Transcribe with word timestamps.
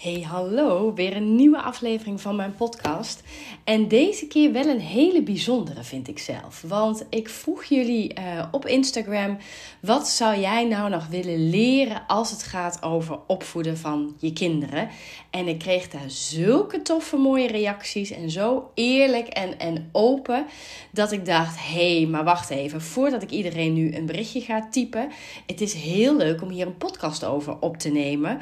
Hey, 0.00 0.20
hallo, 0.20 0.94
weer 0.94 1.16
een 1.16 1.34
nieuwe 1.34 1.62
aflevering 1.62 2.20
van 2.20 2.36
mijn 2.36 2.54
podcast. 2.54 3.22
En 3.64 3.88
deze 3.88 4.26
keer 4.26 4.52
wel 4.52 4.66
een 4.66 4.80
hele 4.80 5.22
bijzondere, 5.22 5.82
vind 5.82 6.08
ik 6.08 6.18
zelf. 6.18 6.64
Want 6.66 7.06
ik 7.10 7.28
vroeg 7.28 7.64
jullie 7.64 8.18
uh, 8.18 8.44
op 8.50 8.66
Instagram: 8.66 9.38
wat 9.80 10.08
zou 10.08 10.40
jij 10.40 10.64
nou 10.64 10.90
nog 10.90 11.06
willen 11.06 11.50
leren 11.50 12.02
als 12.06 12.30
het 12.30 12.42
gaat 12.42 12.82
over 12.82 13.18
opvoeden 13.26 13.78
van 13.78 14.14
je 14.18 14.32
kinderen? 14.32 14.88
En 15.30 15.48
ik 15.48 15.58
kreeg 15.58 15.88
daar 15.88 16.10
zulke 16.10 16.82
toffe, 16.82 17.16
mooie 17.16 17.46
reacties 17.46 18.10
en 18.10 18.30
zo 18.30 18.70
eerlijk 18.74 19.26
en, 19.26 19.58
en 19.58 19.88
open 19.92 20.46
dat 20.92 21.12
ik 21.12 21.26
dacht: 21.26 21.56
hé, 21.58 21.96
hey, 21.96 22.06
maar 22.06 22.24
wacht 22.24 22.50
even, 22.50 22.80
voordat 22.80 23.22
ik 23.22 23.30
iedereen 23.30 23.72
nu 23.72 23.94
een 23.94 24.06
berichtje 24.06 24.40
ga 24.40 24.68
typen, 24.70 25.08
het 25.46 25.60
is 25.60 25.74
heel 25.74 26.16
leuk 26.16 26.42
om 26.42 26.48
hier 26.48 26.66
een 26.66 26.76
podcast 26.76 27.24
over 27.24 27.56
op 27.60 27.76
te 27.76 27.88
nemen 27.88 28.40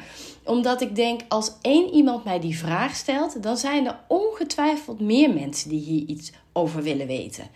omdat 0.49 0.81
ik 0.81 0.95
denk, 0.95 1.21
als 1.27 1.48
één 1.61 1.93
iemand 1.93 2.23
mij 2.23 2.39
die 2.39 2.57
vraag 2.57 2.95
stelt, 2.95 3.43
dan 3.43 3.57
zijn 3.57 3.87
er 3.87 3.99
ongetwijfeld 4.07 4.99
meer 4.99 5.33
mensen 5.33 5.69
die 5.69 5.79
hier 5.79 6.07
iets 6.07 6.31
over 6.53 6.83
willen 6.83 7.07
weten. 7.07 7.47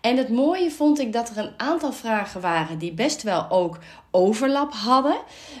En 0.00 0.16
het 0.16 0.28
mooie 0.28 0.70
vond 0.70 0.98
ik 0.98 1.12
dat 1.12 1.30
er 1.30 1.38
een 1.38 1.54
aantal 1.56 1.92
vragen 1.92 2.40
waren 2.40 2.78
die 2.78 2.92
best 2.92 3.22
wel 3.22 3.50
ook 3.50 3.78
overlap 4.10 4.72
hadden. 4.72 5.16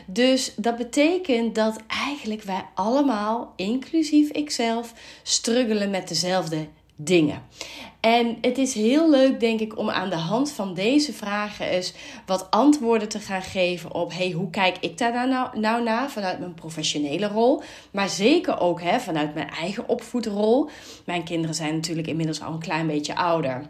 Dus 0.06 0.52
dat 0.56 0.76
betekent 0.76 1.54
dat 1.54 1.76
eigenlijk 1.86 2.42
wij 2.42 2.64
allemaal, 2.74 3.52
inclusief 3.56 4.30
ikzelf, 4.30 4.92
struggelen 5.22 5.90
met 5.90 6.08
dezelfde 6.08 6.66
dingen. 6.96 7.42
En 8.06 8.38
het 8.40 8.58
is 8.58 8.74
heel 8.74 9.10
leuk, 9.10 9.40
denk 9.40 9.60
ik, 9.60 9.78
om 9.78 9.90
aan 9.90 10.10
de 10.10 10.16
hand 10.16 10.52
van 10.52 10.74
deze 10.74 11.12
vragen 11.12 11.68
eens 11.68 11.94
wat 12.26 12.50
antwoorden 12.50 13.08
te 13.08 13.18
gaan 13.18 13.42
geven 13.42 13.94
op: 13.94 14.12
hey, 14.12 14.30
hoe 14.30 14.50
kijk 14.50 14.76
ik 14.80 14.98
daar 14.98 15.28
nou, 15.28 15.58
nou 15.58 15.82
naar 15.82 16.10
vanuit 16.10 16.38
mijn 16.38 16.54
professionele 16.54 17.26
rol, 17.26 17.62
maar 17.90 18.08
zeker 18.08 18.60
ook 18.60 18.82
hè, 18.82 19.00
vanuit 19.00 19.34
mijn 19.34 19.50
eigen 19.50 19.88
opvoedrol. 19.88 20.68
Mijn 21.04 21.24
kinderen 21.24 21.54
zijn 21.54 21.74
natuurlijk 21.74 22.08
inmiddels 22.08 22.42
al 22.42 22.52
een 22.52 22.58
klein 22.58 22.86
beetje 22.86 23.14
ouder. 23.14 23.62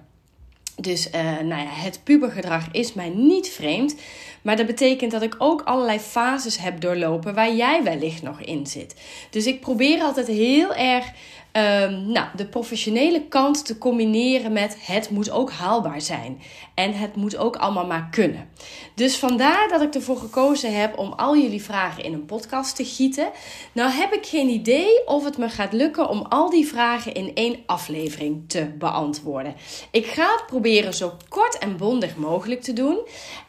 Dus 0.80 1.06
uh, 1.06 1.22
nou 1.22 1.62
ja, 1.62 1.68
het 1.68 2.00
pubergedrag 2.04 2.68
is 2.72 2.92
mij 2.92 3.08
niet 3.08 3.48
vreemd. 3.48 3.94
Maar 4.42 4.56
dat 4.56 4.66
betekent 4.66 5.10
dat 5.10 5.22
ik 5.22 5.34
ook 5.38 5.62
allerlei 5.62 5.98
fases 5.98 6.58
heb 6.58 6.80
doorlopen 6.80 7.34
waar 7.34 7.54
jij 7.54 7.82
wellicht 7.82 8.22
nog 8.22 8.40
in 8.40 8.66
zit. 8.66 8.96
Dus 9.30 9.46
ik 9.46 9.60
probeer 9.60 10.00
altijd 10.00 10.26
heel 10.26 10.74
erg 10.74 11.12
um, 11.56 12.10
nou, 12.12 12.26
de 12.36 12.46
professionele 12.46 13.28
kant 13.28 13.66
te 13.66 13.78
combineren 13.78 14.52
met 14.52 14.76
het 14.80 15.10
moet 15.10 15.30
ook 15.30 15.50
haalbaar 15.50 16.00
zijn. 16.00 16.40
En 16.74 16.92
het 16.92 17.16
moet 17.16 17.36
ook 17.36 17.56
allemaal 17.56 17.86
maar 17.86 18.08
kunnen. 18.10 18.48
Dus 18.94 19.16
vandaar 19.16 19.68
dat 19.68 19.82
ik 19.82 19.94
ervoor 19.94 20.16
gekozen 20.16 20.80
heb 20.80 20.98
om 20.98 21.12
al 21.12 21.36
jullie 21.36 21.62
vragen 21.62 22.04
in 22.04 22.12
een 22.12 22.24
podcast 22.24 22.76
te 22.76 22.84
gieten. 22.84 23.30
Nou 23.72 23.90
heb 23.90 24.12
ik 24.12 24.26
geen 24.26 24.48
idee 24.48 25.06
of 25.06 25.24
het 25.24 25.38
me 25.38 25.48
gaat 25.48 25.72
lukken 25.72 26.08
om 26.08 26.22
al 26.22 26.50
die 26.50 26.66
vragen 26.66 27.14
in 27.14 27.34
één 27.34 27.58
aflevering 27.66 28.48
te 28.48 28.66
beantwoorden. 28.78 29.54
Ik 29.90 30.06
ga 30.06 30.32
het 30.36 30.46
proberen 30.46 30.94
zo 30.94 31.12
kort 31.28 31.58
en 31.58 31.76
bondig 31.76 32.16
mogelijk 32.16 32.62
te 32.62 32.72
doen. 32.72 32.98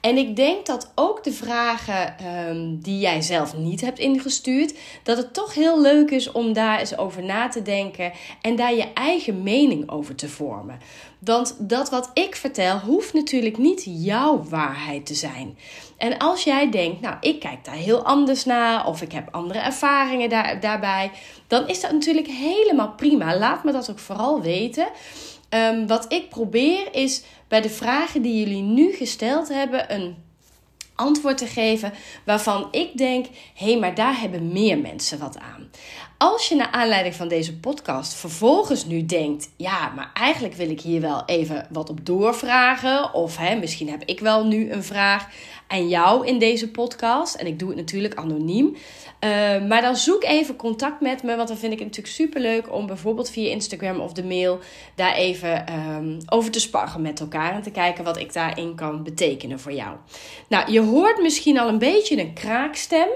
En 0.02 0.17
ik 0.17 0.35
denk 0.35 0.66
dat 0.66 0.91
ook 0.95 1.23
de 1.23 1.33
vragen 1.33 2.16
um, 2.50 2.80
die 2.81 3.00
jij 3.00 3.22
zelf 3.22 3.58
niet 3.58 3.81
hebt 3.81 4.00
ingestuurd, 4.00 4.73
dat 5.03 5.17
het 5.17 5.33
toch 5.33 5.53
heel 5.53 5.81
leuk 5.81 6.11
is 6.11 6.31
om 6.31 6.53
daar 6.53 6.80
eens 6.80 6.97
over 6.97 7.23
na 7.23 7.47
te 7.47 7.61
denken 7.61 7.97
en 8.42 8.56
daar 8.56 8.73
je 8.73 8.94
eigen 8.94 9.44
mening 9.44 9.90
over 9.90 10.16
te 10.16 10.30
vormen. 10.30 10.80
Want 11.20 11.56
dat 11.59 11.90
wat 11.90 12.09
ik 12.14 12.36
vertel 12.36 12.80
hoeft 12.80 13.14
natuurlijk 13.14 13.58
niet 13.58 13.84
jouw 13.86 14.44
waarheid 14.50 15.06
te 15.06 15.14
zijn. 15.14 15.58
En 15.98 16.18
als 16.18 16.44
jij 16.44 16.70
denkt, 16.70 17.02
nou, 17.02 17.16
ik 17.22 17.40
kijk 17.40 17.66
daar 17.66 17.75
heel 17.75 18.03
anders 18.06 18.45
naar 18.45 18.88
of 18.88 19.02
ik 19.02 19.12
heb 19.12 19.28
andere 19.31 19.59
ervaringen 19.59 20.30
daar, 20.30 20.59
daarbij, 20.59 21.12
dan 21.48 21.68
is 21.68 21.81
dat 21.81 21.92
natuurlijk 21.92 22.28
helemaal 22.28 22.92
prima. 22.92 23.38
Laat 23.38 23.64
me 23.64 23.72
dat 23.72 23.90
ook 23.90 24.00
vooral 24.00 24.42
weten. 24.42 24.88
Um, 25.50 25.88
wat 25.88 26.14
ik 26.14 26.30
probeer 26.30 26.88
is 26.92 27.24
bij 27.47 27.62
de 27.62 27.69
vragen 27.69 28.22
die 28.22 28.40
jullie 28.40 28.62
nu 28.62 28.91
gesteld 28.91 29.47
hebben, 29.47 29.94
een 29.94 30.16
antwoord 30.96 31.38
te 31.38 31.47
geven 31.47 31.94
waarvan 32.25 32.68
ik 32.72 32.97
denk: 32.97 33.25
hé, 33.53 33.72
hey, 33.72 33.79
maar 33.79 33.96
daar 33.96 34.19
hebben 34.19 34.52
meer 34.52 34.78
mensen 34.78 35.19
wat 35.19 35.38
aan. 35.40 35.69
Als 36.17 36.47
je 36.47 36.55
naar 36.55 36.72
aanleiding 36.72 37.16
van 37.16 37.28
deze 37.28 37.57
podcast 37.57 38.13
vervolgens 38.13 38.85
nu 38.85 39.05
denkt: 39.05 39.50
ja, 39.57 39.91
maar 39.95 40.11
eigenlijk 40.13 40.55
wil 40.55 40.69
ik 40.69 40.81
hier 40.81 41.01
wel 41.01 41.23
even 41.25 41.67
wat 41.69 41.89
op 41.89 42.05
doorvragen, 42.05 43.13
of 43.13 43.38
hè, 43.38 43.55
misschien 43.55 43.89
heb 43.89 44.03
ik 44.05 44.19
wel 44.19 44.45
nu 44.45 44.72
een 44.72 44.83
vraag 44.83 45.28
aan 45.67 45.88
jou 45.88 46.28
in 46.28 46.39
deze 46.39 46.72
podcast. 46.72 47.35
En 47.35 47.47
ik 47.47 47.59
doe 47.59 47.67
het 47.67 47.78
natuurlijk 47.78 48.16
anoniem. 48.16 48.75
Uh, 49.23 49.67
maar 49.67 49.81
dan 49.81 49.95
zoek 49.95 50.23
even 50.23 50.55
contact 50.55 51.01
met 51.01 51.23
me, 51.23 51.35
want 51.35 51.47
dan 51.47 51.57
vind 51.57 51.73
ik 51.73 51.79
het 51.79 51.88
natuurlijk 51.88 52.16
super 52.16 52.41
leuk 52.41 52.73
om 52.73 52.85
bijvoorbeeld 52.85 53.29
via 53.29 53.49
Instagram 53.49 53.99
of 53.99 54.13
de 54.13 54.23
mail 54.23 54.59
daar 54.95 55.13
even 55.13 55.73
um, 55.73 56.17
over 56.29 56.51
te 56.51 56.59
sparren 56.59 57.01
met 57.01 57.19
elkaar 57.19 57.53
en 57.53 57.61
te 57.61 57.72
kijken 57.72 58.03
wat 58.03 58.17
ik 58.17 58.34
daarin 58.34 58.75
kan 58.75 59.03
betekenen 59.03 59.59
voor 59.59 59.73
jou. 59.73 59.95
Nou, 60.49 60.72
je 60.72 60.81
hoort 60.81 61.22
misschien 61.22 61.59
al 61.59 61.67
een 61.67 61.78
beetje 61.78 62.19
een 62.19 62.34
kraakstem. 62.34 63.07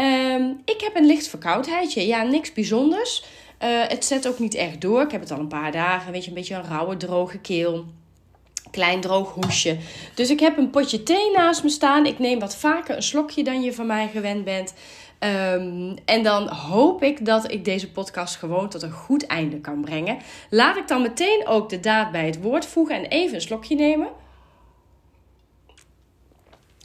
Um, 0.00 0.60
ik 0.64 0.80
heb 0.80 0.96
een 0.96 1.06
licht 1.06 1.28
verkoudheidje. 1.28 2.06
Ja, 2.06 2.22
niks 2.22 2.52
bijzonders. 2.52 3.24
Uh, 3.64 3.68
het 3.88 4.04
zet 4.04 4.28
ook 4.28 4.38
niet 4.38 4.54
echt 4.54 4.80
door. 4.80 5.02
Ik 5.02 5.10
heb 5.10 5.20
het 5.20 5.30
al 5.30 5.38
een 5.38 5.48
paar 5.48 5.72
dagen. 5.72 6.12
Weet 6.12 6.22
je, 6.22 6.28
een 6.28 6.34
beetje 6.34 6.54
een 6.54 6.64
rauwe, 6.64 6.96
droge 6.96 7.38
keel. 7.38 7.84
Klein 8.70 9.00
droog 9.00 9.34
hoesje. 9.34 9.76
Dus 10.14 10.30
ik 10.30 10.40
heb 10.40 10.58
een 10.58 10.70
potje 10.70 11.02
thee 11.02 11.30
naast 11.30 11.62
me 11.62 11.68
staan. 11.68 12.06
Ik 12.06 12.18
neem 12.18 12.38
wat 12.38 12.56
vaker 12.56 12.96
een 12.96 13.02
slokje 13.02 13.44
dan 13.44 13.62
je 13.62 13.72
van 13.72 13.86
mij 13.86 14.08
gewend 14.08 14.44
bent. 14.44 14.74
Um, 15.20 15.94
en 16.04 16.22
dan 16.22 16.48
hoop 16.48 17.02
ik 17.02 17.24
dat 17.24 17.52
ik 17.52 17.64
deze 17.64 17.90
podcast 17.90 18.36
gewoon 18.36 18.68
tot 18.68 18.82
een 18.82 18.90
goed 18.90 19.26
einde 19.26 19.60
kan 19.60 19.80
brengen. 19.80 20.18
Laat 20.50 20.76
ik 20.76 20.88
dan 20.88 21.02
meteen 21.02 21.46
ook 21.46 21.68
de 21.68 21.80
daad 21.80 22.12
bij 22.12 22.26
het 22.26 22.42
woord 22.42 22.66
voegen 22.66 22.96
en 22.96 23.04
even 23.04 23.34
een 23.34 23.40
slokje 23.40 23.74
nemen. 23.74 24.08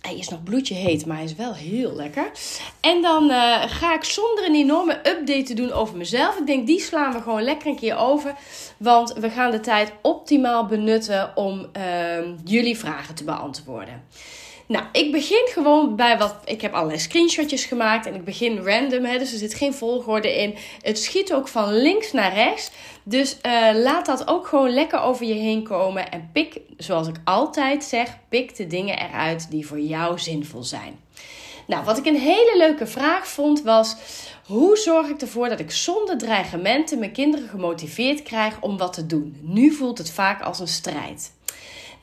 Hij 0.07 0.17
is 0.17 0.29
nog 0.29 0.43
bloedje 0.43 0.73
heet, 0.73 1.05
maar 1.05 1.15
hij 1.15 1.25
is 1.25 1.35
wel 1.35 1.53
heel 1.53 1.95
lekker. 1.95 2.31
En 2.79 3.01
dan 3.01 3.29
uh, 3.29 3.63
ga 3.67 3.93
ik 3.93 4.03
zonder 4.03 4.45
een 4.45 4.55
enorme 4.55 4.93
update 4.93 5.43
te 5.43 5.53
doen 5.53 5.71
over 5.71 5.97
mezelf. 5.97 6.37
Ik 6.37 6.45
denk, 6.45 6.67
die 6.67 6.79
slaan 6.79 7.13
we 7.13 7.21
gewoon 7.21 7.43
lekker 7.43 7.67
een 7.67 7.75
keer 7.75 7.95
over. 7.95 8.35
Want 8.77 9.13
we 9.13 9.29
gaan 9.29 9.51
de 9.51 9.59
tijd 9.59 9.93
optimaal 10.01 10.65
benutten 10.65 11.31
om 11.35 11.67
uh, 11.77 11.83
jullie 12.43 12.77
vragen 12.77 13.15
te 13.15 13.23
beantwoorden. 13.23 14.03
Nou, 14.67 14.85
ik 14.91 15.11
begin 15.11 15.47
gewoon 15.51 15.95
bij 15.95 16.17
wat. 16.17 16.35
Ik 16.45 16.61
heb 16.61 16.73
allerlei 16.73 16.99
screenshotjes 16.99 17.65
gemaakt 17.65 18.05
en 18.05 18.15
ik 18.15 18.23
begin 18.23 18.57
random, 18.57 19.05
hè, 19.05 19.17
dus 19.17 19.31
er 19.31 19.37
zit 19.37 19.53
geen 19.53 19.73
volgorde 19.73 20.41
in. 20.41 20.55
Het 20.81 20.99
schiet 20.99 21.33
ook 21.33 21.47
van 21.47 21.73
links 21.73 22.11
naar 22.11 22.33
rechts. 22.33 22.71
Dus 23.03 23.37
uh, 23.45 23.69
laat 23.73 24.05
dat 24.05 24.27
ook 24.27 24.47
gewoon 24.47 24.73
lekker 24.73 24.99
over 24.99 25.25
je 25.25 25.33
heen 25.33 25.63
komen. 25.63 26.11
En 26.11 26.29
pik, 26.33 26.59
zoals 26.77 27.07
ik 27.07 27.15
altijd 27.23 27.83
zeg, 27.83 28.17
pik 28.29 28.55
de 28.55 28.67
dingen 28.67 28.99
eruit 28.99 29.51
die 29.51 29.67
voor 29.67 29.79
jou 29.79 30.19
zinvol 30.19 30.63
zijn. 30.63 30.99
Nou, 31.67 31.85
wat 31.85 31.97
ik 31.97 32.05
een 32.05 32.19
hele 32.19 32.53
leuke 32.57 32.87
vraag 32.87 33.27
vond 33.27 33.61
was: 33.61 33.95
hoe 34.45 34.77
zorg 34.77 35.07
ik 35.07 35.21
ervoor 35.21 35.49
dat 35.49 35.59
ik 35.59 35.71
zonder 35.71 36.17
dreigementen 36.17 36.99
mijn 36.99 37.11
kinderen 37.11 37.49
gemotiveerd 37.49 38.23
krijg 38.23 38.61
om 38.61 38.77
wat 38.77 38.93
te 38.93 39.05
doen? 39.05 39.37
Nu 39.41 39.71
voelt 39.71 39.97
het 39.97 40.11
vaak 40.11 40.41
als 40.41 40.59
een 40.59 40.67
strijd. 40.67 41.31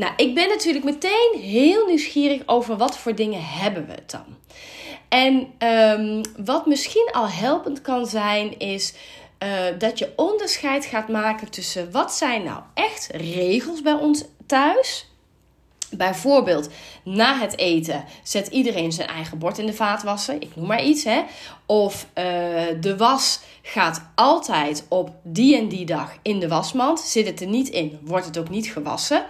Nou, 0.01 0.13
ik 0.17 0.35
ben 0.35 0.49
natuurlijk 0.49 0.85
meteen 0.85 1.39
heel 1.41 1.87
nieuwsgierig 1.87 2.43
over 2.47 2.77
wat 2.77 2.99
voor 2.99 3.15
dingen 3.15 3.43
hebben 3.45 3.87
we 3.87 3.93
het 3.93 4.11
dan. 4.11 4.37
En 5.09 5.53
um, 5.69 6.21
wat 6.45 6.67
misschien 6.67 7.09
al 7.13 7.29
helpend 7.29 7.83
kan 7.83 8.07
zijn, 8.07 8.59
is 8.59 8.95
uh, 9.43 9.51
dat 9.79 9.99
je 9.99 10.13
onderscheid 10.17 10.85
gaat 10.85 11.09
maken 11.09 11.51
tussen 11.51 11.91
wat 11.91 12.15
zijn 12.15 12.43
nou 12.43 12.63
echt 12.75 13.09
regels 13.13 13.83
bij 13.83 13.93
ons 13.93 14.25
thuis. 14.47 15.09
Bijvoorbeeld, 15.91 16.69
na 17.05 17.39
het 17.39 17.59
eten 17.59 18.05
zet 18.23 18.47
iedereen 18.47 18.93
zijn 18.93 19.09
eigen 19.09 19.39
bord 19.39 19.59
in 19.59 19.67
de 19.67 19.73
vaatwasser. 19.73 20.35
Ik 20.35 20.57
noem 20.57 20.67
maar 20.67 20.85
iets, 20.85 21.05
hè. 21.05 21.23
Of 21.67 22.07
uh, 22.15 22.25
de 22.81 22.97
was 22.97 23.41
gaat 23.63 24.11
altijd 24.15 24.87
op 24.89 25.11
die 25.23 25.57
en 25.57 25.69
die 25.69 25.87
dag 25.87 26.17
in 26.23 26.39
de 26.39 26.49
wasmand. 26.49 27.01
Zit 27.01 27.27
het 27.27 27.41
er 27.41 27.47
niet 27.47 27.69
in, 27.69 27.99
wordt 28.03 28.27
het 28.27 28.39
ook 28.39 28.49
niet 28.49 28.67
gewassen. 28.67 29.25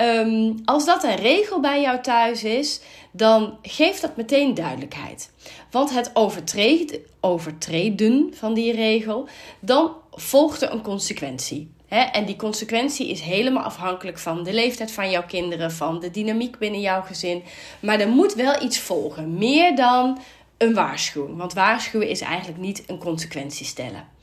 Um, 0.00 0.54
als 0.64 0.84
dat 0.84 1.04
een 1.04 1.16
regel 1.16 1.60
bij 1.60 1.80
jou 1.80 2.00
thuis 2.00 2.44
is, 2.44 2.80
dan 3.10 3.58
geeft 3.62 4.00
dat 4.00 4.16
meteen 4.16 4.54
duidelijkheid. 4.54 5.30
Want 5.70 5.90
het 5.90 6.10
overtreden, 6.14 7.00
overtreden 7.20 8.30
van 8.34 8.54
die 8.54 8.72
regel, 8.72 9.28
dan 9.60 9.92
volgt 10.10 10.62
er 10.62 10.72
een 10.72 10.82
consequentie. 10.82 11.70
en 11.88 12.24
die 12.24 12.36
consequentie 12.36 13.10
is 13.10 13.20
helemaal 13.20 13.62
afhankelijk 13.62 14.18
van 14.18 14.44
de 14.44 14.52
leeftijd 14.52 14.92
van 14.92 15.10
jouw 15.10 15.24
kinderen, 15.26 15.72
van 15.72 16.00
de 16.00 16.10
dynamiek 16.10 16.58
binnen 16.58 16.80
jouw 16.80 17.02
gezin. 17.02 17.42
Maar 17.80 18.00
er 18.00 18.08
moet 18.08 18.34
wel 18.34 18.62
iets 18.62 18.78
volgen, 18.78 19.38
meer 19.38 19.76
dan 19.76 20.18
een 20.58 20.74
waarschuwing. 20.74 21.36
Want 21.36 21.52
waarschuwen 21.52 22.08
is 22.08 22.20
eigenlijk 22.20 22.58
niet 22.58 22.82
een 22.86 22.98
consequentie 22.98 23.66
stellen. 23.66 24.16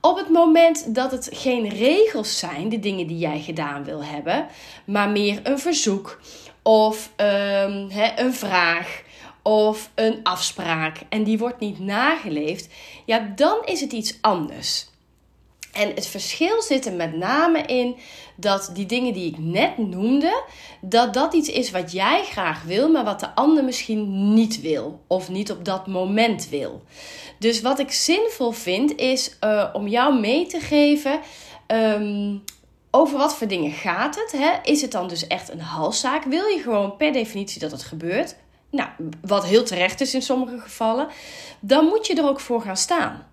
Op 0.00 0.16
het 0.16 0.28
moment 0.28 0.94
dat 0.94 1.10
het 1.10 1.28
geen 1.32 1.68
regels 1.68 2.38
zijn, 2.38 2.68
de 2.68 2.78
dingen 2.78 3.06
die 3.06 3.18
jij 3.18 3.40
gedaan 3.40 3.84
wil 3.84 4.04
hebben, 4.04 4.46
maar 4.84 5.08
meer 5.08 5.40
een 5.42 5.58
verzoek 5.58 6.20
of 6.62 7.12
um, 7.16 7.90
een 8.16 8.34
vraag 8.34 9.02
of 9.42 9.90
een 9.94 10.20
afspraak 10.22 10.98
en 11.08 11.24
die 11.24 11.38
wordt 11.38 11.60
niet 11.60 11.78
nageleefd, 11.78 12.68
ja, 13.04 13.32
dan 13.36 13.58
is 13.64 13.80
het 13.80 13.92
iets 13.92 14.18
anders. 14.20 14.86
En 15.72 15.94
het 15.94 16.06
verschil 16.06 16.62
zit 16.62 16.86
er 16.86 16.92
met 16.92 17.16
name 17.16 17.62
in 17.62 17.96
dat 18.36 18.70
die 18.74 18.86
dingen 18.86 19.12
die 19.12 19.26
ik 19.26 19.38
net 19.38 19.78
noemde, 19.78 20.42
dat 20.80 21.14
dat 21.14 21.34
iets 21.34 21.48
is 21.48 21.70
wat 21.70 21.92
jij 21.92 22.24
graag 22.24 22.62
wil, 22.62 22.90
maar 22.90 23.04
wat 23.04 23.20
de 23.20 23.34
ander 23.34 23.64
misschien 23.64 24.34
niet 24.34 24.60
wil 24.60 25.00
of 25.06 25.28
niet 25.28 25.50
op 25.50 25.64
dat 25.64 25.86
moment 25.86 26.48
wil. 26.48 26.82
Dus 27.38 27.60
wat 27.60 27.78
ik 27.78 27.92
zinvol 27.92 28.50
vind 28.50 28.96
is 28.96 29.36
uh, 29.44 29.68
om 29.72 29.88
jou 29.88 30.20
mee 30.20 30.46
te 30.46 30.60
geven. 30.60 31.20
Um, 31.66 32.42
over 32.90 33.18
wat 33.18 33.36
voor 33.36 33.46
dingen 33.46 33.72
gaat 33.72 34.16
het? 34.16 34.32
Hè? 34.40 34.52
Is 34.62 34.82
het 34.82 34.92
dan 34.92 35.08
dus 35.08 35.26
echt 35.26 35.52
een 35.52 35.60
halszaak? 35.60 36.24
Wil 36.24 36.46
je 36.46 36.60
gewoon 36.62 36.96
per 36.96 37.12
definitie 37.12 37.60
dat 37.60 37.70
het 37.70 37.82
gebeurt? 37.82 38.36
Nou, 38.70 38.88
wat 39.20 39.46
heel 39.46 39.64
terecht 39.64 40.00
is 40.00 40.14
in 40.14 40.22
sommige 40.22 40.58
gevallen. 40.58 41.08
Dan 41.60 41.84
moet 41.84 42.06
je 42.06 42.14
er 42.14 42.28
ook 42.28 42.40
voor 42.40 42.60
gaan 42.60 42.76
staan. 42.76 43.26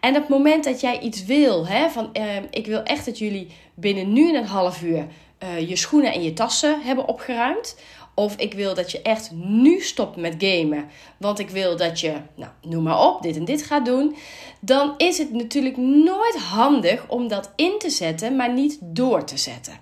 En 0.00 0.14
op 0.14 0.20
het 0.20 0.28
moment 0.28 0.64
dat 0.64 0.80
jij 0.80 1.00
iets 1.00 1.24
wil, 1.24 1.66
hè, 1.66 1.88
van 1.88 2.10
uh, 2.12 2.36
ik 2.50 2.66
wil 2.66 2.82
echt 2.82 3.04
dat 3.04 3.18
jullie 3.18 3.52
binnen 3.74 4.12
nu 4.12 4.36
een 4.36 4.46
half 4.46 4.82
uur 4.82 5.06
uh, 5.42 5.68
je 5.68 5.76
schoenen 5.76 6.12
en 6.12 6.22
je 6.22 6.32
tassen 6.32 6.82
hebben 6.82 7.08
opgeruimd. 7.08 7.76
Of 8.18 8.36
ik 8.36 8.54
wil 8.54 8.74
dat 8.74 8.90
je 8.90 9.02
echt 9.02 9.30
nu 9.32 9.80
stopt 9.80 10.16
met 10.16 10.34
gamen. 10.38 10.88
Want 11.16 11.38
ik 11.38 11.50
wil 11.50 11.76
dat 11.76 12.00
je, 12.00 12.12
nou, 12.34 12.50
noem 12.62 12.82
maar 12.82 13.00
op, 13.00 13.22
dit 13.22 13.36
en 13.36 13.44
dit 13.44 13.62
gaat 13.62 13.84
doen. 13.84 14.16
Dan 14.60 14.94
is 14.96 15.18
het 15.18 15.32
natuurlijk 15.32 15.76
nooit 15.76 16.36
handig 16.36 17.08
om 17.08 17.28
dat 17.28 17.52
in 17.56 17.74
te 17.78 17.90
zetten, 17.90 18.36
maar 18.36 18.52
niet 18.52 18.78
door 18.82 19.24
te 19.24 19.36
zetten. 19.36 19.80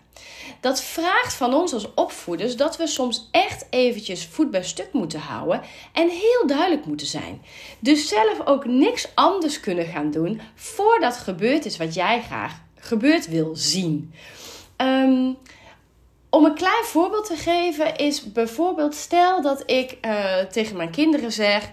Dat 0.60 0.82
vraagt 0.82 1.34
van 1.34 1.54
ons 1.54 1.72
als 1.72 1.94
opvoeders 1.94 2.56
dat 2.56 2.76
we 2.76 2.86
soms 2.86 3.28
echt 3.30 3.66
eventjes 3.70 4.26
voet 4.26 4.50
bij 4.50 4.64
stuk 4.64 4.92
moeten 4.92 5.20
houden 5.20 5.60
en 5.92 6.08
heel 6.08 6.46
duidelijk 6.46 6.86
moeten 6.86 7.06
zijn. 7.06 7.42
Dus 7.78 8.08
zelf 8.08 8.40
ook 8.44 8.66
niks 8.66 9.08
anders 9.14 9.60
kunnen 9.60 9.86
gaan 9.86 10.10
doen 10.10 10.40
voordat 10.54 11.16
gebeurd 11.16 11.64
is 11.64 11.76
wat 11.76 11.94
jij 11.94 12.22
graag 12.22 12.60
gebeurd 12.74 13.28
wil 13.28 13.50
zien. 13.54 14.12
Um, 14.76 15.36
om 16.30 16.44
een 16.44 16.54
klein 16.54 16.84
voorbeeld 16.84 17.26
te 17.26 17.36
geven 17.36 17.96
is 17.96 18.32
bijvoorbeeld 18.32 18.94
stel 18.94 19.42
dat 19.42 19.62
ik 19.66 19.96
uh, 20.06 20.38
tegen 20.38 20.76
mijn 20.76 20.90
kinderen 20.90 21.32
zeg: 21.32 21.70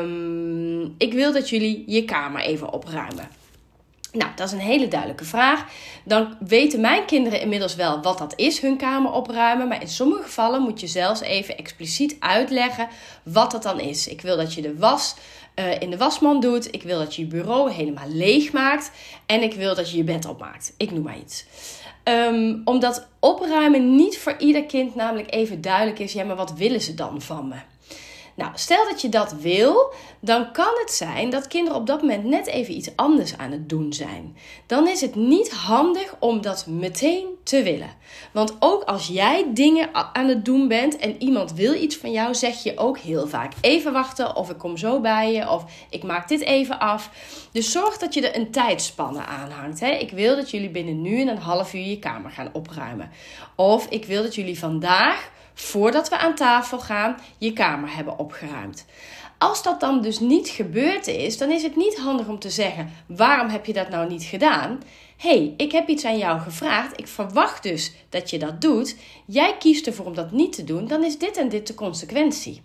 um, 0.00 0.94
ik 0.98 1.12
wil 1.12 1.32
dat 1.32 1.48
jullie 1.48 1.84
je 1.86 2.04
kamer 2.04 2.40
even 2.40 2.72
opruimen. 2.72 3.28
Nou, 4.12 4.30
dat 4.36 4.46
is 4.46 4.52
een 4.52 4.58
hele 4.58 4.88
duidelijke 4.88 5.24
vraag. 5.24 5.66
Dan 6.04 6.36
weten 6.38 6.80
mijn 6.80 7.04
kinderen 7.04 7.40
inmiddels 7.40 7.74
wel 7.74 8.02
wat 8.02 8.18
dat 8.18 8.32
is, 8.36 8.60
hun 8.60 8.76
kamer 8.76 9.12
opruimen. 9.12 9.68
Maar 9.68 9.80
in 9.80 9.88
sommige 9.88 10.22
gevallen 10.22 10.62
moet 10.62 10.80
je 10.80 10.86
zelfs 10.86 11.20
even 11.20 11.56
expliciet 11.56 12.16
uitleggen 12.20 12.88
wat 13.22 13.50
dat 13.50 13.62
dan 13.62 13.80
is. 13.80 14.08
Ik 14.08 14.20
wil 14.20 14.36
dat 14.36 14.54
je 14.54 14.62
de 14.62 14.76
was 14.76 15.14
uh, 15.56 15.80
in 15.80 15.90
de 15.90 15.96
wasman 15.96 16.40
doet. 16.40 16.74
Ik 16.74 16.82
wil 16.82 16.98
dat 16.98 17.14
je 17.14 17.22
je 17.22 17.28
bureau 17.28 17.72
helemaal 17.72 18.08
leeg 18.08 18.52
maakt. 18.52 18.90
En 19.26 19.42
ik 19.42 19.54
wil 19.54 19.74
dat 19.74 19.90
je 19.90 19.96
je 19.96 20.04
bed 20.04 20.26
opmaakt. 20.26 20.74
Ik 20.76 20.90
noem 20.90 21.02
maar 21.02 21.18
iets. 21.18 21.44
Um, 22.04 22.62
omdat 22.64 23.08
opruimen 23.18 23.94
niet 23.96 24.18
voor 24.18 24.34
ieder 24.38 24.64
kind 24.64 24.94
namelijk 24.94 25.34
even 25.34 25.60
duidelijk 25.60 25.98
is. 25.98 26.12
Ja, 26.12 26.24
maar 26.24 26.36
wat 26.36 26.52
willen 26.52 26.80
ze 26.80 26.94
dan 26.94 27.22
van 27.22 27.48
me? 27.48 27.56
Nou, 28.40 28.52
stel 28.54 28.88
dat 28.88 29.00
je 29.00 29.08
dat 29.08 29.32
wil, 29.32 29.92
dan 30.20 30.52
kan 30.52 30.72
het 30.80 30.92
zijn 30.92 31.30
dat 31.30 31.46
kinderen 31.46 31.78
op 31.78 31.86
dat 31.86 32.00
moment 32.00 32.24
net 32.24 32.46
even 32.46 32.74
iets 32.74 32.90
anders 32.96 33.36
aan 33.36 33.50
het 33.50 33.68
doen 33.68 33.92
zijn. 33.92 34.36
Dan 34.66 34.88
is 34.88 35.00
het 35.00 35.14
niet 35.14 35.50
handig 35.50 36.14
om 36.18 36.40
dat 36.40 36.66
meteen 36.66 37.26
te 37.42 37.62
willen. 37.62 37.90
Want 38.32 38.56
ook 38.58 38.82
als 38.82 39.06
jij 39.06 39.50
dingen 39.54 39.88
aan 40.12 40.28
het 40.28 40.44
doen 40.44 40.68
bent 40.68 40.96
en 40.96 41.22
iemand 41.22 41.52
wil 41.52 41.74
iets 41.74 41.96
van 41.96 42.12
jou, 42.12 42.34
zeg 42.34 42.62
je 42.62 42.78
ook 42.78 42.98
heel 42.98 43.28
vaak: 43.28 43.52
even 43.60 43.92
wachten, 43.92 44.36
of 44.36 44.50
ik 44.50 44.58
kom 44.58 44.76
zo 44.76 45.00
bij 45.00 45.32
je, 45.32 45.50
of 45.50 45.64
ik 45.90 46.02
maak 46.02 46.28
dit 46.28 46.40
even 46.40 46.78
af. 46.78 47.10
Dus 47.52 47.72
zorg 47.72 47.98
dat 47.98 48.14
je 48.14 48.28
er 48.28 48.40
een 48.40 48.50
tijdspanne 48.50 49.24
aan 49.24 49.50
hangt. 49.50 49.80
Hè? 49.80 49.90
Ik 49.90 50.10
wil 50.10 50.36
dat 50.36 50.50
jullie 50.50 50.70
binnen 50.70 51.02
nu 51.02 51.20
en 51.20 51.28
een 51.28 51.38
half 51.38 51.74
uur 51.74 51.86
je 51.86 51.98
kamer 51.98 52.30
gaan 52.30 52.50
opruimen. 52.52 53.10
Of 53.54 53.86
ik 53.86 54.04
wil 54.04 54.22
dat 54.22 54.34
jullie 54.34 54.58
vandaag 54.58 55.30
voordat 55.60 56.08
we 56.08 56.18
aan 56.18 56.34
tafel 56.34 56.78
gaan, 56.78 57.16
je 57.38 57.52
kamer 57.52 57.94
hebben 57.94 58.18
opgeruimd. 58.18 58.84
Als 59.38 59.62
dat 59.62 59.80
dan 59.80 60.02
dus 60.02 60.20
niet 60.20 60.48
gebeurd 60.48 61.06
is, 61.06 61.38
dan 61.38 61.50
is 61.50 61.62
het 61.62 61.76
niet 61.76 61.98
handig 61.98 62.28
om 62.28 62.38
te 62.38 62.50
zeggen: 62.50 62.92
waarom 63.06 63.48
heb 63.48 63.66
je 63.66 63.72
dat 63.72 63.88
nou 63.88 64.08
niet 64.08 64.22
gedaan? 64.22 64.78
hey, 65.20 65.54
ik 65.56 65.72
heb 65.72 65.88
iets 65.88 66.04
aan 66.04 66.18
jou 66.18 66.40
gevraagd. 66.40 66.98
Ik 66.98 67.06
verwacht 67.06 67.62
dus 67.62 67.92
dat 68.08 68.30
je 68.30 68.38
dat 68.38 68.60
doet. 68.60 68.96
Jij 69.26 69.56
kiest 69.58 69.86
ervoor 69.86 70.06
om 70.06 70.14
dat 70.14 70.32
niet 70.32 70.52
te 70.52 70.64
doen. 70.64 70.86
Dan 70.86 71.04
is 71.04 71.18
dit 71.18 71.36
en 71.36 71.48
dit 71.48 71.66
de 71.66 71.74
consequentie. 71.74 72.62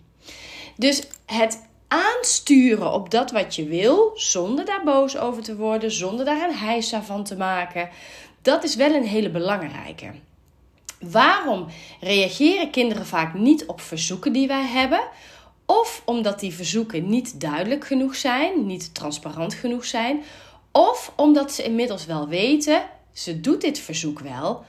Dus 0.76 1.02
het 1.26 1.66
aansturen 1.88 2.92
op 2.92 3.10
dat 3.10 3.30
wat 3.30 3.54
je 3.54 3.64
wil, 3.64 4.10
zonder 4.14 4.64
daar 4.64 4.84
boos 4.84 5.16
over 5.16 5.42
te 5.42 5.56
worden, 5.56 5.90
zonder 5.90 6.24
daar 6.24 6.48
een 6.48 6.56
heisa 6.56 7.02
van 7.02 7.24
te 7.24 7.36
maken, 7.36 7.88
dat 8.42 8.64
is 8.64 8.76
wel 8.76 8.94
een 8.94 9.06
hele 9.06 9.30
belangrijke. 9.30 10.12
Waarom 11.00 11.66
reageren 12.00 12.70
kinderen 12.70 13.06
vaak 13.06 13.34
niet 13.34 13.66
op 13.66 13.80
verzoeken 13.80 14.32
die 14.32 14.46
wij 14.46 14.66
hebben? 14.66 15.00
Of 15.66 16.02
omdat 16.04 16.40
die 16.40 16.54
verzoeken 16.54 17.08
niet 17.08 17.40
duidelijk 17.40 17.86
genoeg 17.86 18.16
zijn, 18.16 18.66
niet 18.66 18.94
transparant 18.94 19.54
genoeg 19.54 19.84
zijn. 19.84 20.22
Of 20.72 21.12
omdat 21.16 21.52
ze 21.52 21.62
inmiddels 21.62 22.06
wel 22.06 22.28
weten, 22.28 22.82
ze 23.12 23.40
doet 23.40 23.60
dit 23.60 23.78
verzoek 23.78 24.18
wel, 24.18 24.64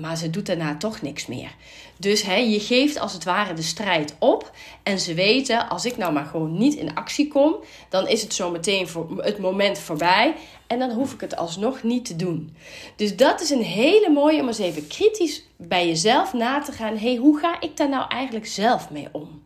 maar 0.00 0.16
ze 0.16 0.30
doet 0.30 0.46
daarna 0.46 0.76
toch 0.76 1.02
niks 1.02 1.26
meer. 1.26 1.54
Dus 1.96 2.22
hè, 2.22 2.34
je 2.34 2.60
geeft 2.60 2.98
als 2.98 3.12
het 3.12 3.24
ware 3.24 3.54
de 3.54 3.62
strijd 3.62 4.16
op. 4.18 4.50
En 4.82 4.98
ze 5.00 5.14
weten, 5.14 5.68
als 5.68 5.84
ik 5.84 5.96
nou 5.96 6.12
maar 6.12 6.24
gewoon 6.24 6.58
niet 6.58 6.74
in 6.74 6.94
actie 6.94 7.28
kom, 7.28 7.56
dan 7.88 8.08
is 8.08 8.22
het 8.22 8.34
zo 8.34 8.50
meteen 8.50 8.88
voor 8.88 9.22
het 9.22 9.38
moment 9.38 9.78
voorbij. 9.78 10.34
En 10.66 10.78
dan 10.78 10.90
hoef 10.90 11.12
ik 11.12 11.20
het 11.20 11.36
alsnog 11.36 11.82
niet 11.82 12.04
te 12.04 12.16
doen. 12.16 12.56
Dus 12.96 13.16
dat 13.16 13.40
is 13.40 13.50
een 13.50 13.62
hele 13.62 14.10
mooie 14.10 14.40
om 14.40 14.46
eens 14.46 14.58
even 14.58 14.86
kritisch 14.86 15.44
bij 15.56 15.86
jezelf 15.86 16.32
na 16.32 16.60
te 16.60 16.72
gaan. 16.72 16.96
hey, 16.96 17.16
hoe 17.16 17.38
ga 17.38 17.60
ik 17.60 17.76
daar 17.76 17.88
nou 17.88 18.08
eigenlijk 18.08 18.46
zelf 18.46 18.90
mee 18.90 19.08
om? 19.12 19.42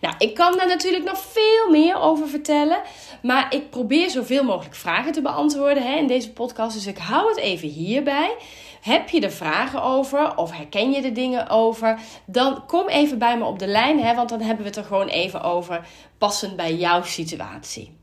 Nou, 0.00 0.14
ik 0.18 0.34
kan 0.34 0.56
daar 0.56 0.66
natuurlijk 0.66 1.04
nog 1.04 1.18
veel 1.18 1.70
meer 1.70 2.00
over 2.00 2.28
vertellen. 2.28 2.80
Maar 3.22 3.54
ik 3.54 3.70
probeer 3.70 4.10
zoveel 4.10 4.44
mogelijk 4.44 4.74
vragen 4.74 5.12
te 5.12 5.22
beantwoorden 5.22 5.82
hè, 5.82 5.96
in 5.96 6.06
deze 6.06 6.32
podcast. 6.32 6.74
Dus 6.74 6.86
ik 6.86 6.98
hou 6.98 7.28
het 7.28 7.38
even 7.38 7.68
hierbij. 7.68 8.34
Heb 8.80 9.08
je 9.08 9.20
er 9.20 9.32
vragen 9.32 9.82
over 9.82 10.36
of 10.36 10.50
herken 10.50 10.90
je 10.90 11.02
er 11.02 11.14
dingen 11.14 11.48
over? 11.48 12.00
Dan 12.26 12.66
kom 12.66 12.88
even 12.88 13.18
bij 13.18 13.38
me 13.38 13.44
op 13.44 13.58
de 13.58 13.66
lijn, 13.66 14.02
hè, 14.02 14.14
want 14.14 14.28
dan 14.28 14.40
hebben 14.40 14.62
we 14.62 14.68
het 14.68 14.78
er 14.78 14.84
gewoon 14.84 15.08
even 15.08 15.42
over 15.42 15.86
passend 16.18 16.56
bij 16.56 16.74
jouw 16.74 17.02
situatie. 17.02 17.96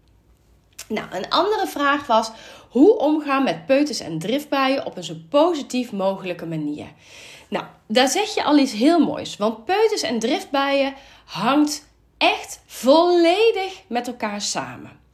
Nou, 0.88 1.08
een 1.12 1.30
andere 1.30 1.68
vraag 1.68 2.08
was 2.08 2.32
hoe 2.70 2.98
omgaan 2.98 3.44
met 3.44 3.66
peuters 3.66 4.00
en 4.00 4.20
driftbuien 4.20 4.86
op 4.86 4.98
een 4.98 5.04
zo 5.04 5.16
positief 5.30 5.92
mogelijke 5.92 6.46
manier. 6.46 6.88
Nou, 7.50 7.66
daar 7.88 8.08
zeg 8.08 8.34
je 8.34 8.44
al 8.44 8.58
iets 8.58 8.74
heel 8.74 9.00
moois, 9.00 9.38
want 9.38 9.66
peuters 9.66 10.02
en 10.02 10.20
driftbuien 10.20 10.94
hangt 11.26 11.88
echt 12.18 12.62
volledig 12.66 13.82
met 13.88 14.08
elkaar 14.08 14.42
samen. 14.42 15.05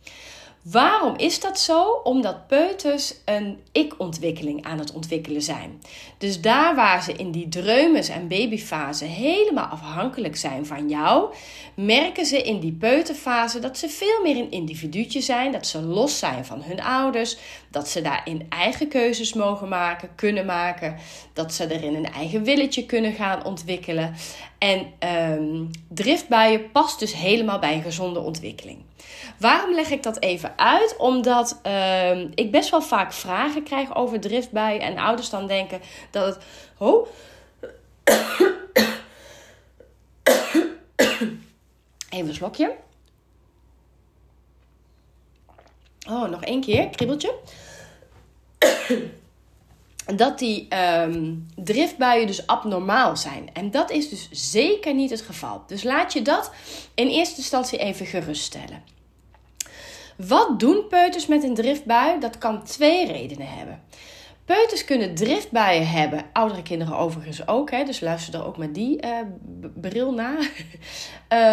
Waarom 0.62 1.18
is 1.18 1.40
dat 1.40 1.60
zo? 1.60 2.02
Omdat 2.04 2.48
peuters 2.48 3.14
een 3.26 3.60
ik-ontwikkeling 3.72 4.64
aan 4.66 4.80
het 4.80 4.92
ontwikkelen 4.94 5.42
zijn. 5.42 5.82
Dus 6.18 6.42
daar 6.42 6.76
waar 6.76 7.04
ze 7.04 7.14
in 7.14 7.32
die 7.32 7.50
dreumes- 7.50 8.10
en 8.10 8.28
babyfase 8.28 9.06
helemaal 9.06 9.66
afhankelijk 9.66 10.36
zijn 10.36 10.66
van 10.66 10.90
jou, 10.90 11.34
merken 11.74 12.26
ze 12.26 12.42
in 12.42 12.60
die 12.60 12.72
peuterfase 12.72 13.60
dat 13.60 13.78
ze 13.78 13.90
veel 13.90 14.22
meer 14.24 14.38
een 14.38 14.52
individuutje 14.52 15.22
zijn, 15.22 15.52
dat 15.52 15.68
ze 15.68 15.82
los 15.82 16.20
zijn 16.20 16.46
van 16.46 16.62
hun 16.62 16.82
ouders, 16.82 17.38
dat 17.72 17.88
ze 17.88 18.02
daarin 18.02 18.46
eigen 18.50 18.88
keuzes 18.88 19.34
mogen 19.34 19.68
maken, 19.68 20.10
kunnen 20.16 20.46
maken, 20.46 20.96
dat 21.34 21.54
ze 21.54 21.74
erin 21.74 21.96
een 21.96 22.12
eigen 22.12 22.44
willetje 22.44 22.86
kunnen 22.86 23.14
gaan 23.14 23.46
ontwikkelen. 23.46 24.16
En 24.58 24.94
um, 25.40 25.70
driftbuien 25.88 26.72
past 26.72 27.00
dus 27.00 27.14
helemaal 27.14 27.60
bij 27.60 27.74
een 27.74 27.82
gezonde 27.82 28.20
ontwikkeling. 28.20 28.84
Waarom 29.40 29.74
leg 29.74 29.90
ik 29.90 30.04
dat 30.04 30.22
even 30.22 30.58
uit? 30.58 30.96
Omdat 30.98 31.60
uh, 31.68 32.20
ik 32.20 32.52
best 32.52 32.70
wel 32.70 32.82
vaak 32.82 33.14
vragen 33.14 33.64
krijg 33.64 33.96
over 33.96 34.20
driftbuien 34.20 34.82
en 34.82 34.98
ouders 34.98 35.30
dan 35.30 35.48
denken 35.48 35.82
dat 36.12 36.26
het. 36.26 36.44
Oh. 36.78 37.08
Even 42.10 42.28
een 42.28 42.34
slokje. 42.34 42.76
Oh, 46.10 46.30
nog 46.30 46.44
één 46.44 46.62
keer. 46.62 46.90
Kribbeltje 46.90 47.34
dat 50.16 50.40
die 50.40 50.68
um, 51.02 51.48
driftbuien 51.56 52.28
dus 52.28 52.48
abnormaal 52.48 53.18
zijn. 53.18 53.50
En 53.54 53.72
dat 53.72 53.92
is 53.92 54.10
dus 54.10 54.30
zeker 54.32 54.94
niet 54.94 55.10
het 55.10 55.22
geval. 55.22 55.64
Dus 55.68 55.84
laat 55.84 56.14
je 56.14 56.22
dat 56.22 56.52
in 56.96 57.08
eerste 57.08 57.38
instantie 57.38 57.80
even 57.80 58.06
geruststellen. 58.06 58.84
Wat 60.18 60.60
doen 60.60 60.88
peuters 60.90 61.28
met 61.28 61.44
een 61.44 61.54
driftbui? 61.54 62.20
Dat 62.20 62.38
kan 62.38 62.64
twee 62.64 63.08
redenen 63.08 63.48
hebben. 63.48 63.82
Peuters 64.46 64.86
kunnen 64.86 65.16
driftbuien 65.16 65.88
hebben, 65.88 66.24
oudere 66.34 66.62
kinderen 66.62 66.98
overigens 66.98 67.48
ook, 67.48 67.72
hè, 67.72 67.84
dus 67.84 68.00
luister 68.00 68.34
er 68.34 68.46
ook 68.46 68.58
met 68.58 68.74
die 68.74 69.06
uh, 69.06 69.18
bril 69.76 70.14
na. 70.14 70.38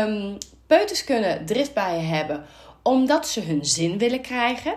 um, 0.07 0.39
peuters 0.67 1.05
kunnen 1.05 1.47
driftbuien 1.47 2.09
hebben 2.09 2.45
omdat 2.89 3.29
ze 3.29 3.41
hun 3.41 3.65
zin 3.65 3.99
willen 3.99 4.21
krijgen. 4.21 4.75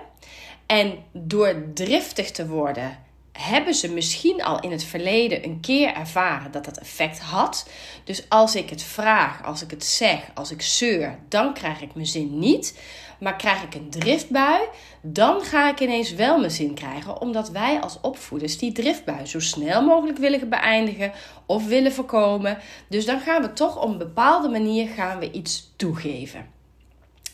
En 0.65 0.97
door 1.11 1.63
driftig 1.73 2.31
te 2.31 2.47
worden, 2.47 2.99
hebben 3.31 3.73
ze 3.73 3.91
misschien 3.91 4.43
al 4.43 4.59
in 4.59 4.71
het 4.71 4.83
verleden 4.83 5.43
een 5.43 5.59
keer 5.59 5.93
ervaren 5.93 6.51
dat 6.51 6.65
dat 6.65 6.77
effect 6.77 7.19
had. 7.19 7.69
Dus 8.03 8.29
als 8.29 8.55
ik 8.55 8.69
het 8.69 8.83
vraag, 8.83 9.43
als 9.45 9.61
ik 9.61 9.71
het 9.71 9.85
zeg, 9.85 10.31
als 10.33 10.51
ik 10.51 10.61
zeur, 10.61 11.19
dan 11.29 11.53
krijg 11.53 11.81
ik 11.81 11.95
mijn 11.95 12.05
zin 12.05 12.39
niet. 12.39 12.79
Maar 13.19 13.35
krijg 13.35 13.63
ik 13.63 13.75
een 13.75 13.89
driftbui, 13.89 14.61
dan 15.01 15.41
ga 15.41 15.69
ik 15.69 15.79
ineens 15.79 16.13
wel 16.13 16.39
mijn 16.39 16.51
zin 16.51 16.73
krijgen. 16.73 17.21
Omdat 17.21 17.49
wij 17.49 17.79
als 17.79 17.97
opvoeders 18.01 18.57
die 18.57 18.71
driftbui 18.71 19.25
zo 19.25 19.39
snel 19.39 19.81
mogelijk 19.81 20.17
willen 20.17 20.49
beëindigen 20.49 21.11
of 21.45 21.67
willen 21.67 21.93
voorkomen. 21.93 22.57
Dus 22.89 23.05
dan 23.05 23.19
gaan 23.19 23.41
we 23.41 23.53
toch 23.53 23.81
op 23.81 23.89
een 23.89 23.97
bepaalde 23.97 24.49
manier 24.49 24.87
gaan 24.87 25.19
we 25.19 25.31
iets 25.31 25.73
toegeven. 25.75 26.59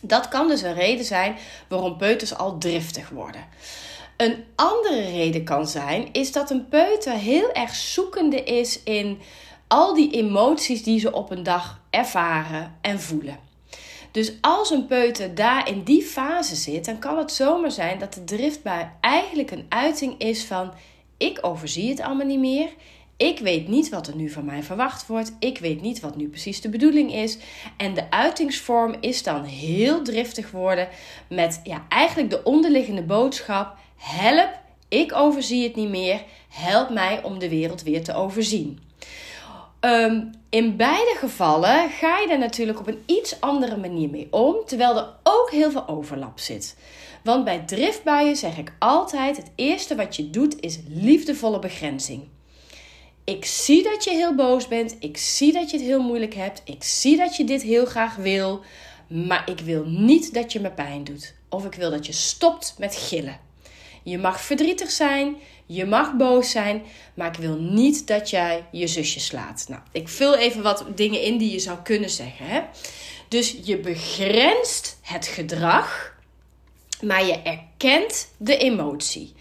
Dat 0.01 0.27
kan 0.27 0.48
dus 0.48 0.62
een 0.62 0.74
reden 0.74 1.06
zijn 1.06 1.38
waarom 1.68 1.98
peuters 1.98 2.36
al 2.36 2.58
driftig 2.58 3.10
worden. 3.10 3.46
Een 4.18 4.44
andere 4.56 5.01
reden 5.01 5.44
kan 5.44 5.68
zijn, 5.68 6.10
is 6.12 6.32
dat 6.32 6.50
een 6.50 6.68
peuter 6.68 7.13
heel 7.13 7.51
erg 7.51 7.75
zoekende 7.75 8.44
is 8.44 8.84
in 8.84 9.20
al 9.68 9.94
die 9.94 10.12
emoties 10.12 10.84
die 10.84 11.00
ze 11.00 11.13
op 11.13 11.32
een 11.32 11.44
dag 11.44 11.82
ervaren 11.89 12.77
en 12.82 13.01
voelen. 13.01 13.39
Dus 14.12 14.34
als 14.42 14.70
een 14.70 14.86
peuter 14.86 15.36
daar 15.36 15.70
in 15.70 15.84
die 15.84 16.04
fase 16.04 16.56
zit, 16.56 16.86
dan 16.86 17.00
kan 17.00 17.18
het 17.18 17.32
zomaar 17.32 17.72
zijn 17.72 18.00
dat 18.00 18.13
de 18.13 18.24
driftbui 18.24 18.89
eigenlijk 19.01 19.51
een 19.51 19.66
uiting 19.70 20.18
is 20.18 20.44
van: 20.44 20.74
ik 21.18 21.39
overzie 21.42 21.89
het 21.89 22.01
allemaal 22.01 22.25
niet 22.25 22.39
meer. 22.39 22.70
Ik 23.18 23.40
weet 23.40 23.68
niet 23.68 23.90
wat 23.90 24.08
er 24.08 24.16
nu 24.16 24.30
van 24.30 24.46
mij 24.46 24.64
verwacht 24.64 25.08
wordt. 25.08 25.36
Ik 25.40 25.58
weet 25.58 25.82
niet 25.82 26.00
wat 26.00 26.16
nu 26.16 26.28
precies 26.28 26.62
de 26.62 26.70
bedoeling 26.70 27.14
is. 27.14 27.38
En 27.78 27.94
de 27.94 28.12
uitingsvorm 28.12 28.96
is 29.00 29.24
dan 29.24 29.44
heel 29.44 30.04
driftig 30.04 30.52
worden 30.52 30.88
met 31.30 31.60
ja, 31.64 31.86
eigenlijk 31.90 32.30
de 32.30 32.44
onderliggende 32.44 33.04
boodschap: 33.04 33.76
help, 33.96 34.50
ik 34.88 35.14
overzie 35.14 35.64
het 35.64 35.76
niet 35.76 35.90
meer. 35.90 36.24
Help 36.50 36.90
mij 36.90 37.24
om 37.24 37.40
de 37.40 37.50
wereld 37.50 37.84
weer 37.84 38.04
te 38.04 38.14
overzien. 38.14 38.80
Ehm, 39.80 40.24
in 40.50 40.76
beide 40.76 41.16
gevallen 41.18 41.90
ga 41.90 42.20
je 42.20 42.28
er 42.30 42.40
natuurlijk 42.40 42.80
op 42.80 42.88
een 42.88 43.04
iets 43.06 43.42
andere 43.42 43.78
manier 43.78 44.10
mee 44.10 44.28
om, 44.32 44.56
terwijl 44.66 44.98
er 44.98 45.10
ook 45.24 45.52
heel 45.52 45.72
veel 45.72 45.88
overlap 45.88 46.40
zit. 46.40 46.78
Want 47.24 47.44
bij 47.44 47.64
driftbuien 47.66 48.36
zeg 48.36 48.58
ik 48.58 48.74
altijd: 48.80 49.38
het 49.38 49.52
eerste 49.56 49.96
wat 49.96 50.16
je 50.16 50.30
doet 50.30 50.60
is 50.60 50.80
liefdevolle 50.88 51.60
begrenzing. 51.60 52.28
Ik 53.27 53.46
zie 53.46 53.84
dat 53.84 54.03
je 54.03 54.10
heel 54.10 54.36
boos 54.36 54.67
bent. 54.67 54.96
Ik 55.00 55.17
zie 55.17 55.53
dat 55.53 55.72
je 55.72 55.77
het 55.77 55.86
heel 55.86 56.01
moeilijk 56.01 56.34
hebt. 56.34 56.62
Ik 56.65 56.84
zie 56.84 57.17
dat 57.17 57.36
je 57.36 57.43
dit 57.43 57.62
heel 57.62 57.86
graag 57.86 58.15
wil. 58.15 58.62
Maar 59.07 59.50
ik 59.50 59.60
wil 59.60 59.86
niet 59.86 60.34
dat 60.34 60.51
je 60.51 60.60
me 60.60 60.72
pijn 60.72 61.03
doet. 61.03 61.34
Of 61.50 61.65
ik 61.65 61.74
wil 61.74 61.91
dat 61.91 62.05
je 62.05 62.12
stopt 62.12 62.75
met 62.77 62.96
gillen. 62.96 63.39
Je 64.03 64.17
mag 64.17 64.41
verdrietig 64.41 64.91
zijn. 64.91 65.36
Je 65.65 65.86
mag 65.86 66.15
boos 66.15 66.51
zijn. 66.51 66.84
Maar 67.13 67.27
ik 67.27 67.39
wil 67.39 67.55
niet 67.55 68.07
dat 68.07 68.29
jij 68.29 68.65
je 68.72 68.88
zusje 68.88 69.19
slaat. 69.19 69.65
Nou, 69.69 69.81
ik 69.91 70.07
vul 70.07 70.36
even 70.36 70.62
wat 70.62 70.86
dingen 70.96 71.22
in 71.22 71.38
die 71.38 71.51
je 71.51 71.60
zou 71.60 71.77
kunnen 71.84 72.10
zeggen. 72.10 72.46
Hè? 72.46 72.62
Dus 73.27 73.57
je 73.63 73.77
begrenst 73.77 75.00
het 75.01 75.27
gedrag. 75.27 76.15
Maar 77.01 77.25
je 77.25 77.41
erkent 77.41 78.27
de 78.38 78.57
emotie. 78.57 79.34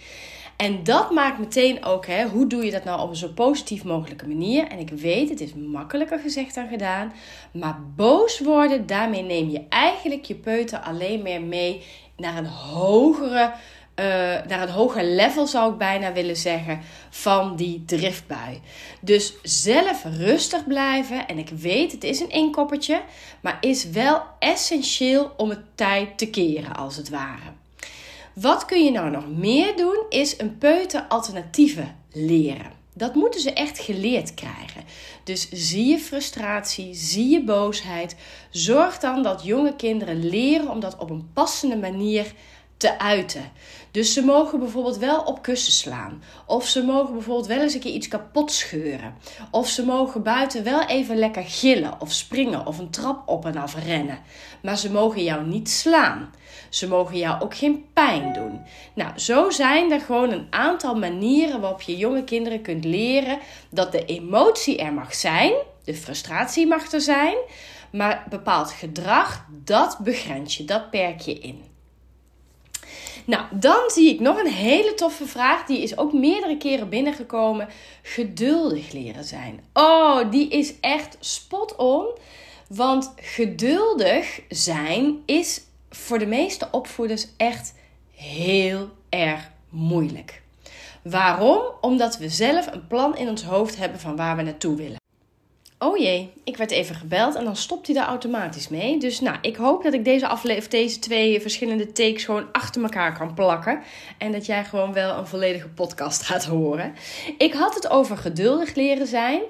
En 0.57 0.85
dat 0.85 1.11
maakt 1.11 1.39
meteen 1.39 1.85
ook, 1.85 2.07
hè, 2.07 2.29
hoe 2.29 2.47
doe 2.47 2.65
je 2.65 2.71
dat 2.71 2.85
nou 2.85 3.01
op 3.01 3.09
een 3.09 3.17
zo 3.17 3.29
positief 3.29 3.85
mogelijke 3.85 4.27
manier? 4.27 4.67
En 4.67 4.79
ik 4.79 4.91
weet, 4.91 5.29
het 5.29 5.41
is 5.41 5.55
makkelijker 5.55 6.19
gezegd 6.19 6.55
dan 6.55 6.69
gedaan. 6.69 7.13
Maar 7.53 7.79
boos 7.97 8.41
worden, 8.41 8.87
daarmee 8.87 9.23
neem 9.23 9.51
je 9.51 9.63
eigenlijk 9.69 10.25
je 10.25 10.35
peuter 10.35 10.79
alleen 10.79 11.23
meer 11.23 11.43
mee 11.43 11.83
naar 12.17 12.37
een 12.37 12.47
hogere, 12.47 13.53
uh, 14.01 14.05
naar 14.47 14.63
een 14.63 14.69
hoger 14.69 15.05
level 15.05 15.47
zou 15.47 15.73
ik 15.73 15.79
bijna 15.79 16.13
willen 16.13 16.37
zeggen, 16.37 16.81
van 17.11 17.57
die 17.57 17.83
driftbui. 17.87 18.61
Dus 19.01 19.35
zelf 19.43 20.05
rustig 20.05 20.67
blijven. 20.67 21.27
En 21.27 21.39
ik 21.39 21.49
weet, 21.49 21.93
het 21.93 22.05
is 22.05 22.21
een 22.21 22.31
inkoppertje, 22.31 23.03
maar 23.41 23.59
is 23.61 23.91
wel 23.91 24.23
essentieel 24.39 25.33
om 25.37 25.51
het 25.51 25.63
tijd 25.75 26.19
te 26.19 26.31
keren, 26.31 26.77
als 26.77 26.97
het 26.97 27.09
ware. 27.09 27.53
Wat 28.41 28.65
kun 28.65 28.85
je 28.85 28.91
nou 28.91 29.11
nog 29.11 29.29
meer 29.29 29.77
doen, 29.77 30.05
is 30.09 30.39
een 30.39 30.59
peuter 30.59 31.05
alternatieven 31.09 31.97
leren. 32.13 32.73
Dat 32.95 33.15
moeten 33.15 33.41
ze 33.41 33.53
echt 33.53 33.79
geleerd 33.79 34.35
krijgen. 34.35 34.85
Dus 35.25 35.49
zie 35.51 35.87
je 35.87 35.99
frustratie, 35.99 36.95
zie 36.95 37.29
je 37.29 37.45
boosheid. 37.45 38.17
Zorg 38.51 38.99
dan 38.99 39.23
dat 39.23 39.45
jonge 39.45 39.77
kinderen 39.77 40.29
leren 40.29 40.71
om 40.71 40.81
dat 40.81 40.97
op 40.97 41.11
een 41.11 41.31
passende 41.33 41.77
manier 41.77 42.33
te 42.77 42.99
uiten. 42.99 43.53
Dus 43.91 44.13
ze 44.13 44.25
mogen 44.25 44.59
bijvoorbeeld 44.59 44.97
wel 44.99 45.21
op 45.21 45.43
kussen 45.43 45.73
slaan. 45.73 46.23
Of 46.47 46.67
ze 46.67 46.85
mogen 46.85 47.13
bijvoorbeeld 47.13 47.47
wel 47.47 47.61
eens 47.61 47.75
een 47.75 47.81
keer 47.81 47.93
iets 47.93 48.09
kapot 48.09 48.53
scheuren. 48.53 49.15
Of 49.51 49.69
ze 49.69 49.85
mogen 49.85 50.23
buiten 50.23 50.65
wel 50.65 50.83
even 50.83 51.17
lekker 51.17 51.45
gillen 51.45 52.01
of 52.01 52.13
springen 52.13 52.67
of 52.67 52.79
een 52.79 52.91
trap 52.91 53.29
op 53.29 53.47
en 53.47 53.57
af 53.57 53.85
rennen. 53.85 54.19
Maar 54.63 54.79
ze 54.79 54.93
mogen 54.93 55.25
jou 55.25 55.47
niet 55.47 55.71
slaan. 55.71 56.31
Ze 56.77 56.89
mogen 56.89 57.19
jou 57.19 57.43
ook 57.43 57.57
geen 57.57 57.85
pijn 57.93 58.33
doen. 58.33 58.61
Nou, 58.95 59.19
zo 59.19 59.51
zijn 59.51 59.93
er 59.93 60.01
gewoon 60.01 60.31
een 60.31 60.47
aantal 60.51 60.95
manieren 60.95 61.61
waarop 61.61 61.81
je 61.81 61.97
jonge 61.97 62.25
kinderen 62.25 62.63
kunt 62.63 62.85
leren 62.85 63.39
dat 63.71 63.93
de 63.93 64.05
emotie 64.05 64.79
er 64.79 64.93
mag 64.93 65.15
zijn, 65.15 65.53
de 65.85 65.95
frustratie 65.95 66.67
mag 66.67 66.93
er 66.93 67.01
zijn, 67.01 67.37
maar 67.93 68.27
bepaald 68.29 68.71
gedrag, 68.71 69.47
dat 69.65 69.99
begrens 69.99 70.57
je, 70.57 70.65
dat 70.65 70.91
perk 70.91 71.21
je 71.21 71.39
in. 71.39 71.65
Nou, 73.25 73.45
dan 73.51 73.91
zie 73.91 74.15
ik 74.15 74.21
nog 74.21 74.39
een 74.39 74.53
hele 74.53 74.95
toffe 74.95 75.27
vraag. 75.27 75.65
Die 75.65 75.83
is 75.83 75.99
ook 75.99 76.13
meerdere 76.13 76.57
keren 76.57 76.89
binnengekomen. 76.89 77.69
Geduldig 78.03 78.93
leren 78.93 79.25
zijn. 79.25 79.65
Oh, 79.73 80.31
die 80.31 80.49
is 80.49 80.81
echt 80.81 81.17
spot 81.21 81.77
on. 81.77 82.07
Want 82.69 83.13
geduldig 83.17 84.41
zijn 84.49 85.23
is 85.25 85.61
voor 85.97 86.19
de 86.19 86.27
meeste 86.27 86.69
opvoeders 86.71 87.27
echt 87.37 87.75
heel 88.15 88.91
erg 89.09 89.51
moeilijk. 89.69 90.43
Waarom? 91.03 91.61
Omdat 91.81 92.19
we 92.19 92.29
zelf 92.29 92.67
een 92.67 92.87
plan 92.87 93.17
in 93.17 93.29
ons 93.29 93.43
hoofd 93.43 93.77
hebben 93.77 94.01
van 94.01 94.17
waar 94.17 94.37
we 94.37 94.43
naartoe 94.43 94.77
willen. 94.77 95.05
Oh 95.79 95.99
jee, 95.99 96.33
ik 96.45 96.57
werd 96.57 96.71
even 96.71 96.95
gebeld 96.95 97.35
en 97.35 97.45
dan 97.45 97.57
stopt 97.57 97.87
hij 97.87 97.97
daar 97.97 98.07
automatisch 98.07 98.69
mee. 98.69 98.99
Dus 98.99 99.21
nou, 99.21 99.37
ik 99.41 99.57
hoop 99.57 99.83
dat 99.83 99.93
ik 99.93 100.05
deze 100.05 100.29
aflevering, 100.29 100.71
deze 100.71 100.99
twee 100.99 101.41
verschillende 101.41 101.93
takes 101.93 102.25
gewoon 102.25 102.47
achter 102.53 102.83
elkaar 102.83 103.19
kan 103.19 103.35
plakken. 103.35 103.83
En 104.19 104.33
dat 104.33 104.47
jij 104.47 104.65
gewoon 104.65 104.93
wel 104.93 105.19
een 105.19 105.27
volledige 105.27 105.69
podcast 105.69 106.23
gaat 106.23 106.45
horen. 106.45 106.95
Ik 107.39 107.53
had 107.53 107.75
het 107.75 107.89
over 107.89 108.17
geduldig 108.17 108.75
leren 108.75 109.07
zijn. 109.07 109.41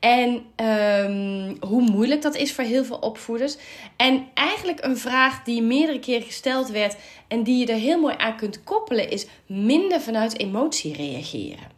En 0.00 0.28
um, 0.66 1.56
hoe 1.60 1.82
moeilijk 1.82 2.22
dat 2.22 2.34
is 2.34 2.52
voor 2.52 2.64
heel 2.64 2.84
veel 2.84 2.98
opvoeders. 2.98 3.56
En 3.96 4.26
eigenlijk 4.34 4.84
een 4.84 4.98
vraag 4.98 5.42
die 5.42 5.62
meerdere 5.62 6.00
keren 6.00 6.26
gesteld 6.26 6.68
werd 6.68 6.96
en 7.28 7.42
die 7.42 7.66
je 7.66 7.72
er 7.72 7.78
heel 7.78 8.00
mooi 8.00 8.14
aan 8.18 8.36
kunt 8.36 8.64
koppelen 8.64 9.10
is 9.10 9.26
minder 9.46 10.00
vanuit 10.00 10.38
emotie 10.38 10.94
reageren. 10.96 11.73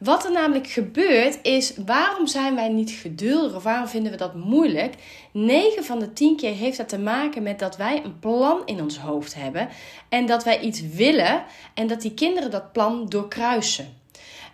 Wat 0.00 0.24
er 0.24 0.32
namelijk 0.32 0.66
gebeurt 0.66 1.38
is, 1.42 1.74
waarom 1.86 2.26
zijn 2.26 2.54
wij 2.54 2.68
niet 2.68 2.90
geduldig 2.90 3.54
of 3.54 3.62
waarom 3.62 3.88
vinden 3.88 4.12
we 4.12 4.18
dat 4.18 4.34
moeilijk? 4.34 4.94
9 5.32 5.84
van 5.84 5.98
de 5.98 6.12
10 6.12 6.36
keer 6.36 6.54
heeft 6.54 6.76
dat 6.76 6.88
te 6.88 6.98
maken 6.98 7.42
met 7.42 7.58
dat 7.58 7.76
wij 7.76 8.04
een 8.04 8.18
plan 8.18 8.62
in 8.64 8.82
ons 8.82 8.98
hoofd 8.98 9.34
hebben 9.34 9.68
en 10.08 10.26
dat 10.26 10.44
wij 10.44 10.60
iets 10.60 10.80
willen 10.80 11.44
en 11.74 11.86
dat 11.86 12.00
die 12.00 12.14
kinderen 12.14 12.50
dat 12.50 12.72
plan 12.72 13.06
doorkruisen. 13.08 13.96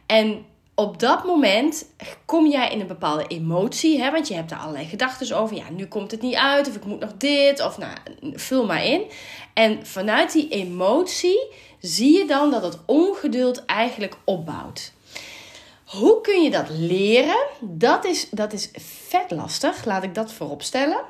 En 0.07 0.45
op 0.75 1.01
dat 1.01 1.25
moment 1.25 1.87
kom 2.25 2.47
jij 2.47 2.71
in 2.71 2.81
een 2.81 2.87
bepaalde 2.87 3.27
emotie, 3.27 4.01
hè, 4.01 4.11
want 4.11 4.29
je 4.29 4.35
hebt 4.35 4.51
er 4.51 4.59
allerlei 4.59 4.85
gedachten 4.87 5.37
over. 5.37 5.57
Ja, 5.57 5.71
nu 5.71 5.87
komt 5.87 6.11
het 6.11 6.23
niet 6.23 6.35
uit, 6.35 6.69
of 6.69 6.77
ik 6.77 6.85
moet 6.85 7.01
nog 7.01 7.13
dit, 7.17 7.65
of 7.65 7.79
nou, 7.79 7.93
vul 8.33 8.67
maar 8.67 8.85
in. 8.85 9.03
En 9.55 9.87
vanuit 9.87 10.33
die 10.33 10.49
emotie 10.49 11.49
zie 11.81 12.19
je 12.19 12.25
dan 12.27 12.51
dat 12.51 12.63
het 12.63 12.79
ongeduld 12.87 13.65
eigenlijk 13.65 14.17
opbouwt. 14.25 14.95
Hoe 15.87 16.21
kun 16.21 16.43
je 16.43 16.51
dat 16.51 16.69
leren? 16.69 17.47
Dat 17.61 18.05
is, 18.05 18.31
dat 18.31 18.53
is 18.53 18.71
vet 19.09 19.31
lastig, 19.31 19.85
laat 19.85 20.03
ik 20.03 20.15
dat 20.15 20.33
voorop 20.33 20.63
stellen. 20.63 21.01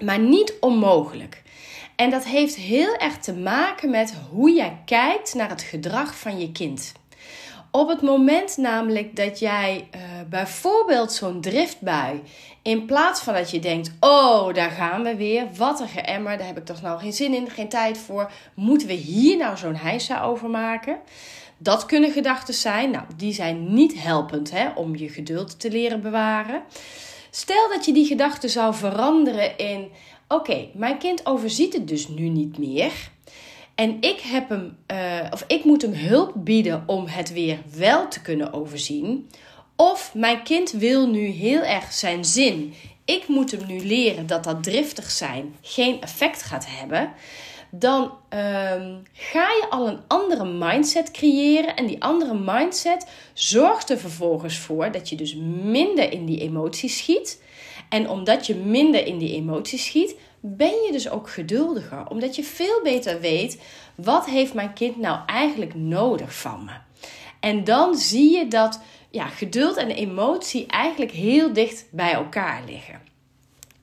Maar 0.00 0.18
niet 0.18 0.54
onmogelijk. 0.60 1.42
En 1.96 2.10
dat 2.10 2.24
heeft 2.24 2.54
heel 2.54 2.96
erg 2.96 3.18
te 3.18 3.34
maken 3.34 3.90
met 3.90 4.14
hoe 4.30 4.52
jij 4.52 4.82
kijkt 4.84 5.34
naar 5.34 5.48
het 5.48 5.62
gedrag 5.62 6.18
van 6.18 6.38
je 6.38 6.52
kind. 6.52 6.92
Op 7.70 7.88
het 7.88 8.02
moment 8.02 8.56
namelijk 8.56 9.16
dat 9.16 9.38
jij 9.38 9.88
uh, 9.94 10.00
bijvoorbeeld 10.28 11.12
zo'n 11.12 11.40
driftbui, 11.40 12.22
in 12.62 12.86
plaats 12.86 13.20
van 13.20 13.34
dat 13.34 13.50
je 13.50 13.58
denkt: 13.58 13.92
Oh, 14.00 14.54
daar 14.54 14.70
gaan 14.70 15.02
we 15.02 15.16
weer, 15.16 15.46
wat 15.56 15.80
een 15.80 15.88
geëmmer, 15.88 16.38
daar 16.38 16.46
heb 16.46 16.58
ik 16.58 16.64
toch 16.64 16.82
nou 16.82 16.98
geen 16.98 17.12
zin 17.12 17.34
in, 17.34 17.50
geen 17.50 17.68
tijd 17.68 17.98
voor, 17.98 18.30
moeten 18.54 18.88
we 18.88 18.94
hier 18.94 19.36
nou 19.36 19.56
zo'n 19.56 19.76
heisa 19.76 20.22
over 20.22 20.50
maken? 20.50 20.98
Dat 21.58 21.86
kunnen 21.86 22.10
gedachten 22.10 22.54
zijn. 22.54 22.90
Nou, 22.90 23.04
die 23.16 23.32
zijn 23.32 23.74
niet 23.74 24.02
helpend 24.02 24.50
hè, 24.50 24.68
om 24.68 24.96
je 24.96 25.08
geduld 25.08 25.60
te 25.60 25.70
leren 25.70 26.00
bewaren. 26.00 26.62
Stel 27.30 27.68
dat 27.68 27.84
je 27.84 27.92
die 27.92 28.06
gedachte 28.06 28.48
zou 28.48 28.74
veranderen 28.74 29.58
in: 29.58 29.88
Oké, 30.28 30.68
mijn 30.74 30.98
kind 30.98 31.26
overziet 31.26 31.72
het 31.72 31.88
dus 31.88 32.08
nu 32.08 32.28
niet 32.28 32.58
meer. 32.58 32.92
En 33.74 33.96
ik, 34.00 34.20
heb 34.20 34.48
hem, 34.48 34.76
uh, 34.92 35.26
of 35.30 35.44
ik 35.46 35.64
moet 35.64 35.82
hem 35.82 35.92
hulp 35.92 36.32
bieden 36.36 36.82
om 36.86 37.06
het 37.06 37.32
weer 37.32 37.58
wel 37.76 38.08
te 38.08 38.22
kunnen 38.22 38.52
overzien. 38.52 39.30
Of 39.76 40.14
mijn 40.14 40.42
kind 40.42 40.70
wil 40.70 41.08
nu 41.08 41.26
heel 41.26 41.62
erg 41.62 41.92
zijn 41.92 42.24
zin. 42.24 42.74
Ik 43.04 43.28
moet 43.28 43.50
hem 43.50 43.66
nu 43.66 43.80
leren 43.80 44.26
dat 44.26 44.44
dat 44.44 44.62
driftig 44.62 45.10
zijn 45.10 45.56
geen 45.60 46.00
effect 46.00 46.42
gaat 46.42 46.66
hebben. 46.68 47.12
Dan 47.78 48.02
um, 48.02 49.02
ga 49.12 49.48
je 49.48 49.66
al 49.70 49.88
een 49.88 50.00
andere 50.06 50.44
mindset 50.44 51.10
creëren. 51.10 51.76
En 51.76 51.86
die 51.86 52.02
andere 52.02 52.34
mindset 52.34 53.06
zorgt 53.32 53.90
er 53.90 53.98
vervolgens 53.98 54.58
voor 54.58 54.92
dat 54.92 55.08
je 55.08 55.16
dus 55.16 55.34
minder 55.62 56.12
in 56.12 56.26
die 56.26 56.40
emoties 56.40 56.98
schiet. 56.98 57.42
En 57.88 58.08
omdat 58.08 58.46
je 58.46 58.54
minder 58.54 59.06
in 59.06 59.18
die 59.18 59.34
emoties 59.34 59.84
schiet, 59.84 60.14
ben 60.40 60.82
je 60.86 60.92
dus 60.92 61.10
ook 61.10 61.30
geduldiger. 61.30 62.08
Omdat 62.08 62.36
je 62.36 62.44
veel 62.44 62.82
beter 62.82 63.20
weet, 63.20 63.60
wat 63.94 64.26
heeft 64.26 64.54
mijn 64.54 64.72
kind 64.72 64.96
nou 64.96 65.18
eigenlijk 65.26 65.74
nodig 65.74 66.34
van 66.34 66.64
me? 66.64 66.72
En 67.40 67.64
dan 67.64 67.96
zie 67.96 68.36
je 68.36 68.48
dat 68.48 68.80
ja, 69.10 69.26
geduld 69.26 69.76
en 69.76 69.90
emotie 69.90 70.66
eigenlijk 70.66 71.12
heel 71.12 71.52
dicht 71.52 71.86
bij 71.90 72.12
elkaar 72.12 72.62
liggen. 72.66 73.00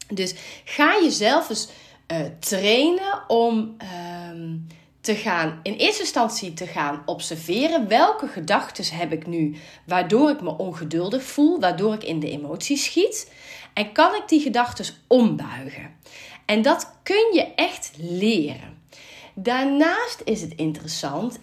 Dus 0.07 0.35
ga 0.63 0.99
jezelf 1.01 1.49
eens 1.49 1.69
uh, 2.13 2.25
trainen 2.39 3.23
om 3.27 3.75
ehm, 3.77 4.57
te 5.01 5.15
gaan, 5.15 5.59
in 5.63 5.73
eerste 5.73 6.01
instantie 6.01 6.53
te 6.53 6.67
gaan 6.67 7.01
observeren 7.05 7.87
welke 7.87 8.27
gedachten 8.27 8.97
heb 8.97 9.11
ik 9.11 9.27
nu 9.27 9.55
waardoor 9.85 10.29
ik 10.29 10.41
me 10.41 10.57
ongeduldig 10.57 11.23
voel, 11.23 11.59
waardoor 11.59 11.93
ik 11.93 12.03
in 12.03 12.19
de 12.19 12.31
emotie 12.31 12.77
schiet. 12.77 13.31
En 13.73 13.91
kan 13.91 14.15
ik 14.15 14.23
die 14.27 14.41
gedachten 14.41 14.85
ombuigen? 15.07 15.95
En 16.45 16.61
dat 16.61 16.93
kun 17.03 17.33
je 17.33 17.53
echt 17.55 17.91
leren. 17.97 18.81
Daarnaast 19.33 20.21
is 20.23 20.41
het 20.41 20.55
interessant 20.55 21.39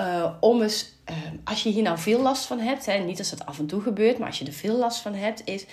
uh, 0.00 0.32
om 0.40 0.62
eens, 0.62 0.92
uh, 1.10 1.16
als 1.44 1.62
je 1.62 1.70
hier 1.70 1.82
nou 1.82 1.98
veel 1.98 2.22
last 2.22 2.44
van 2.44 2.58
hebt, 2.58 2.86
hè, 2.86 2.98
niet 2.98 3.18
als 3.18 3.30
het 3.30 3.46
af 3.46 3.58
en 3.58 3.66
toe 3.66 3.80
gebeurt, 3.80 4.18
maar 4.18 4.28
als 4.28 4.38
je 4.38 4.46
er 4.46 4.52
veel 4.52 4.76
last 4.76 5.00
van 5.00 5.14
hebt, 5.14 5.42
is 5.44 5.64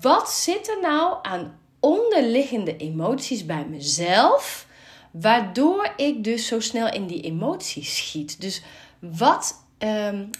wat 0.00 0.30
zit 0.30 0.68
er 0.68 0.78
nou 0.80 1.16
aan 1.22 1.58
onderliggende 1.80 2.76
emoties 2.76 3.46
bij 3.46 3.66
mezelf, 3.70 4.66
waardoor 5.10 5.92
ik 5.96 6.24
dus 6.24 6.46
zo 6.46 6.60
snel 6.60 6.92
in 6.92 7.06
die 7.06 7.22
emoties 7.22 7.96
schiet. 7.96 8.40
Dus 8.40 8.62
wat 9.00 9.64
um, 9.78 10.30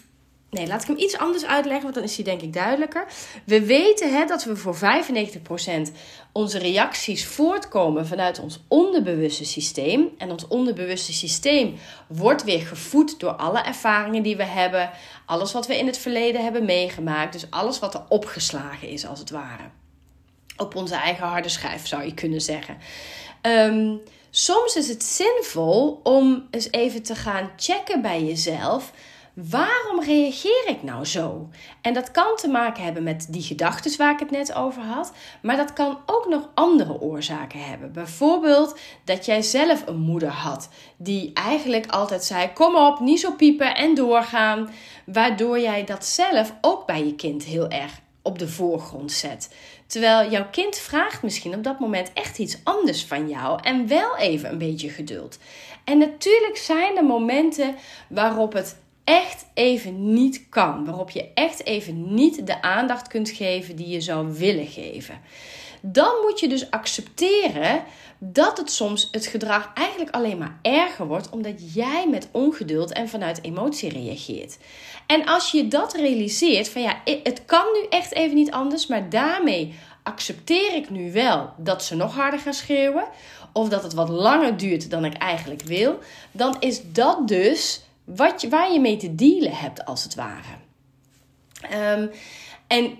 Nee, 0.50 0.66
laat 0.66 0.82
ik 0.82 0.88
hem 0.88 0.98
iets 0.98 1.18
anders 1.18 1.44
uitleggen, 1.46 1.82
want 1.82 1.94
dan 1.94 2.04
is 2.04 2.14
hij 2.14 2.24
denk 2.24 2.40
ik 2.40 2.52
duidelijker. 2.52 3.06
We 3.44 3.66
weten 3.66 4.12
hè, 4.12 4.24
dat 4.24 4.44
we 4.44 4.56
voor 4.56 4.76
95% 4.76 4.78
onze 6.32 6.58
reacties 6.58 7.26
voortkomen 7.26 8.06
vanuit 8.06 8.38
ons 8.38 8.60
onderbewuste 8.68 9.44
systeem. 9.44 10.08
En 10.18 10.30
ons 10.30 10.48
onderbewuste 10.48 11.12
systeem 11.12 11.74
wordt 12.06 12.44
weer 12.44 12.60
gevoed 12.60 13.20
door 13.20 13.32
alle 13.32 13.60
ervaringen 13.60 14.22
die 14.22 14.36
we 14.36 14.44
hebben. 14.44 14.90
Alles 15.26 15.52
wat 15.52 15.66
we 15.66 15.78
in 15.78 15.86
het 15.86 15.98
verleden 15.98 16.42
hebben 16.42 16.64
meegemaakt. 16.64 17.32
Dus 17.32 17.50
alles 17.50 17.78
wat 17.78 17.94
er 17.94 18.04
opgeslagen 18.08 18.88
is, 18.88 19.06
als 19.06 19.18
het 19.18 19.30
ware. 19.30 19.70
Op 20.58 20.76
onze 20.76 20.94
eigen 20.94 21.26
harde 21.26 21.48
schijf 21.48 21.86
zou 21.86 22.04
je 22.04 22.14
kunnen 22.14 22.40
zeggen. 22.40 22.76
Um, 23.42 24.00
soms 24.30 24.76
is 24.76 24.88
het 24.88 25.02
zinvol 25.02 26.00
om 26.02 26.46
eens 26.50 26.70
even 26.70 27.02
te 27.02 27.14
gaan 27.14 27.50
checken 27.56 28.02
bij 28.02 28.24
jezelf 28.24 28.92
waarom 29.50 30.00
reageer 30.00 30.64
ik 30.66 30.82
nou 30.82 31.04
zo? 31.04 31.48
En 31.82 31.94
dat 31.94 32.10
kan 32.10 32.36
te 32.36 32.48
maken 32.48 32.84
hebben 32.84 33.02
met 33.02 33.26
die 33.30 33.42
gedachten 33.42 33.98
waar 33.98 34.12
ik 34.12 34.18
het 34.18 34.30
net 34.30 34.54
over 34.54 34.82
had, 34.82 35.12
maar 35.42 35.56
dat 35.56 35.72
kan 35.72 35.98
ook 36.06 36.28
nog 36.28 36.48
andere 36.54 37.00
oorzaken 37.00 37.60
hebben. 37.64 37.92
Bijvoorbeeld 37.92 38.78
dat 39.04 39.24
jij 39.24 39.42
zelf 39.42 39.86
een 39.86 39.98
moeder 39.98 40.28
had 40.28 40.68
die 40.96 41.32
eigenlijk 41.34 41.86
altijd 41.86 42.24
zei: 42.24 42.52
Kom 42.52 42.76
op, 42.76 43.00
niet 43.00 43.20
zo 43.20 43.32
piepen 43.32 43.74
en 43.74 43.94
doorgaan. 43.94 44.70
Waardoor 45.06 45.58
jij 45.60 45.84
dat 45.84 46.04
zelf 46.04 46.54
ook 46.60 46.86
bij 46.86 47.04
je 47.04 47.14
kind 47.14 47.44
heel 47.44 47.68
erg 47.68 48.00
op 48.22 48.38
de 48.38 48.48
voorgrond 48.48 49.12
zet. 49.12 49.54
Terwijl 49.86 50.30
jouw 50.30 50.46
kind 50.50 50.76
vraagt 50.76 51.22
misschien 51.22 51.54
op 51.54 51.62
dat 51.62 51.78
moment 51.78 52.12
echt 52.12 52.38
iets 52.38 52.58
anders 52.64 53.04
van 53.04 53.28
jou 53.28 53.60
en 53.62 53.88
wel 53.88 54.16
even 54.16 54.50
een 54.50 54.58
beetje 54.58 54.90
geduld. 54.90 55.38
En 55.84 55.98
natuurlijk 55.98 56.56
zijn 56.56 56.96
er 56.96 57.04
momenten 57.04 57.74
waarop 58.08 58.52
het 58.52 58.76
echt 59.04 59.46
even 59.54 60.12
niet 60.12 60.48
kan. 60.48 60.84
Waarop 60.84 61.10
je 61.10 61.30
echt 61.34 61.64
even 61.64 62.14
niet 62.14 62.46
de 62.46 62.62
aandacht 62.62 63.08
kunt 63.08 63.30
geven 63.30 63.76
die 63.76 63.88
je 63.88 64.00
zou 64.00 64.32
willen 64.32 64.66
geven. 64.66 65.20
Dan 65.82 66.12
moet 66.22 66.40
je 66.40 66.48
dus 66.48 66.70
accepteren 66.70 67.84
dat 68.18 68.58
het 68.58 68.70
soms 68.70 69.08
het 69.10 69.26
gedrag 69.26 69.70
eigenlijk 69.74 70.10
alleen 70.10 70.38
maar 70.38 70.58
erger 70.62 71.06
wordt 71.06 71.30
omdat 71.30 71.74
jij 71.74 72.08
met 72.08 72.28
ongeduld 72.32 72.92
en 72.92 73.08
vanuit 73.08 73.42
emotie 73.42 73.88
reageert. 73.88 74.58
En 75.06 75.26
als 75.26 75.50
je 75.50 75.68
dat 75.68 75.94
realiseert 75.94 76.68
van 76.68 76.82
ja, 76.82 77.00
het 77.22 77.44
kan 77.44 77.64
nu 77.72 77.86
echt 77.88 78.12
even 78.14 78.34
niet 78.34 78.50
anders, 78.50 78.86
maar 78.86 79.10
daarmee 79.10 79.74
accepteer 80.02 80.74
ik 80.74 80.90
nu 80.90 81.12
wel 81.12 81.52
dat 81.56 81.84
ze 81.84 81.96
nog 81.96 82.14
harder 82.14 82.40
gaan 82.40 82.54
schreeuwen 82.54 83.04
of 83.52 83.68
dat 83.68 83.82
het 83.82 83.92
wat 83.92 84.08
langer 84.08 84.56
duurt 84.56 84.90
dan 84.90 85.04
ik 85.04 85.14
eigenlijk 85.14 85.62
wil, 85.62 85.98
dan 86.32 86.56
is 86.60 86.80
dat 86.92 87.28
dus 87.28 87.82
wat 88.04 88.42
waar 88.42 88.72
je 88.72 88.80
mee 88.80 88.96
te 88.96 89.14
dealen 89.14 89.52
hebt, 89.52 89.84
als 89.84 90.02
het 90.02 90.14
ware. 90.14 90.56
Ehm, 91.60 92.06
en 92.66 92.98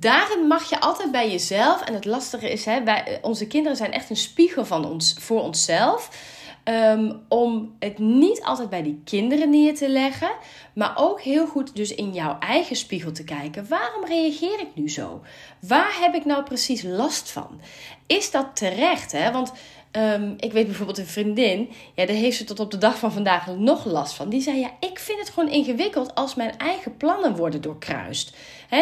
daarin 0.00 0.46
mag 0.46 0.70
je 0.70 0.80
altijd 0.80 1.10
bij 1.10 1.30
jezelf, 1.30 1.82
en 1.82 1.94
het 1.94 2.04
lastige 2.04 2.50
is, 2.50 2.64
hè, 2.64 2.84
wij, 2.84 3.18
onze 3.22 3.46
kinderen 3.46 3.76
zijn 3.76 3.92
echt 3.92 4.10
een 4.10 4.16
spiegel 4.16 4.64
van 4.64 4.84
ons, 4.86 5.16
voor 5.18 5.42
onszelf. 5.42 6.32
Um, 6.68 7.22
om 7.28 7.76
het 7.78 7.98
niet 7.98 8.42
altijd 8.42 8.70
bij 8.70 8.82
die 8.82 9.00
kinderen 9.04 9.50
neer 9.50 9.74
te 9.74 9.88
leggen, 9.88 10.30
maar 10.74 10.92
ook 10.96 11.20
heel 11.20 11.46
goed 11.46 11.76
dus 11.76 11.94
in 11.94 12.12
jouw 12.12 12.38
eigen 12.38 12.76
spiegel 12.76 13.12
te 13.12 13.24
kijken. 13.24 13.68
Waarom 13.68 14.04
reageer 14.04 14.60
ik 14.60 14.68
nu 14.74 14.90
zo? 14.90 15.22
Waar 15.60 15.96
heb 16.00 16.14
ik 16.14 16.24
nou 16.24 16.42
precies 16.42 16.82
last 16.82 17.30
van? 17.30 17.60
Is 18.06 18.30
dat 18.30 18.56
terecht? 18.56 19.12
Hè? 19.12 19.32
Want 19.32 19.52
Ehm, 19.94 20.34
ik 20.36 20.52
weet 20.52 20.66
bijvoorbeeld 20.66 20.98
een 20.98 21.06
vriendin, 21.06 21.70
ja, 21.94 22.06
daar 22.06 22.16
heeft 22.16 22.36
ze 22.36 22.44
tot 22.44 22.60
op 22.60 22.70
de 22.70 22.78
dag 22.78 22.98
van 22.98 23.12
vandaag 23.12 23.46
nog 23.46 23.84
last 23.84 24.14
van. 24.14 24.28
Die 24.28 24.40
zei: 24.40 24.58
Ja, 24.58 24.70
ik 24.80 24.98
vind 24.98 25.18
het 25.18 25.30
gewoon 25.30 25.50
ingewikkeld 25.50 26.14
als 26.14 26.34
mijn 26.34 26.58
eigen 26.58 26.96
plannen 26.96 27.36
worden 27.36 27.60
doorkruist. 27.60 28.36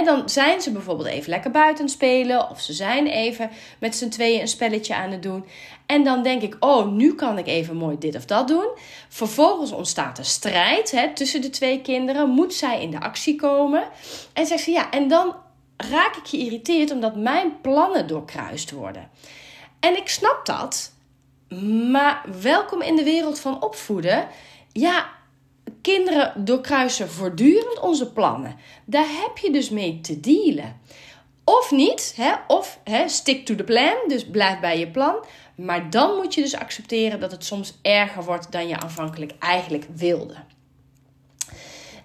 Dan 0.04 0.28
zijn 0.28 0.60
ze 0.60 0.72
bijvoorbeeld 0.72 1.08
even 1.08 1.30
lekker 1.30 1.50
buiten 1.50 1.88
spelen, 1.88 2.50
of 2.50 2.60
ze 2.60 2.72
zijn 2.72 3.06
even 3.06 3.50
met 3.78 3.96
z'n 3.96 4.08
tweeën 4.08 4.40
een 4.40 4.48
spelletje 4.48 4.94
aan 4.94 5.10
het 5.10 5.22
doen. 5.22 5.44
En 5.86 6.04
dan 6.04 6.22
denk 6.22 6.42
ik: 6.42 6.56
Oh, 6.60 6.92
nu 6.92 7.14
kan 7.14 7.38
ik 7.38 7.46
even 7.46 7.76
mooi 7.76 7.98
dit 7.98 8.16
of 8.16 8.24
dat 8.24 8.48
doen. 8.48 8.68
Vervolgens 9.08 9.72
ontstaat 9.72 10.18
er 10.18 10.24
strijd 10.24 11.10
tussen 11.14 11.40
de 11.40 11.50
twee 11.50 11.80
kinderen. 11.80 12.28
Moet 12.28 12.54
zij 12.54 12.82
in 12.82 12.90
de 12.90 13.00
actie 13.00 13.36
komen? 13.36 13.84
En 14.32 14.46
zegt 14.46 14.62
ze: 14.62 14.70
Ja, 14.70 14.90
en 14.90 15.08
dan 15.08 15.34
raak 15.76 16.16
ik 16.16 16.26
geïrriteerd 16.26 16.90
omdat 16.90 17.16
mijn 17.16 17.60
plannen 17.60 18.06
doorkruist 18.06 18.70
worden. 18.70 19.10
En 19.80 19.96
ik 19.96 20.08
snap 20.08 20.40
dat. 20.44 20.91
Maar 21.90 22.24
welkom 22.40 22.82
in 22.82 22.96
de 22.96 23.02
wereld 23.02 23.40
van 23.40 23.62
opvoeden. 23.62 24.28
Ja, 24.72 25.10
kinderen 25.82 26.44
doorkruisen 26.44 27.10
voortdurend 27.10 27.80
onze 27.80 28.12
plannen. 28.12 28.56
Daar 28.84 29.08
heb 29.08 29.38
je 29.38 29.52
dus 29.52 29.70
mee 29.70 30.00
te 30.00 30.20
dealen. 30.20 30.80
Of 31.44 31.70
niet, 31.70 32.12
hè? 32.16 32.32
of 32.46 32.80
hè, 32.84 33.08
stick 33.08 33.46
to 33.46 33.54
the 33.54 33.64
plan, 33.64 33.94
dus 34.06 34.26
blijf 34.26 34.60
bij 34.60 34.78
je 34.78 34.88
plan. 34.88 35.24
Maar 35.54 35.90
dan 35.90 36.16
moet 36.16 36.34
je 36.34 36.42
dus 36.42 36.56
accepteren 36.56 37.20
dat 37.20 37.30
het 37.30 37.44
soms 37.44 37.78
erger 37.82 38.24
wordt 38.24 38.52
dan 38.52 38.68
je 38.68 38.80
aanvankelijk 38.80 39.32
eigenlijk 39.38 39.86
wilde. 39.94 40.34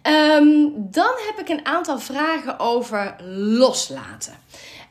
Um, 0.04 0.74
dan 0.76 1.14
heb 1.28 1.40
ik 1.40 1.50
een 1.50 1.66
aantal 1.66 2.00
vragen 2.00 2.60
over 2.60 3.16
loslaten. 3.58 4.34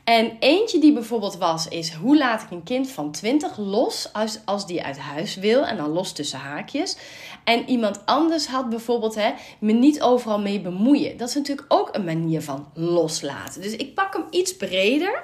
En 0.07 0.37
eentje 0.39 0.79
die 0.79 0.93
bijvoorbeeld 0.93 1.37
was, 1.37 1.67
is 1.67 1.93
hoe 1.93 2.17
laat 2.17 2.41
ik 2.41 2.51
een 2.51 2.63
kind 2.63 2.89
van 2.89 3.11
20 3.11 3.57
los 3.57 4.13
als, 4.13 4.39
als 4.45 4.67
die 4.67 4.83
uit 4.83 4.97
huis 4.97 5.35
wil 5.35 5.65
en 5.65 5.77
dan 5.77 5.89
los 5.89 6.11
tussen 6.11 6.39
haakjes. 6.39 6.97
En 7.43 7.69
iemand 7.69 8.05
anders 8.05 8.47
had 8.47 8.69
bijvoorbeeld 8.69 9.15
hè, 9.15 9.31
me 9.59 9.71
niet 9.71 10.01
overal 10.01 10.39
mee 10.39 10.61
bemoeien. 10.61 11.17
Dat 11.17 11.29
is 11.29 11.35
natuurlijk 11.35 11.73
ook 11.73 11.95
een 11.95 12.03
manier 12.03 12.41
van 12.41 12.71
loslaten. 12.73 13.61
Dus 13.61 13.75
ik 13.75 13.93
pak 13.93 14.13
hem 14.13 14.25
iets 14.29 14.55
breder. 14.55 15.23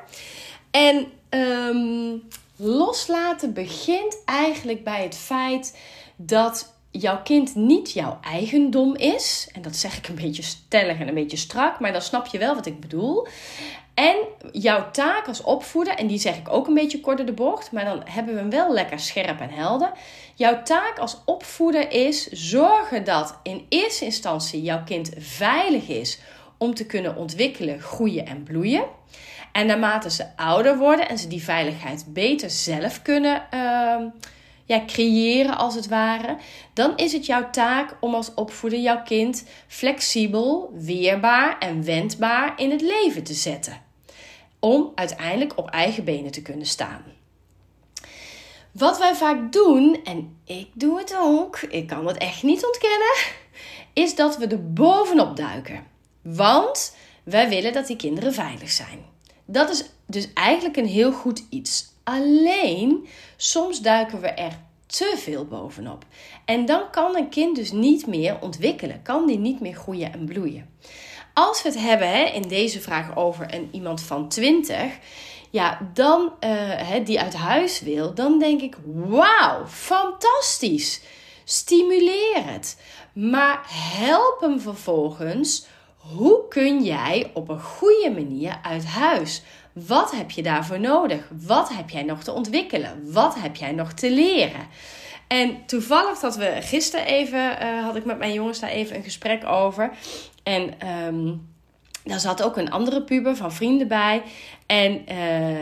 En 0.72 1.08
um, 1.30 2.28
loslaten 2.56 3.54
begint 3.54 4.22
eigenlijk 4.26 4.84
bij 4.84 5.04
het 5.04 5.15
feit 5.15 5.78
dat 6.15 6.74
jouw 6.91 7.22
kind 7.22 7.56
niet 7.56 7.91
jouw 7.91 8.19
eigendom 8.22 8.96
is. 8.96 9.50
En 9.52 9.62
dat 9.62 9.76
zeg 9.76 9.98
ik 9.98 10.08
een 10.08 10.15
beetje 10.15 10.43
stellig 10.43 11.00
en 11.00 11.08
een 11.08 11.13
beetje 11.13 11.38
strak, 11.38 11.80
maar 11.80 11.91
dan 11.91 12.02
snap 12.02 12.26
je 12.26 12.38
wel 12.38 12.56
wat 12.56 12.65
ik 12.65 12.80
bedoel. 12.80 13.28
En 13.94 14.16
jouw 14.52 14.92
taak 14.92 15.28
als 15.28 15.42
opvoeder, 15.42 15.96
en 15.96 16.08
die 16.08 16.20
zeg 16.20 16.38
ik 16.38 16.50
ook 16.50 16.68
een 16.68 16.74
beetje 16.74 17.00
kort 17.00 17.18
door 17.18 17.26
de 17.26 17.34
bocht, 17.34 17.72
maar 17.72 17.86
dan 17.86 18.02
hebben 18.06 18.34
we 18.34 18.40
hem 18.40 18.50
wel 18.50 18.74
lekker 18.74 19.00
scherp 19.00 19.40
en 19.40 19.50
helder. 19.50 19.92
Jouw 20.36 20.64
taak 20.64 20.98
als 20.98 21.22
opvoeder 21.26 21.92
is 21.92 22.28
zorgen 22.28 23.04
dat 23.04 23.40
in 23.44 23.66
eerste 23.70 24.06
instantie 24.06 24.62
jouw 24.62 24.84
kind 24.84 25.12
veilig 25.18 25.88
is 25.88 26.20
om 26.58 26.74
te 26.74 26.86
kunnen 26.86 27.16
ontwikkelen, 27.16 27.80
groeien 27.80 28.26
en 28.26 28.44
bloeien. 28.44 28.86
En 29.52 29.66
naarmate 29.66 30.10
ze 30.10 30.26
ouder 30.36 30.78
worden 30.78 31.10
en 31.10 31.18
ze 31.18 31.28
die 31.28 31.44
veiligheid 31.44 32.06
beter 32.08 32.50
zelf 32.50 33.02
kunnen 33.02 33.44
uh, 33.54 33.96
ja, 34.74 34.86
creëren, 34.86 35.58
als 35.58 35.76
het 35.76 35.88
ware, 35.88 36.38
dan 36.74 36.98
is 36.98 37.14
het 37.14 37.26
jouw 37.26 37.50
taak 37.50 37.98
om 38.00 38.16
als 38.16 38.34
opvoeder 38.34 38.80
jouw 38.80 39.04
kind 39.04 39.46
flexibel, 39.68 40.72
weerbaar 40.74 41.58
en 41.60 41.84
wendbaar 41.84 42.54
in 42.60 42.72
het 42.72 42.82
leven 42.82 43.24
te 43.24 43.34
zetten. 43.34 43.82
Om 44.60 44.92
uiteindelijk 44.96 45.58
op 45.58 45.70
eigen 45.70 46.04
benen 46.04 46.32
te 46.32 46.42
kunnen 46.42 46.66
staan. 46.66 47.04
Wat 48.72 48.98
wij 48.98 49.16
vaak 49.16 49.52
doen, 49.52 50.00
en 50.04 50.38
ik 50.46 50.68
doe 50.74 50.98
het 50.98 51.16
ook, 51.18 51.60
ik 51.60 51.88
kan 51.88 52.08
het 52.08 52.18
echt 52.18 52.44
niet 52.44 52.66
ontkennen, 52.66 53.16
is 53.94 54.16
dat 54.16 54.38
we 54.38 54.48
er 54.48 54.74
bovenop 54.74 55.36
duiken. 55.36 55.86
Want 56.22 56.96
wij 57.24 57.50
willen 57.50 57.74
dat 57.74 57.88
die 57.88 57.96
kinderen 57.96 58.34
veilig 58.34 58.72
zijn. 58.72 59.06
Dat 59.46 59.70
is 59.70 59.84
dus 60.06 60.34
eigenlijk 60.34 60.78
een 60.78 60.88
heel 60.88 61.12
goed 61.12 61.46
iets. 61.50 61.93
Alleen, 62.04 63.08
soms 63.38 63.82
duiken 63.82 64.22
we 64.22 64.28
er 64.28 64.60
te 64.86 65.13
veel 65.18 65.46
bovenop. 65.46 66.06
En 66.46 66.66
dan 66.66 66.89
kan 66.92 67.16
een 67.16 67.30
kind 67.30 67.56
dus 67.56 67.72
niet 67.72 68.08
meer 68.08 68.38
ontwikkelen, 68.42 69.02
kan 69.02 69.28
die 69.28 69.38
niet 69.38 69.60
meer 69.60 69.76
groeien 69.76 70.13
en 70.13 70.26
bloeien. 70.26 70.70
Als 71.34 71.62
we 71.62 71.70
het 71.70 71.80
hebben 71.80 72.10
hè, 72.10 72.24
in 72.24 72.42
deze 72.42 72.82
vraag 72.82 73.16
over 73.16 73.54
een 73.54 73.70
iemand 73.72 74.02
van 74.02 74.30
20, 74.30 74.98
ja, 75.50 75.92
dan 75.94 76.22
uh, 76.24 76.50
hè, 76.76 77.04
die 77.04 77.20
uit 77.20 77.34
huis 77.34 77.82
wil, 77.82 78.13
dan 78.13 78.39
denk 78.39 78.62
ik: 78.62 78.76
wauw, 78.86 79.68
fantastisch. 79.68 81.02
Stimuleer 81.44 82.46
het. 82.46 82.82
Maar 83.13 83.66
help 83.70 84.38
hem 84.42 84.60
vervolgens. 84.60 85.66
Hoe 85.98 86.48
kun 86.48 86.84
jij 86.84 87.32
op 87.34 87.50
een 87.50 87.62
goede 87.62 88.12
manier 88.12 88.60
uit 88.63 88.86
huis? 88.86 89.42
Wat 89.74 90.12
heb 90.12 90.32
je 90.32 90.44
daarvoor 90.44 90.80
nodig? 90.80 91.30
Wat 91.46 91.70
heb 91.74 91.90
jij 91.90 92.04
nog 92.04 92.24
te 92.24 92.32
ontwikkelen? 92.32 93.12
Wat 93.14 93.36
heb 93.36 93.56
jij 93.56 93.72
nog 93.72 93.94
te 93.94 94.12
leren? 94.12 94.68
En 95.28 95.66
toevallig 95.66 96.20
dat 96.20 96.36
we 96.36 96.58
gisteren 96.60 97.06
even, 97.06 97.58
uh, 97.62 97.84
had 97.84 97.96
ik 97.96 98.06
met 98.06 98.18
mijn 98.18 98.34
jongens 98.34 98.60
daar 98.60 98.70
even 98.70 98.96
een 98.96 99.04
gesprek 99.04 99.46
over. 99.46 99.92
En 100.44 100.88
um, 101.08 101.48
daar 102.04 102.20
zat 102.20 102.44
ook 102.44 102.58
een 102.58 102.72
andere 102.72 103.04
puber 103.04 103.36
van 103.36 103.52
vrienden 103.52 103.88
bij. 103.88 104.24
En 104.66 105.06
uh, 105.12 105.62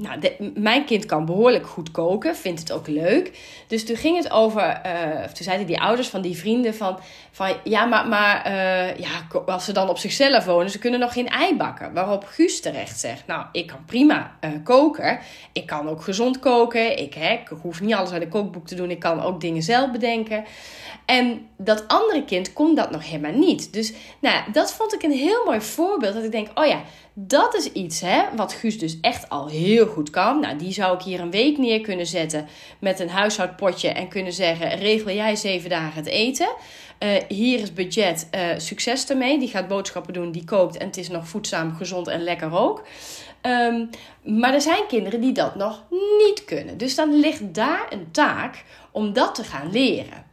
nou, 0.00 0.18
mijn 0.54 0.84
kind 0.84 1.06
kan 1.06 1.24
behoorlijk 1.24 1.66
goed 1.66 1.90
koken, 1.90 2.36
vindt 2.36 2.60
het 2.60 2.72
ook 2.72 2.86
leuk. 2.86 3.38
Dus 3.66 3.86
toen 3.86 3.96
ging 3.96 4.16
het 4.16 4.30
over, 4.30 4.80
uh, 4.86 5.24
toen 5.24 5.44
zeiden 5.44 5.66
die 5.66 5.80
ouders 5.80 6.08
van 6.08 6.20
die 6.20 6.36
vrienden 6.36 6.74
van, 6.74 6.98
van 7.30 7.56
ja, 7.64 7.84
maar, 7.84 8.08
maar 8.08 8.46
uh, 8.46 8.96
ja, 8.96 9.26
als 9.46 9.64
ze 9.64 9.72
dan 9.72 9.88
op 9.88 9.98
zichzelf 9.98 10.44
wonen, 10.44 10.70
ze 10.70 10.78
kunnen 10.78 11.00
nog 11.00 11.12
geen 11.12 11.28
ei 11.28 11.56
bakken. 11.56 11.92
Waarop 11.92 12.24
Guus 12.24 12.60
terecht 12.60 13.00
zegt, 13.00 13.26
nou, 13.26 13.46
ik 13.52 13.66
kan 13.66 13.84
prima 13.86 14.36
uh, 14.44 14.50
koken. 14.64 15.18
Ik 15.52 15.66
kan 15.66 15.88
ook 15.88 16.02
gezond 16.02 16.38
koken. 16.38 16.98
Ik, 16.98 17.14
hè, 17.14 17.32
ik 17.32 17.48
hoef 17.62 17.80
niet 17.80 17.94
alles 17.94 18.10
uit 18.10 18.22
een 18.22 18.28
kookboek 18.28 18.66
te 18.66 18.74
doen. 18.74 18.90
Ik 18.90 19.00
kan 19.00 19.22
ook 19.22 19.40
dingen 19.40 19.62
zelf 19.62 19.90
bedenken. 19.90 20.44
En 21.04 21.46
dat 21.56 21.88
andere 21.88 22.24
kind 22.24 22.52
kon 22.52 22.74
dat 22.74 22.90
nog 22.90 23.10
helemaal 23.10 23.38
niet. 23.38 23.72
Dus 23.72 23.92
nou, 24.20 24.52
dat 24.52 24.72
vond 24.72 24.94
ik 24.94 25.02
een 25.02 25.10
heel 25.10 25.44
mooi 25.44 25.60
voorbeeld. 25.60 26.14
Dat 26.14 26.24
ik 26.24 26.32
denk, 26.32 26.48
oh 26.54 26.66
ja, 26.66 26.82
dat 27.14 27.54
is 27.54 27.72
iets 27.72 28.00
hè, 28.00 28.22
wat 28.36 28.52
Guus 28.52 28.78
dus 28.78 29.00
echt 29.00 29.28
al 29.28 29.48
heel 29.48 29.86
goed 29.86 30.10
kan. 30.10 30.40
Nou, 30.40 30.56
die 30.56 30.72
zou 30.72 30.94
ik 30.94 31.02
hier 31.02 31.20
een 31.20 31.30
week 31.30 31.58
neer 31.58 31.80
kunnen 31.80 32.06
zetten 32.06 32.48
met 32.78 33.00
een 33.00 33.10
huishoudpotje 33.10 33.88
en 33.88 34.08
kunnen 34.08 34.32
zeggen: 34.32 34.78
regel 34.78 35.10
jij 35.10 35.36
zeven 35.36 35.70
dagen 35.70 35.96
het 35.96 36.06
eten. 36.06 36.48
Uh, 36.98 37.10
hier 37.28 37.60
is 37.60 37.72
budget, 37.72 38.28
uh, 38.34 38.40
succes 38.56 39.08
ermee. 39.08 39.38
Die 39.38 39.48
gaat 39.48 39.68
boodschappen 39.68 40.12
doen, 40.12 40.32
die 40.32 40.44
kookt 40.44 40.76
en 40.76 40.86
het 40.86 40.96
is 40.96 41.08
nog 41.08 41.28
voedzaam, 41.28 41.74
gezond 41.74 42.08
en 42.08 42.22
lekker 42.22 42.58
ook. 42.58 42.82
Um, 43.42 43.90
maar 44.22 44.54
er 44.54 44.60
zijn 44.60 44.86
kinderen 44.88 45.20
die 45.20 45.32
dat 45.32 45.54
nog 45.54 45.82
niet 46.18 46.44
kunnen. 46.44 46.78
Dus 46.78 46.94
dan 46.94 47.14
ligt 47.14 47.54
daar 47.54 47.86
een 47.90 48.10
taak 48.10 48.64
om 48.90 49.12
dat 49.12 49.34
te 49.34 49.44
gaan 49.44 49.70
leren. 49.70 50.24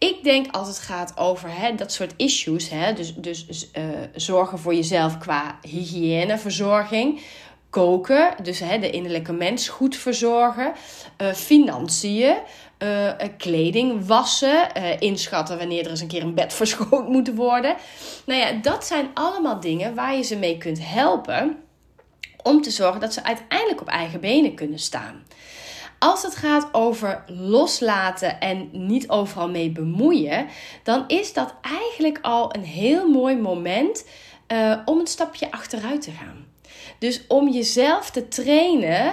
Ik 0.00 0.24
denk 0.24 0.54
als 0.54 0.68
het 0.68 0.78
gaat 0.78 1.12
over 1.16 1.48
hè, 1.52 1.74
dat 1.74 1.92
soort 1.92 2.14
issues, 2.16 2.68
hè, 2.68 2.92
dus, 2.92 3.14
dus 3.14 3.68
uh, 3.78 3.84
zorgen 4.14 4.58
voor 4.58 4.74
jezelf 4.74 5.18
qua 5.18 5.58
hygiëneverzorging, 5.62 7.20
koken, 7.70 8.34
dus 8.42 8.58
hè, 8.58 8.78
de 8.78 8.90
innerlijke 8.90 9.32
mens 9.32 9.68
goed 9.68 9.96
verzorgen, 9.96 10.72
uh, 11.22 11.32
financiën, 11.32 12.36
uh, 12.78 13.12
kleding 13.38 14.06
wassen, 14.06 14.74
inschatten 14.98 15.58
wanneer 15.58 15.84
er 15.84 15.90
eens 15.90 16.00
een 16.00 16.08
keer 16.08 16.22
een 16.22 16.34
bed 16.34 16.52
verschoond 16.62 17.08
moet 17.08 17.34
worden. 17.34 17.76
Nou 18.26 18.40
ja, 18.40 18.52
dat 18.52 18.86
zijn 18.86 19.10
allemaal 19.14 19.60
dingen 19.60 19.94
waar 19.94 20.16
je 20.16 20.22
ze 20.22 20.36
mee 20.36 20.58
kunt 20.58 20.78
helpen 20.82 21.56
om 22.42 22.62
te 22.62 22.70
zorgen 22.70 23.00
dat 23.00 23.14
ze 23.14 23.24
uiteindelijk 23.24 23.80
op 23.80 23.88
eigen 23.88 24.20
benen 24.20 24.54
kunnen 24.54 24.78
staan. 24.78 25.24
Als 26.02 26.22
het 26.22 26.36
gaat 26.36 26.68
over 26.72 27.24
loslaten 27.26 28.40
en 28.40 28.68
niet 28.72 29.08
overal 29.08 29.48
mee 29.48 29.70
bemoeien, 29.70 30.46
dan 30.82 31.04
is 31.06 31.32
dat 31.32 31.54
eigenlijk 31.60 32.18
al 32.22 32.54
een 32.54 32.64
heel 32.64 33.08
mooi 33.08 33.36
moment 33.36 34.04
uh, 34.48 34.78
om 34.84 34.98
een 34.98 35.06
stapje 35.06 35.50
achteruit 35.50 36.02
te 36.02 36.10
gaan. 36.10 36.46
Dus 36.98 37.26
om 37.28 37.48
jezelf 37.48 38.10
te 38.10 38.28
trainen 38.28 39.12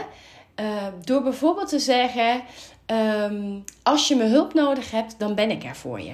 uh, 0.55 0.87
door 1.03 1.23
bijvoorbeeld 1.23 1.69
te 1.69 1.79
zeggen: 1.79 2.41
um, 2.85 3.63
Als 3.83 4.07
je 4.07 4.15
me 4.15 4.23
hulp 4.23 4.53
nodig 4.53 4.91
hebt, 4.91 5.19
dan 5.19 5.35
ben 5.35 5.51
ik 5.51 5.63
er 5.63 5.75
voor 5.75 6.01
je. 6.01 6.13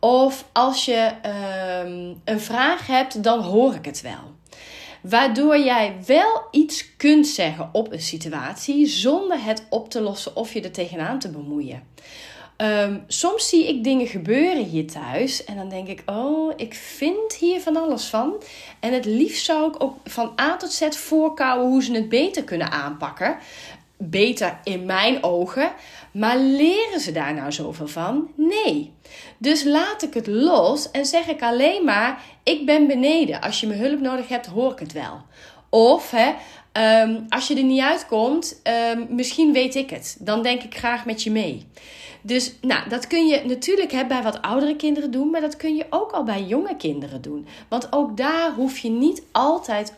Of 0.00 0.44
als 0.52 0.84
je 0.84 1.12
um, 1.84 2.20
een 2.24 2.40
vraag 2.40 2.86
hebt, 2.86 3.22
dan 3.22 3.40
hoor 3.40 3.74
ik 3.74 3.84
het 3.84 4.00
wel. 4.00 4.33
Waardoor 5.08 5.58
jij 5.58 5.96
wel 6.06 6.42
iets 6.50 6.96
kunt 6.96 7.26
zeggen 7.26 7.68
op 7.72 7.92
een 7.92 8.00
situatie 8.00 8.86
zonder 8.86 9.44
het 9.44 9.66
op 9.70 9.90
te 9.90 10.00
lossen 10.00 10.36
of 10.36 10.52
je 10.52 10.60
er 10.60 10.70
tegenaan 10.70 11.18
te 11.18 11.28
bemoeien. 11.28 11.82
Um, 12.56 13.04
soms 13.06 13.48
zie 13.48 13.68
ik 13.68 13.84
dingen 13.84 14.06
gebeuren 14.06 14.64
hier 14.64 14.86
thuis 14.86 15.44
en 15.44 15.56
dan 15.56 15.68
denk 15.68 15.88
ik: 15.88 16.02
Oh, 16.06 16.52
ik 16.56 16.74
vind 16.74 17.34
hier 17.34 17.60
van 17.60 17.76
alles 17.76 18.04
van. 18.04 18.42
En 18.80 18.92
het 18.92 19.04
liefst 19.04 19.44
zou 19.44 19.68
ik 19.68 19.82
ook 19.82 19.96
van 20.04 20.32
A 20.40 20.56
tot 20.56 20.72
Z 20.72 20.88
voorkouwen 20.88 21.68
hoe 21.68 21.82
ze 21.82 21.92
het 21.92 22.08
beter 22.08 22.44
kunnen 22.44 22.70
aanpakken. 22.70 23.36
Beter 23.96 24.58
in 24.62 24.84
mijn 24.84 25.22
ogen. 25.22 25.72
Maar 26.14 26.38
leren 26.38 27.00
ze 27.00 27.12
daar 27.12 27.34
nou 27.34 27.52
zoveel 27.52 27.88
van? 27.88 28.28
Nee. 28.34 28.92
Dus 29.38 29.64
laat 29.64 30.02
ik 30.02 30.14
het 30.14 30.26
los 30.26 30.90
en 30.90 31.06
zeg 31.06 31.26
ik 31.26 31.42
alleen 31.42 31.84
maar: 31.84 32.22
ik 32.42 32.66
ben 32.66 32.86
beneden. 32.86 33.40
Als 33.40 33.60
je 33.60 33.66
me 33.66 33.74
hulp 33.74 34.00
nodig 34.00 34.28
hebt, 34.28 34.46
hoor 34.46 34.72
ik 34.72 34.78
het 34.78 34.92
wel. 34.92 35.22
Of 35.70 36.10
hè, 36.10 36.32
ehm, 36.72 37.20
als 37.28 37.48
je 37.48 37.56
er 37.56 37.62
niet 37.62 37.80
uitkomt, 37.80 38.60
um, 38.92 39.06
misschien 39.10 39.52
weet 39.52 39.74
ik 39.74 39.90
het. 39.90 40.16
Dan 40.20 40.42
denk 40.42 40.62
ik 40.62 40.76
graag 40.76 41.04
met 41.04 41.22
je 41.22 41.30
mee. 41.30 41.66
Dus 42.22 42.54
nou, 42.60 42.88
dat 42.88 43.06
kun 43.06 43.26
je 43.26 43.42
natuurlijk 43.44 43.92
hè, 43.92 44.06
bij 44.06 44.22
wat 44.22 44.42
oudere 44.42 44.76
kinderen 44.76 45.10
doen, 45.10 45.30
maar 45.30 45.40
dat 45.40 45.56
kun 45.56 45.76
je 45.76 45.86
ook 45.90 46.10
al 46.10 46.24
bij 46.24 46.42
jonge 46.42 46.76
kinderen 46.76 47.22
doen. 47.22 47.46
Want 47.68 47.86
ook 47.90 48.16
daar 48.16 48.52
hoef 48.52 48.78
je 48.78 48.90
niet 48.90 49.22
altijd 49.32 49.94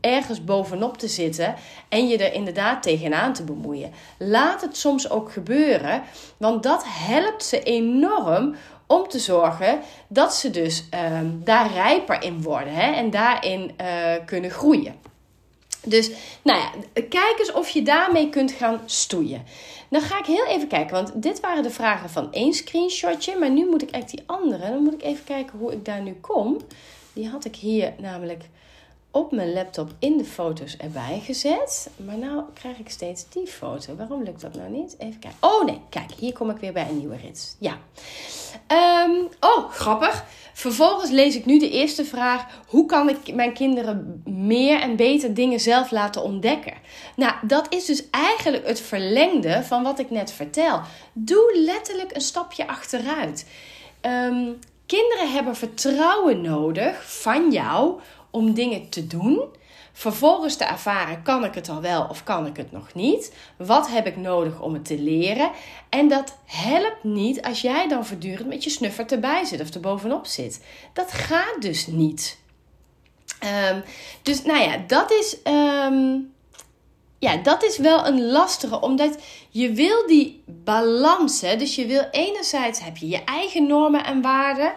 ergens 0.00 0.44
bovenop 0.44 0.98
te 0.98 1.08
zitten 1.08 1.54
en 1.88 2.08
je 2.08 2.18
er 2.18 2.32
inderdaad 2.32 2.82
tegenaan 2.82 3.32
te 3.32 3.44
bemoeien. 3.44 3.92
Laat 4.18 4.60
het 4.60 4.76
soms 4.76 5.10
ook 5.10 5.32
gebeuren, 5.32 6.02
want 6.36 6.62
dat 6.62 6.84
helpt 6.86 7.44
ze 7.44 7.62
enorm 7.62 8.54
om 8.86 9.08
te 9.08 9.18
zorgen 9.18 9.80
dat 10.08 10.34
ze 10.34 10.50
dus 10.50 10.84
uh, 10.94 11.20
daar 11.44 11.72
rijper 11.72 12.22
in 12.22 12.42
worden 12.42 12.74
hè, 12.74 12.92
en 12.92 13.10
daarin 13.10 13.74
uh, 13.80 13.86
kunnen 14.26 14.50
groeien. 14.50 14.94
Dus 15.84 16.10
nou 16.42 16.58
ja, 16.58 16.70
kijk 16.94 17.34
eens 17.38 17.52
of 17.52 17.68
je 17.68 17.82
daarmee 17.82 18.28
kunt 18.28 18.52
gaan 18.52 18.80
stoeien. 18.86 19.42
Dan 19.90 20.00
ga 20.00 20.18
ik 20.18 20.26
heel 20.26 20.46
even 20.46 20.68
kijken, 20.68 20.94
want 20.94 21.22
dit 21.22 21.40
waren 21.40 21.62
de 21.62 21.70
vragen 21.70 22.10
van 22.10 22.32
één 22.32 22.52
screenshotje. 22.52 23.38
Maar 23.38 23.50
nu 23.50 23.68
moet 23.68 23.82
ik 23.82 23.90
echt 23.90 24.10
die 24.10 24.22
andere. 24.26 24.70
Dan 24.70 24.82
moet 24.82 24.94
ik 24.94 25.02
even 25.02 25.24
kijken 25.24 25.58
hoe 25.58 25.72
ik 25.72 25.84
daar 25.84 26.02
nu 26.02 26.16
kom. 26.20 26.56
Die 27.12 27.28
had 27.28 27.44
ik 27.44 27.56
hier 27.56 27.92
namelijk 27.98 28.44
op 29.10 29.32
mijn 29.32 29.52
laptop 29.52 29.90
in 29.98 30.16
de 30.16 30.24
foto's 30.24 30.76
erbij 30.76 31.22
gezet. 31.24 31.90
Maar 31.96 32.18
nou 32.18 32.42
krijg 32.54 32.78
ik 32.78 32.90
steeds 32.90 33.28
die 33.28 33.46
foto. 33.46 33.96
Waarom 33.96 34.22
lukt 34.22 34.40
dat 34.40 34.54
nou 34.54 34.70
niet? 34.70 34.94
Even 34.98 35.20
kijken. 35.20 35.38
Oh 35.40 35.64
nee, 35.64 35.80
kijk, 35.88 36.10
hier 36.18 36.32
kom 36.32 36.50
ik 36.50 36.56
weer 36.56 36.72
bij 36.72 36.88
een 36.88 36.98
nieuwe 36.98 37.16
rits. 37.16 37.56
Ja. 37.58 37.78
Ehm, 38.66 39.10
oh, 39.40 39.70
grappig. 39.70 40.24
Vervolgens 40.52 41.10
lees 41.10 41.36
ik 41.36 41.46
nu 41.46 41.58
de 41.58 41.70
eerste 41.70 42.04
vraag: 42.04 42.44
hoe 42.66 42.86
kan 42.86 43.08
ik 43.08 43.34
mijn 43.34 43.52
kinderen 43.52 44.22
meer 44.24 44.80
en 44.80 44.96
beter 44.96 45.34
dingen 45.34 45.60
zelf 45.60 45.90
laten 45.90 46.22
ontdekken? 46.22 46.74
Nou, 47.16 47.34
dat 47.42 47.66
is 47.74 47.84
dus 47.84 48.10
eigenlijk 48.10 48.66
het 48.66 48.80
verlengde 48.80 49.62
van 49.62 49.82
wat 49.82 49.98
ik 49.98 50.10
net 50.10 50.32
vertel. 50.32 50.80
Doe 51.12 51.52
letterlijk 51.64 52.14
een 52.14 52.20
stapje 52.20 52.66
achteruit. 52.66 53.46
Um, 54.02 54.58
kinderen 54.86 55.32
hebben 55.32 55.56
vertrouwen 55.56 56.40
nodig 56.40 57.20
van 57.20 57.50
jou 57.50 58.00
om 58.30 58.54
dingen 58.54 58.88
te 58.88 59.06
doen. 59.06 59.42
Vervolgens 59.92 60.56
te 60.56 60.64
ervaren, 60.64 61.22
kan 61.22 61.44
ik 61.44 61.54
het 61.54 61.68
al 61.68 61.80
wel 61.80 62.06
of 62.10 62.24
kan 62.24 62.46
ik 62.46 62.56
het 62.56 62.72
nog 62.72 62.94
niet? 62.94 63.34
Wat 63.56 63.90
heb 63.90 64.06
ik 64.06 64.16
nodig 64.16 64.60
om 64.60 64.72
het 64.72 64.84
te 64.84 64.98
leren? 64.98 65.50
En 65.88 66.08
dat 66.08 66.36
helpt 66.44 67.04
niet 67.04 67.42
als 67.42 67.60
jij 67.60 67.88
dan 67.88 68.06
voortdurend 68.06 68.48
met 68.48 68.64
je 68.64 68.70
snuffert 68.70 69.12
erbij 69.12 69.44
zit 69.44 69.60
of 69.60 69.74
er 69.74 69.80
bovenop 69.80 70.26
zit. 70.26 70.64
Dat 70.92 71.12
gaat 71.12 71.56
dus 71.60 71.86
niet. 71.86 72.38
Um, 73.72 73.82
dus 74.22 74.42
nou 74.42 74.60
ja, 74.60 74.76
dat 74.86 75.10
is, 75.10 75.36
um, 75.44 76.32
ja, 77.18 77.36
dat 77.36 77.62
is 77.62 77.78
wel 77.78 78.06
een 78.06 78.30
lastige, 78.30 78.80
omdat 78.80 79.16
je 79.50 79.72
wil 79.72 80.06
die 80.06 80.42
balans. 80.46 81.40
Hè? 81.40 81.56
Dus 81.56 81.74
je 81.74 81.86
wil 81.86 82.08
enerzijds 82.10 82.80
heb 82.80 82.96
je 82.96 83.08
je 83.08 83.24
eigen 83.24 83.66
normen 83.66 84.04
en 84.04 84.22
waarden. 84.22 84.72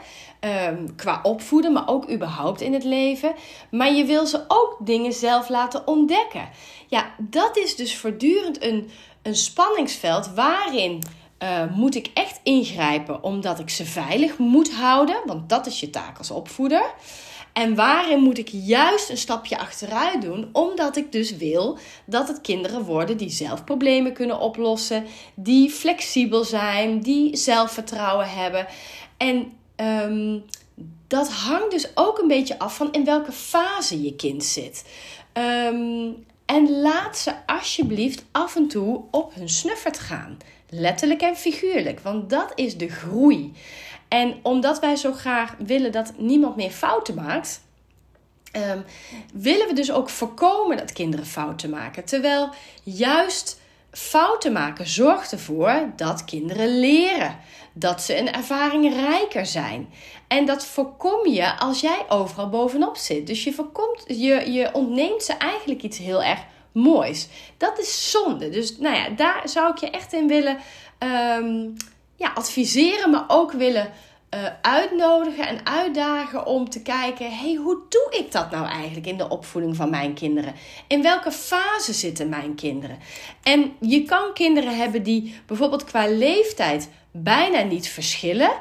Um, 0.67 0.95
qua 0.95 1.19
opvoeden, 1.23 1.71
maar 1.71 1.87
ook 1.87 2.11
überhaupt 2.11 2.61
in 2.61 2.73
het 2.73 2.83
leven. 2.83 3.33
Maar 3.71 3.93
je 3.93 4.05
wil 4.05 4.25
ze 4.25 4.43
ook 4.47 4.77
dingen 4.79 5.13
zelf 5.13 5.49
laten 5.49 5.87
ontdekken. 5.87 6.49
Ja, 6.87 7.13
dat 7.17 7.57
is 7.57 7.75
dus 7.75 7.97
voortdurend 7.97 8.63
een, 8.63 8.89
een 9.21 9.35
spanningsveld 9.35 10.33
waarin 10.33 11.03
uh, 11.43 11.75
moet 11.75 11.95
ik 11.95 12.11
echt 12.13 12.39
ingrijpen 12.43 13.23
omdat 13.23 13.59
ik 13.59 13.69
ze 13.69 13.85
veilig 13.85 14.37
moet 14.37 14.73
houden, 14.73 15.15
want 15.25 15.49
dat 15.49 15.65
is 15.65 15.79
je 15.79 15.89
taak 15.89 16.17
als 16.17 16.31
opvoeder. 16.31 16.93
En 17.53 17.75
waarin 17.75 18.19
moet 18.19 18.37
ik 18.37 18.49
juist 18.51 19.09
een 19.09 19.17
stapje 19.17 19.57
achteruit 19.57 20.21
doen, 20.21 20.49
omdat 20.51 20.97
ik 20.97 21.11
dus 21.11 21.35
wil 21.35 21.77
dat 22.05 22.27
het 22.27 22.41
kinderen 22.41 22.83
worden 22.83 23.17
die 23.17 23.29
zelf 23.29 23.63
problemen 23.63 24.13
kunnen 24.13 24.39
oplossen, 24.39 25.05
die 25.35 25.69
flexibel 25.69 26.43
zijn, 26.43 26.99
die 26.99 27.35
zelfvertrouwen 27.35 28.29
hebben. 28.29 28.67
En 29.17 29.51
um, 29.75 30.43
dat 31.07 31.31
hangt 31.31 31.71
dus 31.71 31.91
ook 31.95 32.17
een 32.19 32.27
beetje 32.27 32.59
af 32.59 32.75
van 32.75 32.91
in 32.91 33.05
welke 33.05 33.31
fase 33.31 34.01
je 34.01 34.15
kind 34.15 34.43
zit. 34.43 34.85
Um, 35.33 36.25
en 36.45 36.81
laat 36.81 37.17
ze 37.17 37.33
alsjeblieft 37.45 38.23
af 38.31 38.55
en 38.55 38.67
toe 38.67 39.01
op 39.11 39.33
hun 39.33 39.49
snuffert 39.49 39.99
gaan. 39.99 40.37
Letterlijk 40.69 41.21
en 41.21 41.35
figuurlijk, 41.35 41.99
want 41.99 42.29
dat 42.29 42.51
is 42.55 42.77
de 42.77 42.89
groei. 42.89 43.53
En 44.11 44.39
omdat 44.41 44.79
wij 44.79 44.95
zo 44.95 45.13
graag 45.13 45.55
willen 45.57 45.91
dat 45.91 46.13
niemand 46.17 46.55
meer 46.55 46.71
fouten 46.71 47.15
maakt, 47.15 47.61
um, 48.55 48.85
willen 49.33 49.67
we 49.67 49.73
dus 49.73 49.91
ook 49.91 50.09
voorkomen 50.09 50.77
dat 50.77 50.93
kinderen 50.93 51.25
fouten 51.25 51.69
maken. 51.69 52.05
Terwijl 52.05 52.49
juist 52.83 53.59
fouten 53.91 54.51
maken 54.51 54.87
zorgt 54.87 55.31
ervoor 55.31 55.91
dat 55.95 56.25
kinderen 56.25 56.79
leren. 56.79 57.39
Dat 57.73 58.01
ze 58.01 58.17
een 58.17 58.33
ervaring 58.33 58.93
rijker 58.93 59.45
zijn. 59.45 59.89
En 60.27 60.45
dat 60.45 60.65
voorkom 60.65 61.27
je 61.27 61.57
als 61.57 61.81
jij 61.81 62.05
overal 62.09 62.49
bovenop 62.49 62.97
zit. 62.97 63.27
Dus 63.27 63.43
je, 63.43 63.53
voorkomt, 63.53 64.03
je, 64.07 64.51
je 64.51 64.69
ontneemt 64.73 65.23
ze 65.23 65.33
eigenlijk 65.33 65.81
iets 65.81 65.97
heel 65.97 66.23
erg 66.23 66.39
moois. 66.71 67.27
Dat 67.57 67.79
is 67.79 68.11
zonde. 68.11 68.49
Dus 68.49 68.77
nou 68.77 68.95
ja, 68.95 69.09
daar 69.09 69.41
zou 69.49 69.71
ik 69.71 69.77
je 69.77 69.89
echt 69.89 70.13
in 70.13 70.27
willen 70.27 70.57
um, 71.37 71.75
ja, 72.21 72.31
adviseren, 72.33 73.09
maar 73.09 73.25
ook 73.27 73.51
willen 73.51 73.91
uh, 74.35 74.39
uitnodigen 74.61 75.47
en 75.47 75.65
uitdagen 75.65 76.45
om 76.45 76.69
te 76.69 76.81
kijken: 76.81 77.37
hey, 77.37 77.53
hoe 77.53 77.77
doe 77.89 78.19
ik 78.19 78.31
dat 78.31 78.51
nou 78.51 78.65
eigenlijk 78.67 79.07
in 79.07 79.17
de 79.17 79.29
opvoeding 79.29 79.75
van 79.75 79.89
mijn 79.89 80.13
kinderen? 80.13 80.53
In 80.87 81.01
welke 81.01 81.31
fase 81.31 81.93
zitten 81.93 82.29
mijn 82.29 82.55
kinderen? 82.55 82.97
En 83.43 83.73
je 83.79 84.03
kan 84.03 84.33
kinderen 84.33 84.77
hebben 84.77 85.03
die 85.03 85.35
bijvoorbeeld 85.45 85.83
qua 85.83 86.07
leeftijd 86.07 86.89
bijna 87.11 87.61
niet 87.61 87.89
verschillen. 87.89 88.51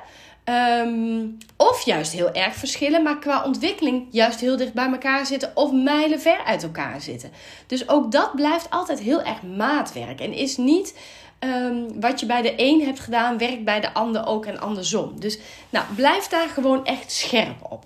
Um, 0.45 1.39
of 1.57 1.83
juist 1.83 2.13
heel 2.13 2.33
erg 2.33 2.55
verschillen, 2.55 3.03
maar 3.03 3.19
qua 3.19 3.45
ontwikkeling 3.45 4.07
juist 4.11 4.41
heel 4.41 4.57
dicht 4.57 4.73
bij 4.73 4.91
elkaar 4.91 5.27
zitten 5.27 5.53
of 5.55 5.73
mijlen 5.73 6.21
ver 6.21 6.45
uit 6.45 6.63
elkaar 6.63 7.01
zitten. 7.01 7.31
Dus 7.67 7.89
ook 7.89 8.13
dat 8.13 8.35
blijft 8.35 8.71
altijd 8.71 9.01
heel 9.01 9.23
erg 9.23 9.43
maatwerk 9.43 10.21
en 10.21 10.33
is 10.33 10.57
niet 10.57 10.95
um, 11.41 12.01
wat 12.01 12.21
je 12.21 12.27
bij 12.27 12.43
de 12.43 12.53
een 12.57 12.85
hebt 12.85 13.01
gedaan, 13.01 13.39
werkt 13.39 13.65
bij 13.65 13.81
de 13.81 13.95
ander 13.95 14.27
ook 14.27 14.47
en 14.47 14.61
andersom. 14.61 15.21
Dus 15.21 15.39
nou, 15.71 15.85
blijf 15.95 16.27
daar 16.27 16.49
gewoon 16.49 16.85
echt 16.85 17.13
scherp 17.13 17.57
op. 17.71 17.85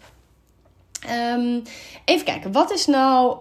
Um, 1.10 1.62
even 2.04 2.24
kijken, 2.24 2.52
wat 2.52 2.72
is 2.72 2.86
nou. 2.86 3.36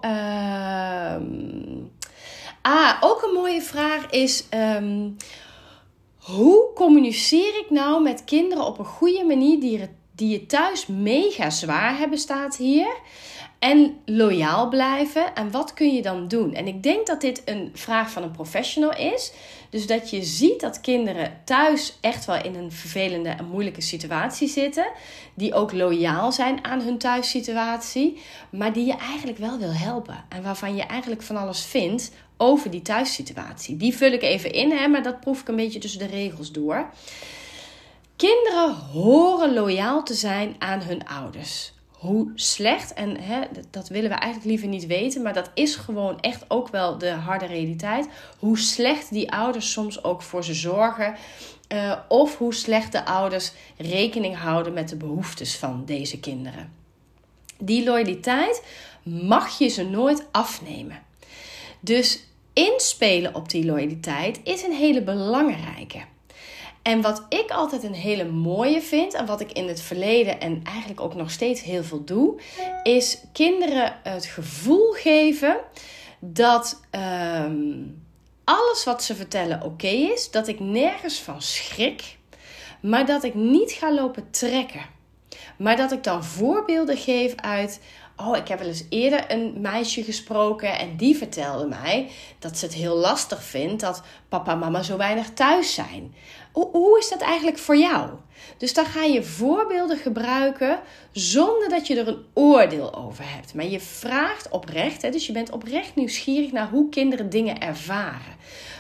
ah, 2.62 2.94
ook 3.02 3.24
een 3.24 3.34
mooie 3.34 3.62
vraag 3.62 4.10
is. 4.10 4.46
Hoe 6.18 6.74
communiceer 6.76 7.60
ik 7.60 7.70
nou 7.70 8.04
met 8.04 8.24
kinderen 8.24 8.66
op 8.66 8.80
een 8.80 8.86
goede 8.86 9.24
manier 9.24 9.60
die, 9.60 9.90
die 10.16 10.30
je 10.30 10.46
thuis 10.46 10.86
mega 10.88 11.50
zwaar 11.50 11.98
hebben, 11.98 12.18
staat 12.18 12.58
hier. 12.58 12.96
En 13.64 13.98
loyaal 14.06 14.70
blijven. 14.70 15.36
En 15.36 15.52
wat 15.52 15.74
kun 15.74 15.94
je 15.94 16.02
dan 16.02 16.28
doen? 16.28 16.54
En 16.54 16.68
ik 16.68 16.84
denk 16.84 17.08
dat 17.08 17.22
dit 17.22 17.42
een 17.46 17.72
vraag 17.74 18.12
van 18.12 18.24
een 18.24 18.32
professional 18.32 18.96
is. 18.96 19.32
Dus 19.70 19.88
dat 19.88 20.10
je 20.10 20.24
ziet 20.24 20.60
dat 20.60 20.82
kinderen 20.82 21.42
thuis 21.46 21.98
echt 22.02 22.26
wel 22.26 22.44
in 22.44 22.56
een 22.56 22.72
vervelende 22.72 23.30
en 23.30 23.46
moeilijke 23.46 23.82
situatie 23.82 24.48
zitten. 24.48 24.92
Die 25.34 25.54
ook 25.54 25.72
loyaal 25.72 26.32
zijn 26.32 26.64
aan 26.64 26.82
hun 26.82 26.98
thuissituatie. 26.98 28.22
Maar 28.50 28.74
die 28.74 28.86
je 28.86 28.96
eigenlijk 28.96 29.38
wel 29.38 29.58
wil 29.58 29.74
helpen. 29.74 30.26
En 30.30 30.44
waarvan 30.44 30.76
je 30.76 30.84
eigenlijk 30.84 31.22
van 31.22 31.38
alles 31.38 31.66
vindt 31.66 32.12
over 32.38 32.70
die 32.70 32.82
thuissituatie. 32.82 33.78
Die 33.78 33.96
vul 33.96 34.12
ik 34.12 34.22
even 34.22 34.52
in, 34.52 34.72
hè, 34.72 34.88
maar 34.88 35.04
dat 35.04 35.20
proef 35.20 35.42
ik 35.42 35.48
een 35.48 35.56
beetje 35.56 35.80
tussen 35.80 36.00
de 36.00 36.16
regels 36.16 36.52
door. 36.52 36.90
Kinderen 38.16 38.76
horen 38.76 39.54
loyaal 39.54 40.04
te 40.04 40.14
zijn 40.14 40.56
aan 40.60 40.82
hun 40.82 41.08
ouders. 41.08 41.73
Hoe 42.04 42.32
slecht, 42.36 42.94
en 42.94 43.20
hè, 43.20 43.42
dat 43.70 43.88
willen 43.88 44.10
we 44.10 44.16
eigenlijk 44.16 44.46
liever 44.46 44.68
niet 44.68 44.88
weten, 44.88 45.22
maar 45.22 45.34
dat 45.34 45.52
is 45.54 45.76
gewoon 45.76 46.20
echt 46.20 46.46
ook 46.48 46.68
wel 46.70 46.98
de 46.98 47.10
harde 47.10 47.46
realiteit. 47.46 48.08
Hoe 48.40 48.58
slecht 48.58 49.10
die 49.12 49.32
ouders 49.32 49.72
soms 49.72 50.04
ook 50.04 50.22
voor 50.22 50.44
ze 50.44 50.54
zorgen. 50.54 51.16
Uh, 51.68 51.98
of 52.08 52.38
hoe 52.38 52.54
slecht 52.54 52.92
de 52.92 53.06
ouders 53.06 53.52
rekening 53.78 54.38
houden 54.38 54.74
met 54.74 54.90
de 54.90 54.96
behoeftes 54.96 55.56
van 55.58 55.86
deze 55.86 56.20
kinderen. 56.20 56.74
Die 57.58 57.84
loyaliteit 57.84 58.64
mag 59.04 59.58
je 59.58 59.68
ze 59.68 59.84
nooit 59.84 60.26
afnemen. 60.32 61.02
Dus 61.80 62.24
inspelen 62.54 63.36
op 63.36 63.50
die 63.50 63.66
loyaliteit 63.66 64.40
is 64.44 64.64
een 64.64 64.74
hele 64.74 65.02
belangrijke. 65.02 66.00
En 66.84 67.02
wat 67.02 67.26
ik 67.30 67.52
altijd 67.52 67.84
een 67.84 67.94
hele 67.94 68.26
mooie 68.26 68.82
vind 68.82 69.14
en 69.14 69.26
wat 69.26 69.42
ik 69.42 69.52
in 69.52 69.68
het 69.68 69.82
verleden 69.82 70.40
en 70.40 70.62
eigenlijk 70.64 71.02
ook 71.02 71.16
nog 71.16 71.32
steeds 71.32 71.62
heel 71.62 71.84
veel 71.84 72.04
doe, 72.04 72.42
is 72.84 73.18
kinderen 73.34 74.00
het 74.04 74.26
gevoel 74.26 74.92
geven 74.92 75.58
dat 76.20 76.82
ehm, 76.90 77.74
alles 78.44 78.84
wat 78.84 79.04
ze 79.04 79.16
vertellen 79.16 79.62
oké 79.62 79.88
is, 79.88 80.32
dat 80.32 80.48
ik 80.48 80.60
nergens 80.60 81.20
van 81.20 81.42
schrik, 81.42 82.18
maar 82.82 83.06
dat 83.06 83.24
ik 83.24 83.34
niet 83.34 83.72
ga 83.72 83.94
lopen 83.94 84.32
trekken. 84.32 84.86
Maar 85.58 85.76
dat 85.76 85.92
ik 85.92 86.04
dan 86.04 86.24
voorbeelden 86.24 86.98
geef 86.98 87.36
uit 87.36 87.80
Oh, 88.18 88.38
ik 88.38 88.48
heb 88.48 88.60
wel 88.60 88.68
eens 88.68 88.84
eerder 88.90 89.32
een 89.32 89.62
meisje 89.62 90.04
gesproken 90.04 90.80
en 90.80 90.98
die 90.98 91.18
vertelde 91.18 91.68
mij 91.68 92.12
dat 92.40 92.58
ze 92.58 92.66
het 92.66 92.74
heel 92.74 92.96
lastig 92.96 93.44
vindt 93.44 93.82
dat 93.82 94.04
papa 94.30 94.52
en 94.52 94.60
mama 94.60 94.84
zo 94.84 94.98
weinig 94.98 95.30
thuis 95.30 95.74
zijn. 95.74 96.16
Hoe, 96.54 97.00
is 97.00 97.10
dat 97.10 97.22
eigenlijk 97.22 97.58
voor 97.58 97.78
jou? 97.78 98.10
Dus 98.58 98.74
dan 98.74 98.86
ga 98.86 99.04
je 99.04 99.24
voorbeelden 99.24 99.98
gebruiken 99.98 100.80
zonder 101.12 101.70
dat 101.70 101.88
je 101.88 102.00
er 102.00 102.08
een 102.08 102.26
oordeel 102.34 102.96
over 102.96 103.24
hebt. 103.28 103.54
Maar 103.54 103.66
je 103.66 103.80
vraagt 103.80 104.50
oprecht, 104.50 105.02
hè, 105.02 105.10
dus 105.10 105.28
je 105.28 105.34
bent 105.34 105.52
oprecht 105.52 105.96
nieuwsgierig 105.96 106.52
naar 106.52 106.70
hoe 106.70 106.90
kinderen 106.90 107.30
dingen 107.30 107.60
ervaren. 107.60 108.36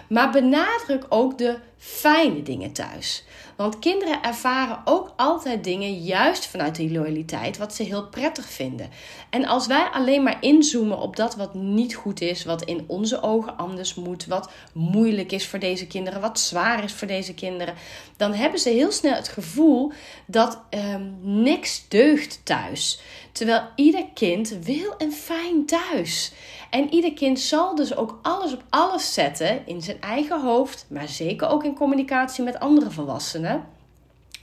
Maar 0.09 0.31
benadruk 0.31 1.05
ook 1.09 1.37
de 1.37 1.57
fijne 1.77 2.43
dingen 2.43 2.71
thuis. 2.71 3.23
Want 3.55 3.79
kinderen 3.79 4.23
ervaren 4.23 4.81
ook 4.85 5.13
altijd 5.15 5.63
dingen 5.63 5.93
juist 5.93 6.47
vanuit 6.47 6.75
die 6.75 6.91
loyaliteit, 6.91 7.57
wat 7.57 7.75
ze 7.75 7.83
heel 7.83 8.07
prettig 8.07 8.45
vinden. 8.49 8.89
En 9.29 9.45
als 9.45 9.67
wij 9.67 9.89
alleen 9.91 10.23
maar 10.23 10.37
inzoomen 10.39 10.97
op 10.97 11.15
dat 11.15 11.35
wat 11.35 11.53
niet 11.53 11.95
goed 11.95 12.21
is, 12.21 12.45
wat 12.45 12.63
in 12.63 12.83
onze 12.87 13.21
ogen 13.21 13.57
anders 13.57 13.95
moet, 13.95 14.25
wat 14.25 14.51
moeilijk 14.73 15.31
is 15.31 15.47
voor 15.47 15.59
deze 15.59 15.87
kinderen, 15.87 16.21
wat 16.21 16.39
zwaar 16.39 16.83
is 16.83 16.93
voor 16.93 17.07
deze 17.07 17.33
kinderen, 17.33 17.73
dan 18.17 18.33
hebben 18.33 18.59
ze 18.59 18.69
heel 18.69 18.91
snel 18.91 19.15
het 19.15 19.27
gevoel 19.27 19.91
dat 20.25 20.59
um, 20.69 21.17
niks 21.21 21.85
deugt 21.87 22.41
thuis. 22.43 23.01
Terwijl 23.31 23.61
ieder 23.75 24.05
kind 24.13 24.49
wil 24.49 24.93
een 24.97 25.13
fijn 25.13 25.65
thuis. 25.65 26.31
En 26.73 26.93
ieder 26.93 27.13
kind 27.13 27.39
zal 27.39 27.75
dus 27.75 27.95
ook 27.95 28.19
alles 28.21 28.53
op 28.53 28.63
alles 28.69 29.13
zetten 29.13 29.67
in 29.67 29.81
zijn 29.81 30.01
eigen 30.01 30.41
hoofd, 30.41 30.85
maar 30.89 31.07
zeker 31.07 31.47
ook 31.47 31.63
in 31.63 31.75
communicatie 31.75 32.43
met 32.43 32.59
andere 32.59 32.91
volwassenen. 32.91 33.65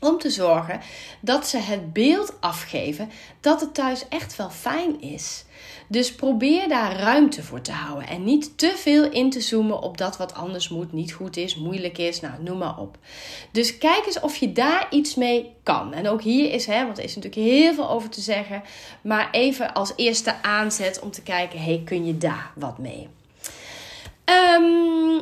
Om 0.00 0.18
te 0.18 0.30
zorgen 0.30 0.80
dat 1.20 1.46
ze 1.46 1.58
het 1.58 1.92
beeld 1.92 2.40
afgeven 2.40 3.10
dat 3.40 3.60
het 3.60 3.74
thuis 3.74 4.08
echt 4.08 4.36
wel 4.36 4.50
fijn 4.50 5.00
is. 5.00 5.44
Dus 5.90 6.14
probeer 6.14 6.68
daar 6.68 6.96
ruimte 6.96 7.42
voor 7.42 7.60
te 7.60 7.72
houden 7.72 8.08
en 8.08 8.24
niet 8.24 8.58
te 8.58 8.72
veel 8.76 9.10
in 9.10 9.30
te 9.30 9.40
zoomen 9.40 9.82
op 9.82 9.98
dat 9.98 10.16
wat 10.16 10.34
anders 10.34 10.68
moet, 10.68 10.92
niet 10.92 11.12
goed 11.12 11.36
is, 11.36 11.56
moeilijk 11.56 11.98
is, 11.98 12.20
nou 12.20 12.42
noem 12.42 12.58
maar 12.58 12.78
op. 12.78 12.98
Dus 13.52 13.78
kijk 13.78 14.06
eens 14.06 14.20
of 14.20 14.36
je 14.36 14.52
daar 14.52 14.86
iets 14.90 15.14
mee 15.14 15.52
kan. 15.62 15.92
En 15.92 16.08
ook 16.08 16.22
hier 16.22 16.52
is, 16.52 16.66
hè, 16.66 16.84
want 16.84 16.98
er 16.98 17.04
is 17.04 17.14
natuurlijk 17.14 17.42
heel 17.42 17.74
veel 17.74 17.90
over 17.90 18.08
te 18.08 18.20
zeggen, 18.20 18.62
maar 19.02 19.28
even 19.30 19.74
als 19.74 19.92
eerste 19.96 20.42
aanzet 20.42 21.00
om 21.00 21.10
te 21.10 21.22
kijken, 21.22 21.62
hey, 21.62 21.82
kun 21.84 22.06
je 22.06 22.18
daar 22.18 22.52
wat 22.54 22.78
mee? 22.78 23.08
Um, 24.58 25.20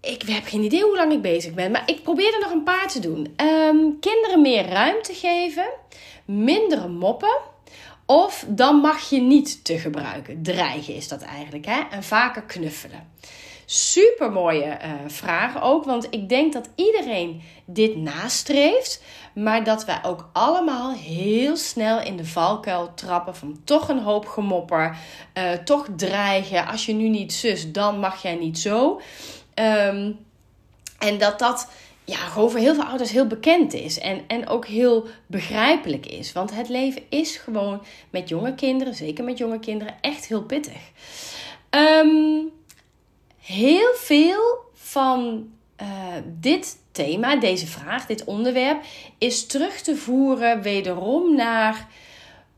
ik 0.00 0.22
heb 0.22 0.46
geen 0.46 0.62
idee 0.62 0.82
hoe 0.82 0.96
lang 0.96 1.12
ik 1.12 1.22
bezig 1.22 1.54
ben, 1.54 1.70
maar 1.70 1.82
ik 1.86 2.02
probeer 2.02 2.34
er 2.34 2.40
nog 2.40 2.50
een 2.50 2.62
paar 2.62 2.88
te 2.88 3.00
doen. 3.00 3.32
Ehm, 3.36 3.76
kinderen 4.00 4.42
meer 4.42 4.68
ruimte 4.68 5.14
geven, 5.14 5.66
minder 6.24 6.90
moppen. 6.90 7.50
Of 8.12 8.44
dan 8.48 8.76
mag 8.76 9.10
je 9.10 9.20
niet 9.20 9.64
te 9.64 9.78
gebruiken. 9.78 10.42
Dreigen 10.42 10.94
is 10.94 11.08
dat 11.08 11.22
eigenlijk. 11.22 11.66
Hè? 11.66 11.80
En 11.90 12.02
vaker 12.02 12.42
knuffelen. 12.42 13.10
Super 13.66 14.32
mooie 14.32 14.64
uh, 14.64 14.90
vraag 15.06 15.62
ook. 15.62 15.84
Want 15.84 16.06
ik 16.10 16.28
denk 16.28 16.52
dat 16.52 16.68
iedereen 16.74 17.42
dit 17.64 17.96
nastreeft. 17.96 19.02
Maar 19.34 19.64
dat 19.64 19.84
wij 19.84 19.98
ook 20.02 20.28
allemaal 20.32 20.92
heel 20.92 21.56
snel 21.56 22.00
in 22.00 22.16
de 22.16 22.24
valkuil 22.24 22.94
trappen. 22.94 23.36
Van 23.36 23.60
toch 23.64 23.88
een 23.88 24.02
hoop 24.02 24.26
gemopper. 24.26 24.96
Uh, 25.34 25.52
toch 25.52 25.86
dreigen. 25.96 26.66
Als 26.66 26.86
je 26.86 26.92
nu 26.92 27.08
niet 27.08 27.32
zus, 27.32 27.72
dan 27.72 27.98
mag 27.98 28.22
jij 28.22 28.34
niet 28.34 28.58
zo. 28.58 29.00
Um, 29.54 30.18
en 30.98 31.18
dat 31.18 31.38
dat 31.38 31.68
ja, 32.04 32.16
gewoon 32.16 32.50
voor 32.50 32.60
heel 32.60 32.74
veel 32.74 32.84
ouders 32.84 33.10
heel 33.10 33.26
bekend 33.26 33.72
is. 33.72 33.98
En, 33.98 34.24
en 34.26 34.48
ook 34.48 34.66
heel 34.66 35.06
begrijpelijk 35.26 36.06
is. 36.06 36.32
Want 36.32 36.54
het 36.54 36.68
leven 36.68 37.02
is 37.08 37.36
gewoon 37.36 37.82
met 38.10 38.28
jonge 38.28 38.54
kinderen, 38.54 38.94
zeker 38.94 39.24
met 39.24 39.38
jonge 39.38 39.58
kinderen, 39.58 39.94
echt 40.00 40.26
heel 40.26 40.42
pittig. 40.42 40.90
Um, 41.70 42.50
heel 43.38 43.94
veel 43.94 44.40
van 44.74 45.50
uh, 45.82 45.86
dit 46.24 46.76
thema, 46.92 47.36
deze 47.36 47.66
vraag, 47.66 48.06
dit 48.06 48.24
onderwerp, 48.24 48.82
is 49.18 49.46
terug 49.46 49.80
te 49.80 49.96
voeren 49.96 50.62
wederom 50.62 51.36
naar 51.36 51.88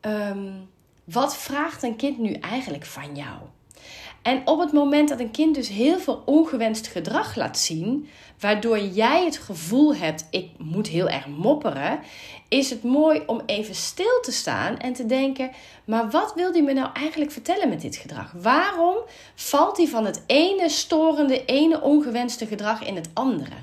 um, 0.01 0.69
wat 1.05 1.37
vraagt 1.37 1.83
een 1.83 1.97
kind 1.97 2.19
nu 2.19 2.33
eigenlijk 2.33 2.85
van 2.85 3.17
jou? 3.17 3.39
En 4.25 4.43
op 4.45 4.59
het 4.59 4.73
moment 4.73 5.09
dat 5.09 5.21
een 5.21 5.31
kind 5.31 5.55
dus 5.55 5.69
heel 5.69 5.99
veel 5.99 6.23
ongewenst 6.25 6.87
gedrag 6.87 7.37
laat 7.37 7.59
zien, 7.59 8.09
waardoor 8.41 8.79
jij 8.79 9.25
het 9.25 9.39
gevoel 9.39 9.95
hebt: 9.95 10.27
ik 10.31 10.51
moet 10.59 10.89
heel 10.89 11.09
erg 11.09 11.27
mopperen, 11.27 12.01
is 12.49 12.71
het 12.71 12.83
mooi 12.83 13.23
om 13.27 13.43
even 13.47 13.75
stil 13.75 14.21
te 14.23 14.33
staan 14.33 14.79
en 14.79 14.93
te 14.93 15.07
denken: 15.07 15.51
maar 15.85 16.11
wat 16.11 16.33
wil 16.35 16.53
hij 16.53 16.63
me 16.63 16.73
nou 16.73 16.89
eigenlijk 16.95 17.31
vertellen 17.31 17.69
met 17.69 17.81
dit 17.81 17.97
gedrag? 17.97 18.33
Waarom 18.43 18.97
valt 19.35 19.77
hij 19.77 19.87
van 19.87 20.05
het 20.05 20.23
ene 20.27 20.69
storende, 20.69 21.45
ene 21.45 21.81
ongewenste 21.81 22.47
gedrag 22.47 22.85
in 22.87 22.97
het 22.97 23.09
andere? 23.13 23.57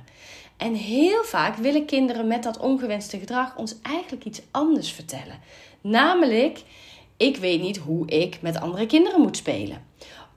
En 0.58 0.74
heel 0.74 1.24
vaak 1.24 1.56
willen 1.56 1.86
kinderen 1.86 2.28
met 2.28 2.44
dat 2.44 2.58
ongewenste 2.58 3.20
gedrag 3.20 3.56
ons 3.56 3.76
eigenlijk 3.82 4.26
iets 4.26 4.42
anders 4.52 4.92
vertellen. 4.92 5.40
Namelijk, 5.82 6.62
ik 7.18 7.38
weet 7.38 7.62
niet 7.62 7.78
hoe 7.78 8.08
ik 8.08 8.42
met 8.42 8.60
andere 8.60 8.86
kinderen 8.86 9.22
moet 9.22 9.38
spelen. 9.38 9.90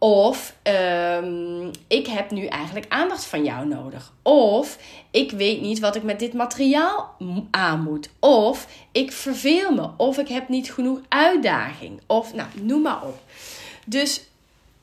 Of 0.05 0.57
um, 0.63 1.71
ik 1.87 2.07
heb 2.07 2.31
nu 2.31 2.47
eigenlijk 2.47 2.87
aandacht 2.89 3.25
van 3.25 3.45
jou 3.45 3.67
nodig. 3.67 4.13
Of 4.23 4.79
ik 5.11 5.31
weet 5.31 5.61
niet 5.61 5.79
wat 5.79 5.97
ik 5.97 6.03
met 6.03 6.19
dit 6.19 6.33
materiaal 6.33 7.17
aan 7.51 7.83
moet. 7.83 8.09
Of 8.19 8.67
ik 8.93 9.13
verveel 9.13 9.73
me. 9.73 9.89
Of 9.97 10.19
ik 10.19 10.29
heb 10.29 10.49
niet 10.49 10.73
genoeg 10.73 11.01
uitdaging. 11.09 12.01
Of 12.07 12.35
nou, 12.35 12.49
noem 12.61 12.83
maar 12.83 13.03
op. 13.03 13.19
Dus 13.87 14.25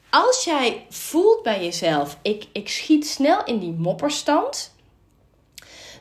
als 0.10 0.44
jij 0.44 0.86
voelt 0.90 1.44
bij 1.44 1.64
jezelf, 1.64 2.18
ik, 2.22 2.48
ik 2.52 2.70
schiet 2.70 3.08
snel 3.08 3.44
in 3.44 3.60
die 3.60 3.76
mopperstand. 3.78 4.74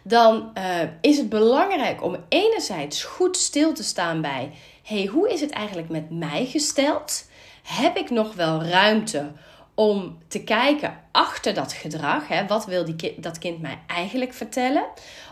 Dan 0.02 0.50
uh, 0.58 0.82
is 1.00 1.16
het 1.16 1.28
belangrijk 1.28 2.02
om 2.02 2.16
enerzijds 2.28 3.04
goed 3.04 3.36
stil 3.36 3.72
te 3.72 3.82
staan 3.82 4.20
bij: 4.20 4.52
hey, 4.90 5.06
hoe 5.06 5.32
is 5.32 5.40
het 5.40 5.50
eigenlijk 5.50 5.88
met 5.88 6.10
mij 6.10 6.46
gesteld? 6.46 7.28
heb 7.62 7.96
ik 7.96 8.10
nog 8.10 8.34
wel 8.34 8.62
ruimte 8.62 9.32
om 9.74 10.18
te 10.28 10.44
kijken 10.44 11.00
achter 11.12 11.54
dat 11.54 11.72
gedrag? 11.72 12.28
Hè? 12.28 12.46
Wat 12.46 12.66
wil 12.66 12.84
die 12.84 13.14
dat 13.16 13.38
kind 13.38 13.60
mij 13.60 13.78
eigenlijk 13.86 14.32
vertellen? 14.32 14.84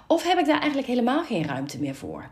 Of 0.07 0.23
heb 0.23 0.39
ik 0.39 0.47
daar 0.47 0.59
eigenlijk 0.59 0.89
helemaal 0.89 1.25
geen 1.25 1.47
ruimte 1.47 1.79
meer 1.79 1.95
voor? 1.95 2.31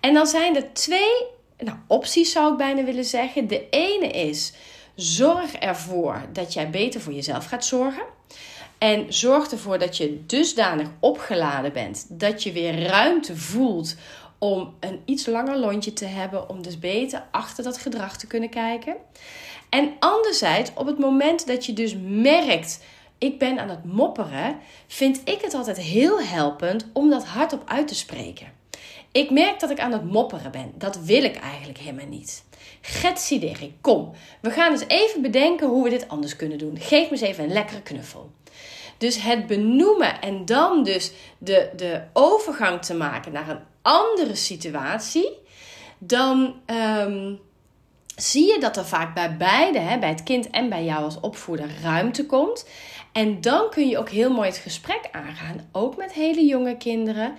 En 0.00 0.14
dan 0.14 0.26
zijn 0.26 0.56
er 0.56 0.72
twee 0.72 1.26
nou, 1.58 1.76
opties, 1.86 2.32
zou 2.32 2.52
ik 2.52 2.58
bijna 2.58 2.84
willen 2.84 3.04
zeggen. 3.04 3.48
De 3.48 3.68
ene 3.70 4.08
is: 4.08 4.52
zorg 4.94 5.54
ervoor 5.54 6.26
dat 6.32 6.52
jij 6.52 6.70
beter 6.70 7.00
voor 7.00 7.12
jezelf 7.12 7.46
gaat 7.46 7.64
zorgen. 7.64 8.04
En 8.78 9.12
zorg 9.12 9.50
ervoor 9.50 9.78
dat 9.78 9.96
je 9.96 10.26
dusdanig 10.26 10.88
opgeladen 11.00 11.72
bent 11.72 12.06
dat 12.08 12.42
je 12.42 12.52
weer 12.52 12.82
ruimte 12.82 13.36
voelt 13.36 13.96
om 14.38 14.74
een 14.80 15.02
iets 15.04 15.26
langer 15.26 15.58
lontje 15.58 15.92
te 15.92 16.04
hebben, 16.04 16.48
om 16.48 16.62
dus 16.62 16.78
beter 16.78 17.26
achter 17.30 17.64
dat 17.64 17.78
gedrag 17.78 18.16
te 18.16 18.26
kunnen 18.26 18.48
kijken. 18.48 18.96
En 19.68 19.92
anderzijds, 19.98 20.70
op 20.74 20.86
het 20.86 20.98
moment 20.98 21.46
dat 21.46 21.66
je 21.66 21.72
dus 21.72 21.96
merkt, 22.02 22.80
ik 23.18 23.38
ben 23.38 23.58
aan 23.58 23.68
het 23.68 23.84
mopperen, 23.84 24.58
vind 24.86 25.20
ik 25.24 25.40
het 25.40 25.54
altijd 25.54 25.76
heel 25.76 26.20
helpend 26.20 26.86
om 26.92 27.10
dat 27.10 27.24
hardop 27.24 27.62
uit 27.66 27.88
te 27.88 27.94
spreken. 27.94 28.52
Ik 29.12 29.30
merk 29.30 29.60
dat 29.60 29.70
ik 29.70 29.80
aan 29.80 29.92
het 29.92 30.10
mopperen 30.10 30.50
ben. 30.50 30.72
Dat 30.74 30.98
wil 30.98 31.22
ik 31.22 31.36
eigenlijk 31.36 31.78
helemaal 31.78 32.06
niet. 32.06 32.44
Getsideri, 32.80 33.76
kom. 33.80 34.12
We 34.40 34.50
gaan 34.50 34.72
eens 34.72 34.84
even 34.88 35.22
bedenken 35.22 35.68
hoe 35.68 35.84
we 35.84 35.90
dit 35.90 36.08
anders 36.08 36.36
kunnen 36.36 36.58
doen. 36.58 36.78
Geef 36.78 37.04
me 37.04 37.10
eens 37.10 37.20
even 37.20 37.44
een 37.44 37.52
lekkere 37.52 37.82
knuffel. 37.82 38.30
Dus 38.98 39.22
het 39.22 39.46
benoemen 39.46 40.20
en 40.20 40.44
dan 40.44 40.84
dus 40.84 41.12
de, 41.38 41.70
de 41.76 42.02
overgang 42.12 42.82
te 42.82 42.94
maken 42.94 43.32
naar 43.32 43.48
een 43.48 43.60
andere 43.82 44.34
situatie, 44.34 45.38
dan 45.98 46.60
ehm, 46.66 47.34
zie 48.16 48.52
je 48.52 48.60
dat 48.60 48.76
er 48.76 48.86
vaak 48.86 49.14
bij 49.14 49.36
beide, 49.36 49.78
hè, 49.78 49.98
bij 49.98 50.08
het 50.08 50.22
kind 50.22 50.50
en 50.50 50.68
bij 50.68 50.84
jou 50.84 51.04
als 51.04 51.20
opvoeder, 51.20 51.70
ruimte 51.82 52.26
komt. 52.26 52.68
En 53.12 53.40
dan 53.40 53.70
kun 53.70 53.88
je 53.88 53.98
ook 53.98 54.08
heel 54.08 54.30
mooi 54.30 54.48
het 54.48 54.58
gesprek 54.58 55.08
aangaan, 55.12 55.68
ook 55.72 55.96
met 55.96 56.12
hele 56.12 56.44
jonge 56.44 56.76
kinderen. 56.76 57.34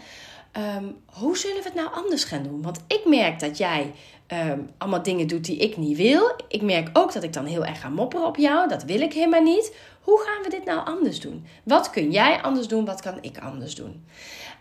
Ehm, 0.52 0.86
hoe 1.06 1.38
zullen 1.38 1.58
we 1.58 1.64
het 1.64 1.74
nou 1.74 1.94
anders 1.94 2.24
gaan 2.24 2.44
doen? 2.44 2.62
Want 2.62 2.84
ik 2.88 3.02
merk 3.06 3.40
dat 3.40 3.58
jij 3.58 3.94
um, 4.34 4.70
allemaal 4.78 5.04
dingen 5.04 5.28
doet 5.28 5.46
die 5.46 5.58
ik 5.58 5.78
niet 5.78 5.98
wil. 5.98 6.32
Ik 6.48 6.62
merk 6.62 6.90
ook 6.94 7.14
dat 7.14 7.24
ik 7.24 7.34
dan 7.34 7.46
heel 7.46 7.66
erg 7.66 7.82
ga 7.82 7.90
mopperen 7.90 8.26
op 8.26 8.38
jou. 8.38 8.70
Dat 8.70 8.84
wil 8.84 9.02
ik 9.02 9.14
helemaal 9.14 9.42
niet. 9.42 9.76
Hoe 10.02 10.20
gaan 10.20 10.44
we 10.44 10.50
dit 10.50 10.66
nou 10.66 10.86
anders 10.86 11.20
doen? 11.20 11.46
Wat 11.64 11.90
kun 11.90 12.12
jij 12.12 12.42
anders 12.42 12.68
doen? 12.68 12.86
Wat 12.86 13.02
kan 13.02 13.18
ik 13.22 13.38
anders 13.38 13.76
doen? 13.76 14.06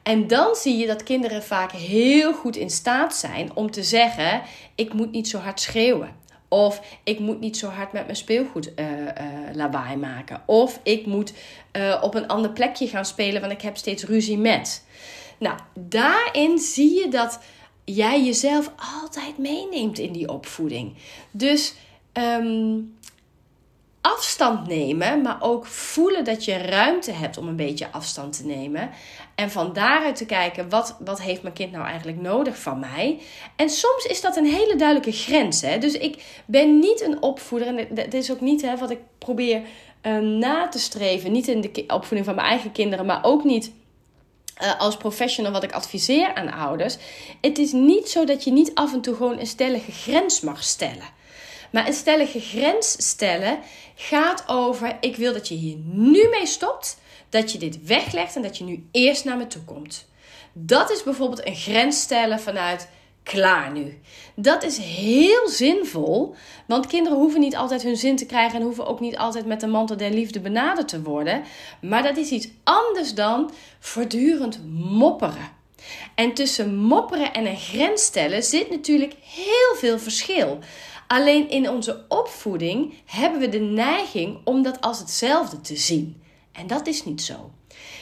En 0.02 0.26
dan 0.26 0.54
zie 0.54 0.76
je 0.76 0.86
dat 0.86 1.02
kinderen 1.02 1.42
vaak 1.42 1.72
heel 1.72 2.32
goed 2.32 2.56
in 2.56 2.70
staat 2.70 3.14
zijn 3.14 3.50
om 3.54 3.70
te 3.70 3.82
zeggen: 3.82 4.42
ik 4.74 4.92
moet 4.92 5.10
niet 5.10 5.28
zo 5.28 5.38
hard 5.38 5.60
schreeuwen. 5.60 6.16
Of 6.48 6.80
ik 7.04 7.18
moet 7.18 7.40
niet 7.40 7.56
zo 7.56 7.68
hard 7.68 7.92
met 7.92 8.04
mijn 8.04 8.16
speelgoed 8.16 8.72
uh, 8.76 8.86
lawaai 9.52 9.96
maken. 9.96 10.42
Of 10.46 10.80
ik 10.82 11.06
moet 11.06 11.32
uh, 11.72 11.98
op 12.02 12.14
een 12.14 12.26
ander 12.26 12.50
plekje 12.50 12.88
gaan 12.88 13.04
spelen, 13.04 13.40
want 13.40 13.52
ik 13.52 13.62
heb 13.62 13.76
steeds 13.76 14.04
ruzie 14.04 14.38
met. 14.38 14.84
Nou, 15.38 15.58
daarin 15.74 16.58
zie 16.58 16.98
je 16.98 17.08
dat 17.08 17.40
jij 17.94 18.24
jezelf 18.24 18.72
altijd 19.02 19.38
meeneemt 19.38 19.98
in 19.98 20.12
die 20.12 20.28
opvoeding. 20.28 20.94
Dus 21.30 21.74
um, 22.12 22.96
afstand 24.00 24.66
nemen, 24.66 25.22
maar 25.22 25.36
ook 25.40 25.66
voelen 25.66 26.24
dat 26.24 26.44
je 26.44 26.56
ruimte 26.56 27.12
hebt 27.12 27.38
om 27.38 27.48
een 27.48 27.56
beetje 27.56 27.90
afstand 27.90 28.36
te 28.36 28.46
nemen. 28.46 28.90
En 29.34 29.50
van 29.50 29.72
daaruit 29.72 30.16
te 30.16 30.26
kijken, 30.26 30.68
wat, 30.68 30.96
wat 31.04 31.22
heeft 31.22 31.42
mijn 31.42 31.54
kind 31.54 31.72
nou 31.72 31.84
eigenlijk 31.86 32.20
nodig 32.20 32.58
van 32.58 32.78
mij? 32.78 33.20
En 33.56 33.70
soms 33.70 34.04
is 34.04 34.20
dat 34.20 34.36
een 34.36 34.46
hele 34.46 34.76
duidelijke 34.76 35.12
grens. 35.12 35.60
Hè? 35.60 35.78
Dus 35.78 35.92
ik 35.92 36.42
ben 36.46 36.78
niet 36.78 37.00
een 37.00 37.22
opvoeder, 37.22 37.76
en 37.76 37.94
dat 37.94 38.12
is 38.12 38.30
ook 38.30 38.40
niet 38.40 38.62
hè, 38.62 38.76
wat 38.76 38.90
ik 38.90 39.00
probeer 39.18 39.62
na 40.20 40.68
te 40.68 40.78
streven. 40.78 41.32
Niet 41.32 41.48
in 41.48 41.60
de 41.60 41.84
opvoeding 41.86 42.24
van 42.24 42.34
mijn 42.34 42.46
eigen 42.46 42.72
kinderen, 42.72 43.06
maar 43.06 43.24
ook 43.24 43.44
niet 43.44 43.72
uh, 44.62 44.80
als 44.80 44.96
professional 44.96 45.52
wat 45.52 45.62
ik 45.62 45.72
adviseer 45.72 46.34
aan 46.34 46.52
ouders. 46.52 46.96
Het 47.40 47.58
is 47.58 47.72
niet 47.72 48.08
zo 48.08 48.24
dat 48.24 48.44
je 48.44 48.50
niet 48.50 48.70
af 48.74 48.92
en 48.92 49.00
toe 49.00 49.14
gewoon 49.14 49.38
een 49.38 49.46
stellige 49.46 49.92
grens 49.92 50.40
mag 50.40 50.62
stellen. 50.62 51.16
Maar 51.70 51.86
een 51.86 51.92
stellige 51.92 52.40
grens 52.40 53.08
stellen 53.08 53.58
gaat 53.94 54.44
over: 54.46 54.96
ik 55.00 55.16
wil 55.16 55.32
dat 55.32 55.48
je 55.48 55.54
hier 55.54 55.76
nu 55.84 56.28
mee 56.28 56.46
stopt, 56.46 56.98
dat 57.28 57.52
je 57.52 57.58
dit 57.58 57.84
weglegt 57.84 58.36
en 58.36 58.42
dat 58.42 58.58
je 58.58 58.64
nu 58.64 58.88
eerst 58.92 59.24
naar 59.24 59.36
me 59.36 59.46
toe 59.46 59.62
komt. 59.62 60.06
Dat 60.52 60.90
is 60.90 61.02
bijvoorbeeld 61.02 61.46
een 61.46 61.56
grens 61.56 62.00
stellen 62.00 62.40
vanuit 62.40 62.88
klaar 63.28 63.72
nu. 63.72 63.98
Dat 64.34 64.62
is 64.62 64.78
heel 64.78 65.48
zinvol, 65.48 66.34
want 66.66 66.86
kinderen 66.86 67.18
hoeven 67.18 67.40
niet 67.40 67.56
altijd 67.56 67.82
hun 67.82 67.96
zin 67.96 68.16
te 68.16 68.26
krijgen 68.26 68.58
en 68.58 68.64
hoeven 68.64 68.86
ook 68.86 69.00
niet 69.00 69.16
altijd 69.16 69.46
met 69.46 69.60
de 69.60 69.66
mantel 69.66 69.96
der 69.96 70.10
liefde 70.10 70.40
benaderd 70.40 70.88
te 70.88 71.02
worden. 71.02 71.42
Maar 71.80 72.02
dat 72.02 72.16
is 72.16 72.30
iets 72.30 72.48
anders 72.64 73.14
dan 73.14 73.50
voortdurend 73.80 74.60
mopperen. 74.74 75.56
En 76.14 76.34
tussen 76.34 76.76
mopperen 76.76 77.32
en 77.32 77.46
een 77.46 77.56
grens 77.56 78.02
stellen 78.02 78.42
zit 78.42 78.70
natuurlijk 78.70 79.14
heel 79.20 79.74
veel 79.74 79.98
verschil. 79.98 80.58
Alleen 81.06 81.50
in 81.50 81.70
onze 81.70 82.04
opvoeding 82.08 82.94
hebben 83.04 83.40
we 83.40 83.48
de 83.48 83.60
neiging 83.60 84.38
om 84.44 84.62
dat 84.62 84.80
als 84.80 84.98
hetzelfde 84.98 85.60
te 85.60 85.76
zien. 85.76 86.22
En 86.52 86.66
dat 86.66 86.86
is 86.86 87.04
niet 87.04 87.22
zo. 87.22 87.50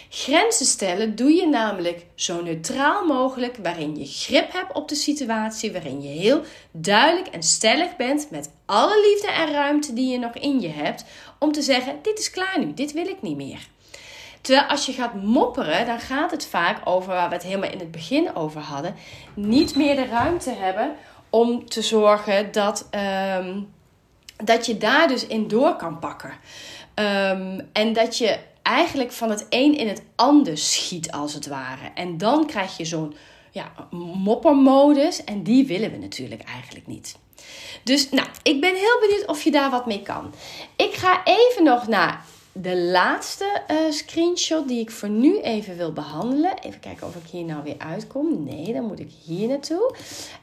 Grenzen 0.08 0.66
stellen 0.66 1.16
doe 1.16 1.32
je 1.32 1.46
namelijk 1.46 2.06
zo 2.14 2.42
neutraal 2.42 3.06
mogelijk, 3.06 3.56
waarin 3.62 3.96
je 3.96 4.06
grip 4.06 4.52
hebt 4.52 4.72
op 4.72 4.88
de 4.88 4.94
situatie, 4.94 5.72
waarin 5.72 6.02
je 6.02 6.08
heel 6.08 6.42
duidelijk 6.70 7.26
en 7.26 7.42
stellig 7.42 7.96
bent 7.96 8.30
met 8.30 8.50
alle 8.66 9.08
liefde 9.08 9.30
en 9.30 9.52
ruimte 9.52 9.92
die 9.92 10.10
je 10.10 10.18
nog 10.18 10.34
in 10.34 10.60
je 10.60 10.68
hebt, 10.68 11.04
om 11.38 11.52
te 11.52 11.62
zeggen: 11.62 11.98
Dit 12.02 12.18
is 12.18 12.30
klaar 12.30 12.58
nu, 12.58 12.74
dit 12.74 12.92
wil 12.92 13.06
ik 13.06 13.22
niet 13.22 13.36
meer. 13.36 13.68
Terwijl 14.40 14.66
als 14.66 14.86
je 14.86 14.92
gaat 14.92 15.14
mopperen, 15.14 15.86
dan 15.86 16.00
gaat 16.00 16.30
het 16.30 16.46
vaak 16.46 16.80
over 16.84 17.12
waar 17.12 17.28
we 17.28 17.34
het 17.34 17.44
helemaal 17.44 17.70
in 17.70 17.78
het 17.78 17.90
begin 17.90 18.36
over 18.36 18.60
hadden: 18.60 18.94
niet 19.34 19.76
meer 19.76 19.96
de 19.96 20.06
ruimte 20.06 20.50
hebben 20.50 20.96
om 21.30 21.68
te 21.68 21.82
zorgen 21.82 22.52
dat, 22.52 22.86
ehm, 22.90 23.60
dat 24.44 24.66
je 24.66 24.76
daar 24.76 25.08
dus 25.08 25.26
in 25.26 25.48
door 25.48 25.76
kan 25.76 25.98
pakken. 25.98 26.32
Ehm, 26.94 27.60
en 27.72 27.92
dat 27.92 28.18
je 28.18 28.38
eigenlijk 28.66 29.12
van 29.12 29.30
het 29.30 29.46
een 29.48 29.76
in 29.76 29.88
het 29.88 30.02
ander 30.16 30.58
schiet, 30.58 31.12
als 31.12 31.34
het 31.34 31.46
ware. 31.46 31.90
En 31.94 32.18
dan 32.18 32.46
krijg 32.46 32.76
je 32.76 32.84
zo'n 32.84 33.14
ja, 33.50 33.72
moppermodus. 34.14 35.24
En 35.24 35.42
die 35.42 35.66
willen 35.66 35.90
we 35.90 35.96
natuurlijk 35.96 36.42
eigenlijk 36.42 36.86
niet. 36.86 37.16
Dus 37.84 38.10
nou, 38.10 38.28
ik 38.42 38.60
ben 38.60 38.74
heel 38.74 39.00
benieuwd 39.00 39.26
of 39.26 39.42
je 39.42 39.50
daar 39.50 39.70
wat 39.70 39.86
mee 39.86 40.02
kan. 40.02 40.34
Ik 40.76 40.94
ga 40.94 41.24
even 41.24 41.64
nog 41.64 41.86
naar 41.86 42.24
de 42.52 42.76
laatste 42.76 43.62
uh, 43.70 43.76
screenshot 43.90 44.68
die 44.68 44.80
ik 44.80 44.90
voor 44.90 45.08
nu 45.08 45.40
even 45.40 45.76
wil 45.76 45.92
behandelen. 45.92 46.58
Even 46.58 46.80
kijken 46.80 47.06
of 47.06 47.14
ik 47.14 47.30
hier 47.30 47.44
nou 47.44 47.62
weer 47.62 47.78
uitkom. 47.78 48.44
Nee, 48.44 48.72
dan 48.72 48.84
moet 48.84 49.00
ik 49.00 49.10
hier 49.24 49.48
naartoe. 49.48 49.94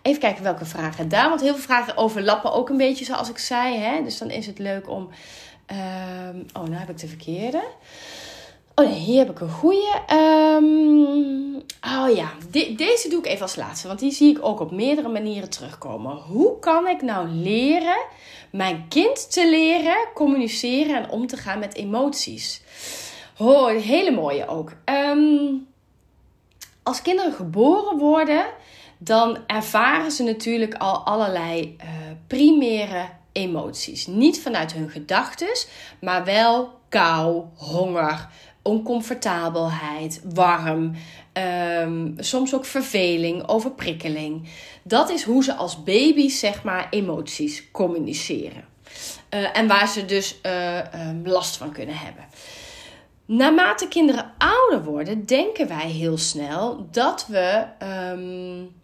Even 0.02 0.20
kijken 0.20 0.44
welke 0.44 0.66
vragen 0.66 1.10
daar. 1.10 1.30
Want 1.30 1.42
heel 1.42 1.54
veel 1.54 1.64
vragen 1.64 1.98
overlappen 1.98 2.54
ook 2.54 2.70
een 2.70 2.78
beetje 2.78 3.06
zoals 3.06 3.30
ik 3.30 3.38
zei. 3.38 3.78
Hè? 3.78 4.04
Dus 4.04 4.18
dan 4.18 4.30
is 4.30 4.46
het 4.46 4.60
leuk 4.60 4.90
om 4.90 5.10
Um, 5.72 6.46
oh, 6.54 6.64
nou 6.64 6.74
heb 6.74 6.90
ik 6.90 6.98
de 6.98 7.08
verkeerde. 7.08 7.64
Oh 8.76 8.92
hier 8.92 9.18
heb 9.18 9.30
ik 9.30 9.40
een 9.40 9.50
goede. 9.50 10.02
Um, 10.14 11.56
oh 11.82 12.16
ja, 12.16 12.32
deze 12.76 13.08
doe 13.10 13.20
ik 13.20 13.26
even 13.26 13.42
als 13.42 13.56
laatste, 13.56 13.88
want 13.88 14.00
die 14.00 14.12
zie 14.12 14.38
ik 14.38 14.46
ook 14.46 14.60
op 14.60 14.72
meerdere 14.72 15.10
manieren 15.10 15.50
terugkomen. 15.50 16.16
Hoe 16.16 16.60
kan 16.60 16.88
ik 16.88 17.02
nou 17.02 17.28
leren 17.28 18.06
mijn 18.52 18.86
kind 18.88 19.32
te 19.32 19.50
leren 19.50 19.98
communiceren 20.14 20.96
en 20.96 21.10
om 21.10 21.28
te 21.28 21.38
gaan 21.38 21.60
met 21.60 21.76
emoties? 21.76 22.62
Oh, 23.38 23.68
hele 23.68 24.12
mooie 24.12 24.48
ook. 24.48 24.72
Um, 24.86 25.68
als 26.84 27.02
kinderen 27.02 27.34
geboren 27.34 27.98
worden, 27.98 28.46
dan 28.98 29.38
ervaren 29.48 30.12
ze 30.12 30.24
natuurlijk 30.24 30.74
al 30.74 30.98
allerlei 30.98 31.78
uh, 31.82 31.88
primaire 32.28 33.06
emoties. 33.34 34.08
Niet 34.08 34.42
vanuit 34.42 34.74
hun 34.74 34.90
gedachten, 34.90 35.58
maar 36.00 36.24
wel 36.24 36.80
kou, 36.90 37.44
honger, 37.56 38.30
oncomfortabelheid, 38.62 40.22
warm, 40.34 40.96
ehm, 41.34 42.12
soms 42.18 42.56
ook 42.56 42.66
verveling, 42.66 43.48
overprikkeling. 43.48 44.48
Dat 44.84 45.10
is 45.10 45.24
hoe 45.24 45.44
ze 45.44 45.54
als 45.54 45.84
baby's, 45.84 46.40
zeg 46.40 46.64
maar, 46.64 46.88
emoties 46.90 47.72
communiceren. 47.72 48.66
Uh, 49.30 49.58
en 49.58 49.68
waar 49.68 49.88
ze 49.88 50.06
dus 50.06 50.40
uh, 50.46 50.78
um, 50.78 51.28
last 51.28 51.58
van 51.58 51.72
kunnen 51.72 51.96
hebben. 51.96 52.26
Naarmate 53.26 53.88
kinderen 53.88 54.34
ouder 54.38 54.84
worden, 54.84 55.26
denken 55.26 55.68
wij 55.68 55.90
heel 55.90 56.18
snel 56.18 56.88
dat 56.92 57.28
we. 57.28 57.66
Um, 58.12 58.82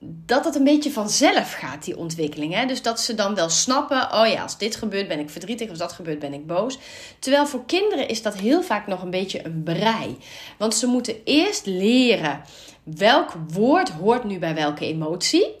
dat 0.00 0.44
het 0.44 0.54
een 0.54 0.64
beetje 0.64 0.90
vanzelf 0.90 1.52
gaat, 1.52 1.84
die 1.84 1.96
ontwikkeling. 1.96 2.54
Hè? 2.54 2.66
Dus 2.66 2.82
dat 2.82 3.00
ze 3.00 3.14
dan 3.14 3.34
wel 3.34 3.50
snappen: 3.50 4.12
oh 4.12 4.26
ja, 4.26 4.42
als 4.42 4.58
dit 4.58 4.76
gebeurt 4.76 5.08
ben 5.08 5.18
ik 5.18 5.30
verdrietig, 5.30 5.68
als 5.68 5.78
dat 5.78 5.92
gebeurt 5.92 6.18
ben 6.18 6.34
ik 6.34 6.46
boos. 6.46 6.78
Terwijl 7.18 7.46
voor 7.46 7.64
kinderen 7.66 8.08
is 8.08 8.22
dat 8.22 8.36
heel 8.36 8.62
vaak 8.62 8.86
nog 8.86 9.02
een 9.02 9.10
beetje 9.10 9.44
een 9.44 9.62
brei. 9.62 10.16
Want 10.56 10.74
ze 10.74 10.86
moeten 10.86 11.14
eerst 11.24 11.66
leren 11.66 12.42
welk 12.82 13.32
woord 13.48 13.88
hoort 13.88 14.24
nu 14.24 14.38
bij 14.38 14.54
welke 14.54 14.86
emotie. 14.86 15.56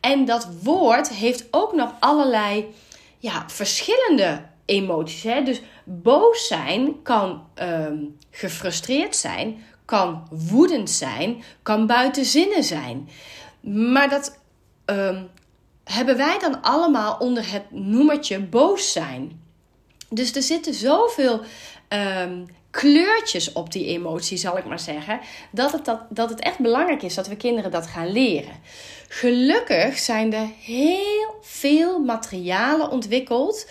En 0.00 0.24
dat 0.24 0.48
woord 0.62 1.08
heeft 1.08 1.46
ook 1.50 1.74
nog 1.74 1.94
allerlei 2.00 2.74
ja, 3.18 3.44
verschillende 3.46 4.42
emoties. 4.64 5.22
Hè? 5.22 5.42
Dus 5.42 5.60
boos 5.84 6.46
zijn 6.46 7.02
kan 7.02 7.46
ehm, 7.54 7.96
gefrustreerd 8.30 9.16
zijn, 9.16 9.64
kan 9.84 10.26
woedend 10.30 10.90
zijn, 10.90 11.42
kan 11.62 11.86
buiten 11.86 12.24
zinnen 12.24 12.64
zijn. 12.64 13.08
Maar 13.62 14.08
dat 14.08 14.38
ehm, 14.84 15.22
hebben 15.84 16.16
wij 16.16 16.38
dan 16.38 16.62
allemaal 16.62 17.16
onder 17.18 17.52
het 17.52 17.70
noemertje 17.70 18.40
boos 18.40 18.92
zijn. 18.92 19.40
Dus 20.08 20.34
er 20.34 20.42
zitten 20.42 20.74
zoveel 20.74 21.40
um, 21.88 22.46
kleurtjes 22.70 23.52
op 23.52 23.72
die 23.72 23.86
emotie, 23.86 24.36
zal 24.36 24.58
ik 24.58 24.64
maar 24.64 24.80
zeggen, 24.80 25.20
dat 25.50 25.72
het, 25.72 25.84
dat, 25.84 26.00
dat 26.10 26.30
het 26.30 26.40
echt 26.40 26.58
belangrijk 26.58 27.02
is 27.02 27.14
dat 27.14 27.28
we 27.28 27.36
kinderen 27.36 27.70
dat 27.70 27.86
gaan 27.86 28.12
leren. 28.12 28.60
Gelukkig 29.08 29.98
zijn 29.98 30.32
er 30.32 30.48
heel 30.60 31.34
veel 31.40 31.98
materialen 31.98 32.90
ontwikkeld 32.90 33.66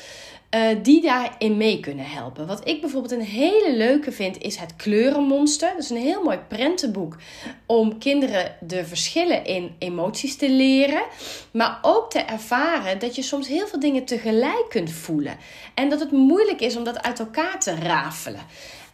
uh, 0.55 0.83
die 0.83 1.01
daarin 1.01 1.57
mee 1.57 1.79
kunnen 1.79 2.05
helpen. 2.05 2.47
Wat 2.47 2.67
ik 2.67 2.81
bijvoorbeeld 2.81 3.13
een 3.13 3.21
hele 3.21 3.73
leuke 3.75 4.11
vind, 4.11 4.37
is 4.37 4.55
het 4.55 4.75
Kleurenmonster. 4.75 5.69
Dat 5.69 5.83
is 5.83 5.89
een 5.89 5.97
heel 5.97 6.23
mooi 6.23 6.37
prentenboek 6.47 7.17
om 7.65 7.97
kinderen 7.97 8.55
de 8.59 8.85
verschillen 8.85 9.45
in 9.45 9.75
emoties 9.79 10.35
te 10.35 10.49
leren. 10.49 11.03
Maar 11.51 11.79
ook 11.81 12.09
te 12.09 12.19
ervaren 12.19 12.99
dat 12.99 13.15
je 13.15 13.21
soms 13.21 13.47
heel 13.47 13.67
veel 13.67 13.79
dingen 13.79 14.05
tegelijk 14.05 14.65
kunt 14.69 14.91
voelen. 14.91 15.37
En 15.73 15.89
dat 15.89 15.99
het 15.99 16.11
moeilijk 16.11 16.61
is 16.61 16.75
om 16.75 16.83
dat 16.83 17.03
uit 17.03 17.19
elkaar 17.19 17.59
te 17.59 17.75
rafelen. 17.75 18.41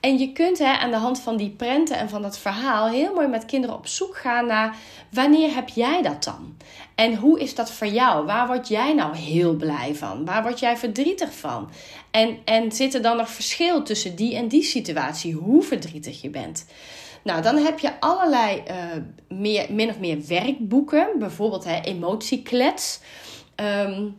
En 0.08 0.18
je 0.18 0.32
kunt 0.32 0.58
hè, 0.58 0.78
aan 0.78 0.91
de 0.91 0.97
hand 0.97 1.20
van 1.20 1.38
die 1.38 1.49
prenten 1.49 1.97
en 1.97 2.10
van 2.10 2.22
dat 2.22 2.38
verhaal 2.38 2.88
heel 2.89 3.14
mooi 3.14 3.28
met 3.28 3.45
kinderen 3.45 3.76
op 3.76 3.88
zoek 3.88 4.18
gaan 4.18 4.45
naar 4.45 4.76
wanneer 5.12 5.53
heb 5.55 5.70
jij 5.70 6.01
dat 6.01 6.24
dan? 6.24 6.58
En 6.95 7.16
hoe 7.16 7.39
is 7.39 7.55
dat 7.55 7.72
voor 7.72 7.88
jou? 7.88 8.26
Waar 8.26 8.47
word 8.47 8.68
jij 8.68 8.93
nou 8.93 9.16
heel 9.16 9.55
blij 9.55 9.95
van? 9.95 10.26
Waar 10.26 10.43
word 10.43 10.60
jij 10.60 10.78
verdrietig 10.78 11.34
van? 11.34 11.70
En, 12.12 12.38
en 12.45 12.72
zit 12.72 12.93
er 12.93 13.01
dan 13.01 13.18
nog 13.18 13.30
verschil 13.30 13.84
tussen 13.84 14.16
die 14.16 14.36
en 14.36 14.47
die 14.47 14.64
situatie? 14.64 15.34
Hoe 15.34 15.64
verdrietig 15.64 16.22
je 16.22 16.30
bent? 16.30 16.66
Nou, 17.24 17.41
dan 17.41 17.58
heb 17.58 17.80
je 17.80 17.99
allerlei 17.99 18.64
uh, 18.68 18.76
meer, 19.38 19.66
min 19.70 19.89
of 19.89 19.99
meer 19.99 20.28
werkboeken. 20.28 21.08
Bijvoorbeeld 21.20 21.64
hè, 21.64 21.82
emotieklets. 21.82 22.99
Um, 23.55 24.16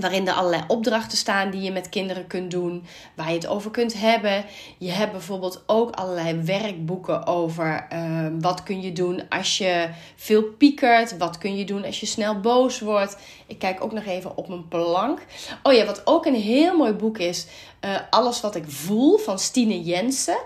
waarin 0.00 0.28
er 0.28 0.34
allerlei 0.34 0.62
opdrachten 0.68 1.18
staan 1.18 1.50
die 1.50 1.60
je 1.60 1.72
met 1.72 1.88
kinderen 1.88 2.26
kunt 2.26 2.50
doen, 2.50 2.84
waar 3.14 3.28
je 3.28 3.34
het 3.34 3.46
over 3.46 3.70
kunt 3.70 4.00
hebben. 4.00 4.44
Je 4.78 4.90
hebt 4.90 5.12
bijvoorbeeld 5.12 5.62
ook 5.66 5.94
allerlei 5.94 6.40
werkboeken 6.40 7.26
over 7.26 7.86
uh, 7.92 8.26
wat 8.40 8.62
kun 8.62 8.80
je 8.80 8.92
doen 8.92 9.28
als 9.28 9.58
je 9.58 9.88
veel 10.16 10.42
piekert, 10.42 11.18
wat 11.18 11.38
kun 11.38 11.56
je 11.56 11.64
doen 11.64 11.84
als 11.84 12.00
je 12.00 12.06
snel 12.06 12.40
boos 12.40 12.80
wordt. 12.80 13.16
Ik 13.46 13.58
kijk 13.58 13.84
ook 13.84 13.92
nog 13.92 14.04
even 14.04 14.36
op 14.36 14.48
mijn 14.48 14.68
plank. 14.68 15.20
Oh 15.62 15.72
ja, 15.72 15.84
wat 15.84 16.02
ook 16.04 16.26
een 16.26 16.34
heel 16.34 16.76
mooi 16.76 16.92
boek 16.92 17.18
is, 17.18 17.46
uh, 17.84 17.96
Alles 18.10 18.40
wat 18.40 18.54
ik 18.54 18.64
voel 18.66 19.18
van 19.18 19.38
Stine 19.38 19.82
Jensen. 19.82 20.38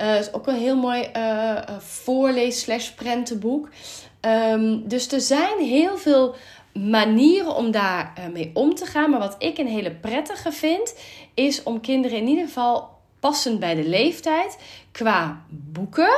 Uh, 0.00 0.18
is 0.18 0.32
ook 0.32 0.46
een 0.46 0.58
heel 0.58 0.76
mooi 0.76 1.10
uh, 1.16 1.58
voorlees 1.78 2.60
slash 2.60 2.88
prentenboek. 2.88 3.68
Um, 4.20 4.88
dus 4.88 5.12
er 5.12 5.20
zijn 5.20 5.58
heel 5.58 5.98
veel 5.98 6.34
manieren 6.72 7.54
om 7.54 7.70
daar 7.70 8.12
uh, 8.18 8.26
mee 8.32 8.50
om 8.54 8.74
te 8.74 8.86
gaan. 8.86 9.10
Maar 9.10 9.20
wat 9.20 9.36
ik 9.38 9.58
een 9.58 9.66
hele 9.66 9.90
prettige 9.90 10.52
vind, 10.52 10.94
is 11.34 11.62
om 11.62 11.80
kinderen 11.80 12.18
in 12.18 12.26
ieder 12.26 12.46
geval 12.46 12.90
passend 13.20 13.60
bij 13.60 13.74
de 13.74 13.88
leeftijd 13.88 14.58
qua 14.92 15.44
boeken 15.48 16.14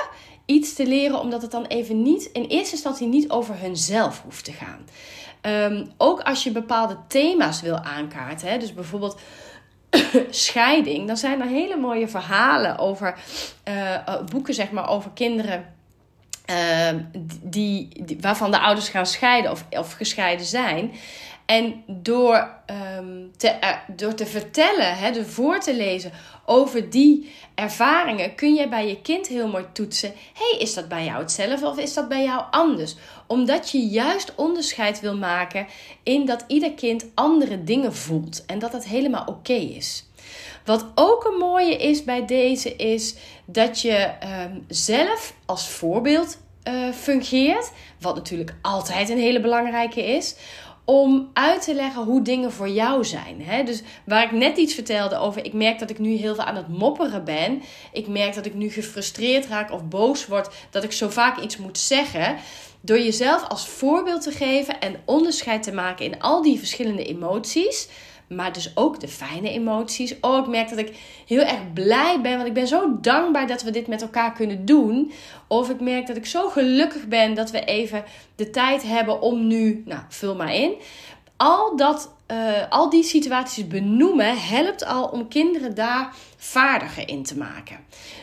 iets 0.47 0.75
te 0.75 0.87
leren, 0.87 1.21
omdat 1.21 1.43
het 1.43 1.51
dan 1.51 1.67
even 1.67 2.03
niet 2.03 2.25
in 2.25 2.45
eerste 2.45 2.75
instantie 2.75 3.07
niet 3.07 3.31
over 3.31 3.61
hunzelf 3.61 4.23
hoeft 4.23 4.45
te 4.45 4.53
gaan. 4.53 4.87
Um, 5.73 5.93
ook 5.97 6.21
als 6.21 6.45
je 6.45 6.51
bepaalde 6.51 6.99
thema's 7.09 7.61
wil 7.61 7.77
aankaarten, 7.77 8.49
hè, 8.49 8.59
dus 8.59 8.75
bijvoorbeeld 8.75 9.21
scheiding, 10.31 11.07
dan 11.07 11.17
zijn 11.17 11.41
er 11.41 11.47
hele 11.47 11.77
mooie 11.77 12.09
verhalen 12.09 12.79
over 12.79 13.19
uh, 13.69 14.21
boeken, 14.31 14.55
zeg 14.55 14.71
maar, 14.71 14.89
over 14.89 15.11
kinderen. 15.15 15.75
Uh, 16.51 17.01
die, 17.43 17.89
waarvan 18.21 18.51
de 18.51 18.61
ouders 18.61 18.89
gaan 18.89 19.07
scheiden 19.07 19.51
of, 19.51 19.65
of 19.71 19.93
gescheiden 19.93 20.47
zijn. 20.47 20.93
En 21.47 21.83
door, 21.87 22.55
um, 22.97 23.33
te, 23.37 23.57
uh, 23.61 23.97
door 23.97 24.15
te 24.15 24.27
vertellen, 24.27 24.97
hè, 24.97 25.13
door 25.13 25.25
voor 25.25 25.61
te 25.61 25.75
lezen 25.75 26.13
over 26.47 26.91
die 26.91 27.33
ervaringen, 27.55 28.35
kun 28.35 28.55
je 28.55 28.69
bij 28.69 28.89
je 28.89 29.01
kind 29.01 29.27
heel 29.27 29.49
mooi 29.49 29.65
toetsen: 29.73 30.13
hey, 30.35 30.59
is 30.59 30.75
dat 30.75 30.89
bij 30.89 31.05
jou 31.05 31.19
hetzelfde 31.19 31.67
of 31.67 31.79
is 31.79 31.95
dat 31.95 32.09
bij 32.09 32.25
jou 32.25 32.43
anders? 32.51 32.97
Omdat 33.27 33.71
je 33.71 33.79
juist 33.79 34.35
onderscheid 34.35 35.01
wil 35.01 35.17
maken 35.17 35.67
in 36.03 36.27
dat 36.27 36.45
ieder 36.47 36.73
kind 36.73 37.07
andere 37.15 37.65
dingen 37.65 37.95
voelt 37.95 38.45
en 38.47 38.59
dat 38.59 38.73
dat 38.73 38.85
helemaal 38.85 39.25
oké 39.27 39.53
is. 39.53 40.05
Wat 40.65 40.87
ook 40.95 41.25
een 41.25 41.39
mooie 41.39 41.77
is 41.77 42.05
bij 42.05 42.27
deze 42.27 42.77
is 42.77 43.15
dat 43.45 43.81
je 43.81 44.11
um, 44.45 44.65
zelf 44.69 45.35
als 45.47 45.69
voorbeeld 45.69 46.39
uh, 46.69 46.93
fungeert, 46.93 47.73
wat 48.01 48.15
natuurlijk 48.15 48.55
altijd 48.63 49.09
een 49.09 49.19
hele 49.19 49.41
belangrijke 49.41 50.05
is 50.05 50.37
om 50.85 51.31
uit 51.33 51.63
te 51.63 51.75
leggen 51.75 52.05
hoe 52.05 52.23
dingen 52.23 52.53
voor 52.53 52.69
jou 52.69 53.05
zijn. 53.05 53.43
Hè? 53.43 53.63
Dus 53.63 53.83
waar 54.05 54.25
ik 54.25 54.33
net 54.33 54.57
iets 54.57 54.75
vertelde 54.75 55.17
over, 55.17 55.45
ik 55.45 55.53
merk 55.53 55.79
dat 55.79 55.91
ik 55.91 55.99
nu 55.99 56.15
heel 56.17 56.35
veel 56.35 56.45
aan 56.45 56.57
het 56.57 56.69
mopperen 56.69 57.25
ben. 57.25 57.63
Ik 57.93 58.09
merk 58.09 58.35
dat 58.35 58.47
ik 58.47 58.55
nu 58.55 58.71
gefrustreerd 58.71 59.47
raak 59.47 59.73
of 59.73 59.85
boos 59.85 60.27
word, 60.27 60.55
dat 60.71 60.85
ik 60.85 60.93
zo 60.93 61.09
vaak 61.09 61.41
iets 61.41 61.57
moet 61.57 61.79
zeggen. 61.79 62.37
Door 62.81 62.99
jezelf 62.99 63.49
als 63.49 63.67
voorbeeld 63.69 64.23
te 64.23 64.33
geven 64.33 64.81
en 64.81 64.97
onderscheid 65.05 65.63
te 65.63 65.73
maken 65.73 66.05
in 66.05 66.21
al 66.21 66.43
die 66.43 66.59
verschillende 66.59 67.05
emoties 67.05 67.89
maar 68.29 68.53
dus 68.53 68.73
ook 68.75 69.01
de 69.01 69.09
fijne 69.09 69.51
emoties. 69.51 70.15
Oh, 70.21 70.39
ik 70.39 70.47
merk 70.47 70.69
dat 70.69 70.79
ik 70.79 70.97
heel 71.27 71.41
erg 71.41 71.73
blij 71.73 72.21
ben, 72.21 72.37
want 72.37 72.47
ik 72.47 72.55
ben 72.55 72.67
zo 72.67 73.01
dankbaar 73.01 73.47
dat 73.47 73.63
we 73.63 73.71
dit 73.71 73.87
met 73.87 74.03
elkaar 74.03 74.33
kunnen 74.33 74.65
doen. 74.65 75.13
Of 75.49 75.71
ik 75.71 75.81
merk 75.81 76.07
dat 76.07 76.17
ik 76.17 76.27
zo 76.27 76.49
gelukkig 76.49 77.07
ben 77.07 77.35
dat 77.35 77.51
we 77.51 77.65
even 77.65 78.05
de 78.37 78.51
tijd 78.51 78.83
hebben 78.83 79.21
om 79.21 79.47
nu, 79.47 79.83
nou, 79.87 80.01
vul 80.09 80.35
maar 80.35 80.55
in. 80.55 80.75
Al, 81.37 81.77
dat, 81.77 82.15
uh, 82.33 82.53
al 82.69 82.91
die 82.91 83.03
situaties 83.03 83.67
benoemen 83.67 84.39
helpt 84.39 84.85
al 84.85 85.05
om 85.05 85.29
kinderen 85.29 85.75
daar 85.75 86.15
vaardiger 86.37 87.09
in 87.09 87.23
te 87.23 87.39
maken. 87.39 87.79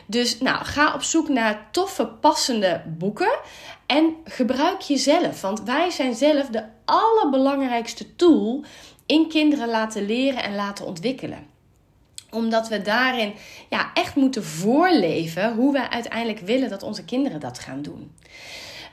Dus 0.06 0.40
nou, 0.40 0.66
ga 0.66 0.94
op 0.94 1.02
zoek 1.02 1.30
naar 1.30 1.68
toffe, 1.72 2.06
passende 2.06 2.82
boeken. 2.98 3.40
En 3.86 4.16
gebruik 4.26 4.82
jezelf. 4.82 5.42
Want 5.42 5.64
wij 5.64 5.90
zijn 5.90 6.16
zelf 6.16 6.48
de 6.48 6.64
allerbelangrijkste 6.86 8.16
tool 8.16 8.64
in 9.12 9.30
kinderen 9.30 9.70
laten 9.70 10.06
leren 10.06 10.44
en 10.44 10.56
laten 10.56 10.86
ontwikkelen 10.86 11.50
omdat 12.32 12.68
we 12.68 12.82
daarin 12.82 13.34
ja, 13.70 13.92
echt 13.94 14.16
moeten 14.16 14.44
voorleven 14.44 15.54
hoe 15.56 15.74
we 15.74 15.90
uiteindelijk 15.90 16.40
willen 16.40 16.70
dat 16.70 16.84
onze 16.84 17.06
kinderen 17.06 17.40
dat 17.40 17.60
gaan 17.60 17.82
doen. 17.82 18.12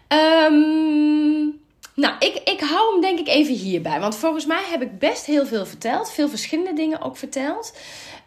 Um, 0.08 1.60
nou, 1.94 2.14
ik, 2.18 2.40
ik 2.44 2.60
hou 2.60 2.92
hem 2.92 3.00
denk 3.00 3.18
ik 3.18 3.28
even 3.28 3.54
hierbij. 3.54 4.00
Want 4.00 4.16
volgens 4.16 4.46
mij 4.46 4.62
heb 4.70 4.82
ik 4.82 4.98
best 4.98 5.26
heel 5.26 5.46
veel 5.46 5.66
verteld. 5.66 6.10
Veel 6.10 6.28
verschillende 6.28 6.72
dingen 6.72 7.00
ook 7.00 7.16
verteld. 7.16 7.78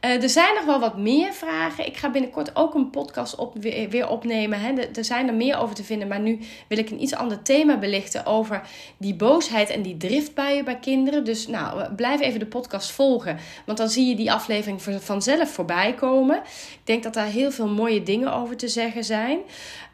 Uh, 0.05 0.23
er 0.23 0.29
zijn 0.29 0.55
nog 0.55 0.65
wel 0.65 0.79
wat 0.79 0.97
meer 0.97 1.33
vragen. 1.33 1.85
Ik 1.85 1.97
ga 1.97 2.09
binnenkort 2.09 2.55
ook 2.55 2.73
een 2.73 2.89
podcast 2.89 3.35
weer, 3.53 4.07
opnemen. 4.07 4.59
Hè. 4.59 4.73
Er, 4.73 5.05
zijn 5.05 5.27
er 5.27 5.33
meer 5.33 5.57
over 5.57 5.75
te 5.75 5.83
vinden. 5.83 6.07
Maar 6.07 6.19
nu 6.19 6.39
wil 6.67 6.77
ik 6.77 6.89
een 6.89 7.01
iets 7.01 7.15
ander 7.15 7.41
thema 7.41 7.77
belichten 7.77 8.25
over 8.25 8.61
die 8.97 9.15
boosheid 9.15 9.69
en 9.69 9.81
die 9.81 9.97
driftbuien 9.97 10.65
bij 10.65 10.79
kinderen. 10.79 11.23
Dus 11.23 11.47
nou, 11.47 11.93
blijf 11.93 12.21
even 12.21 12.39
de 12.39 12.45
podcast 12.45 12.91
volgen. 12.91 13.37
Want 13.65 13.77
dan 13.77 13.89
zie 13.89 14.05
je 14.05 14.15
die 14.15 14.31
aflevering 14.31 14.81
vanzelf 14.99 15.51
voorbij 15.51 15.93
komen. 15.93 16.37
Ik 16.71 16.81
denk 16.83 17.03
dat 17.03 17.13
daar 17.13 17.25
heel 17.25 17.51
veel 17.51 17.69
mooie 17.69 18.03
dingen 18.03 18.33
over 18.33 18.57
te 18.57 18.67
zeggen 18.67 19.03
zijn. 19.03 19.39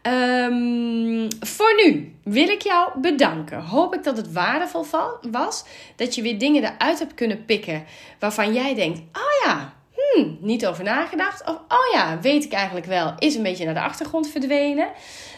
Um, 0.03 1.27
voor 1.39 1.83
nu 1.85 2.15
wil 2.23 2.49
ik 2.49 2.61
jou 2.61 2.99
bedanken. 2.99 3.61
Hoop 3.61 3.93
ik 3.93 4.03
dat 4.03 4.17
het 4.17 4.31
waardevol 4.31 4.85
was. 5.31 5.63
Dat 5.95 6.15
je 6.15 6.21
weer 6.21 6.39
dingen 6.39 6.63
eruit 6.63 6.99
hebt 6.99 7.13
kunnen 7.13 7.45
pikken 7.45 7.85
waarvan 8.19 8.53
jij 8.53 8.75
denkt: 8.75 8.99
oh 8.99 9.45
ja, 9.45 9.73
hmm, 10.17 10.37
niet 10.41 10.65
over 10.65 10.83
nagedacht. 10.83 11.41
Of 11.41 11.55
oh 11.67 11.93
ja, 11.93 12.19
weet 12.19 12.43
ik 12.43 12.53
eigenlijk 12.53 12.85
wel, 12.85 13.13
is 13.19 13.35
een 13.35 13.43
beetje 13.43 13.65
naar 13.65 13.73
de 13.73 13.81
achtergrond 13.81 14.29
verdwenen. 14.29 14.89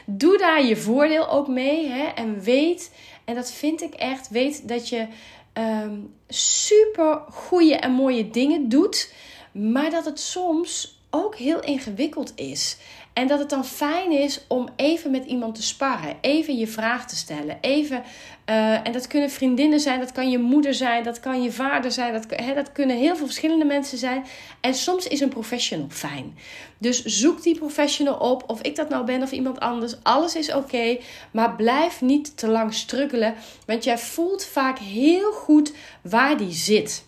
Doe 0.06 0.38
daar 0.38 0.64
je 0.64 0.76
voordeel 0.76 1.30
ook 1.30 1.48
mee. 1.48 1.90
Hè? 1.90 2.04
En 2.04 2.42
weet, 2.42 2.92
en 3.26 3.36
dat 3.36 3.52
vind 3.52 3.82
ik 3.82 3.94
echt, 3.94 4.30
weet 4.30 4.68
dat 4.68 4.90
je 4.90 5.08
um, 5.54 6.14
super 6.28 7.22
goede 7.30 7.76
en 7.76 7.92
mooie 7.92 8.30
dingen 8.30 8.70
doet. 8.70 9.14
Maar 9.52 9.90
dat 9.90 10.06
het 10.06 10.20
soms 10.20 11.02
ook 11.10 11.36
heel 11.36 11.60
ingewikkeld 11.60 12.32
is. 12.36 12.78
En 13.20 13.28
dat 13.28 13.40
het 13.40 13.50
dan 13.50 13.66
fijn 13.66 14.12
is 14.12 14.46
om 14.48 14.70
even 14.76 15.12
met 15.12 15.26
iemand 15.26 15.56
te 15.56 15.64
sparren. 15.64 16.18
Even 16.22 16.58
je 16.58 16.68
vraag 16.68 17.08
te 17.08 17.16
stellen. 17.16 17.58
Even, 17.62 18.04
uh, 18.50 18.88
en 18.88 18.92
dat 18.92 19.08
kunnen 19.08 19.30
vriendinnen 19.30 19.80
zijn, 19.80 20.00
dat 20.00 20.12
kan 20.12 20.30
je 20.30 20.38
moeder 20.38 20.74
zijn, 20.74 21.04
dat 21.04 21.20
kan 21.20 21.42
je 21.42 21.52
vader 21.52 21.92
zijn. 21.92 22.14
Dat, 22.14 22.26
hè, 22.30 22.54
dat 22.54 22.72
kunnen 22.72 22.98
heel 22.98 23.16
veel 23.16 23.26
verschillende 23.26 23.66
mensen 23.66 23.98
zijn. 23.98 24.26
En 24.62 24.74
soms 24.74 25.08
is 25.08 25.20
een 25.20 25.30
professional 25.30 25.88
fijn. 25.90 26.38
Dus 26.78 27.04
zoek 27.04 27.44
die 27.44 27.58
professional 27.58 28.16
op. 28.16 28.44
Of 28.48 28.62
ik 28.62 28.76
dat 28.76 28.90
nou 28.90 29.06
ben 29.06 29.22
of 29.22 29.32
iemand 29.32 29.60
anders. 29.60 29.96
Alles 30.04 30.36
is 30.36 30.54
oké. 30.54 30.98
maar 31.32 31.56
blijf 31.56 32.02
niet 32.02 32.38
te 32.38 32.48
lang 32.48 32.74
struggelen. 32.74 33.36
Want 33.66 33.84
jij 33.84 33.98
voelt 33.98 34.46
vaak 34.46 34.78
heel 34.78 35.32
goed 35.32 35.74
waar 36.02 36.38
die 36.38 36.52
zit. 36.52 37.08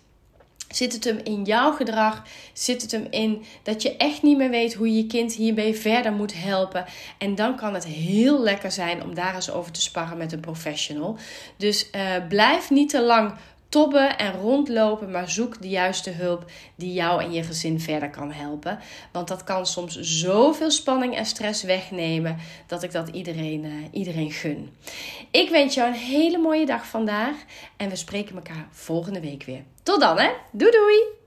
Zit 0.72 0.93
het 0.93 1.03
hem 1.03 1.19
in 1.24 1.43
jouw 1.43 1.72
gedrag? 1.72 2.24
Zit 2.53 2.82
het 2.82 2.91
hem 2.91 3.07
in 3.09 3.43
dat 3.63 3.82
je 3.82 3.97
echt 3.97 4.22
niet 4.22 4.38
meer 4.38 4.49
weet 4.49 4.74
hoe 4.74 4.95
je 4.95 5.07
kind 5.07 5.34
hierbij 5.34 5.76
verder 5.76 6.13
moet 6.13 6.34
helpen? 6.34 6.86
En 7.17 7.36
dan 7.36 7.55
kan 7.55 7.74
het 7.74 7.86
heel 7.86 8.41
lekker 8.41 8.72
zijn 8.72 9.03
om 9.03 9.15
daar 9.15 9.36
eens 9.36 9.51
over 9.51 9.72
te 9.72 9.82
sparren 9.82 10.17
met 10.17 10.32
een 10.32 10.39
professional. 10.39 11.17
Dus 11.57 11.89
uh, 11.95 12.01
blijf 12.28 12.69
niet 12.69 12.89
te 12.89 13.01
lang 13.01 13.34
tobben 13.72 14.17
en 14.17 14.34
rondlopen, 14.34 15.11
maar 15.11 15.30
zoek 15.30 15.61
de 15.61 15.69
juiste 15.69 16.09
hulp 16.09 16.45
die 16.76 16.93
jou 16.93 17.24
en 17.24 17.32
je 17.32 17.43
gezin 17.43 17.80
verder 17.80 18.09
kan 18.09 18.32
helpen. 18.32 18.80
Want 19.11 19.28
dat 19.28 19.43
kan 19.43 19.65
soms 19.65 19.99
zoveel 19.99 20.72
spanning 20.72 21.15
en 21.15 21.26
stress 21.26 21.63
wegnemen 21.63 22.38
dat 22.67 22.84
ik 22.84 22.91
dat 22.91 23.07
iedereen, 23.07 23.63
uh, 23.63 23.74
iedereen 23.91 24.32
gun. 24.32 24.69
Ik 25.32 25.49
wens 25.49 25.74
jou 25.74 25.88
een 25.88 25.99
hele 25.99 26.38
mooie 26.38 26.65
dag 26.65 26.86
vandaag 26.86 27.36
en 27.78 27.89
we 27.89 27.95
spreken 27.95 28.36
elkaar 28.36 28.67
volgende 28.72 29.19
week 29.19 29.43
weer. 29.43 29.63
Tot 29.84 29.99
dan 29.99 30.17
hè. 30.17 30.30
Doei 30.51 30.72
doei. 30.72 31.20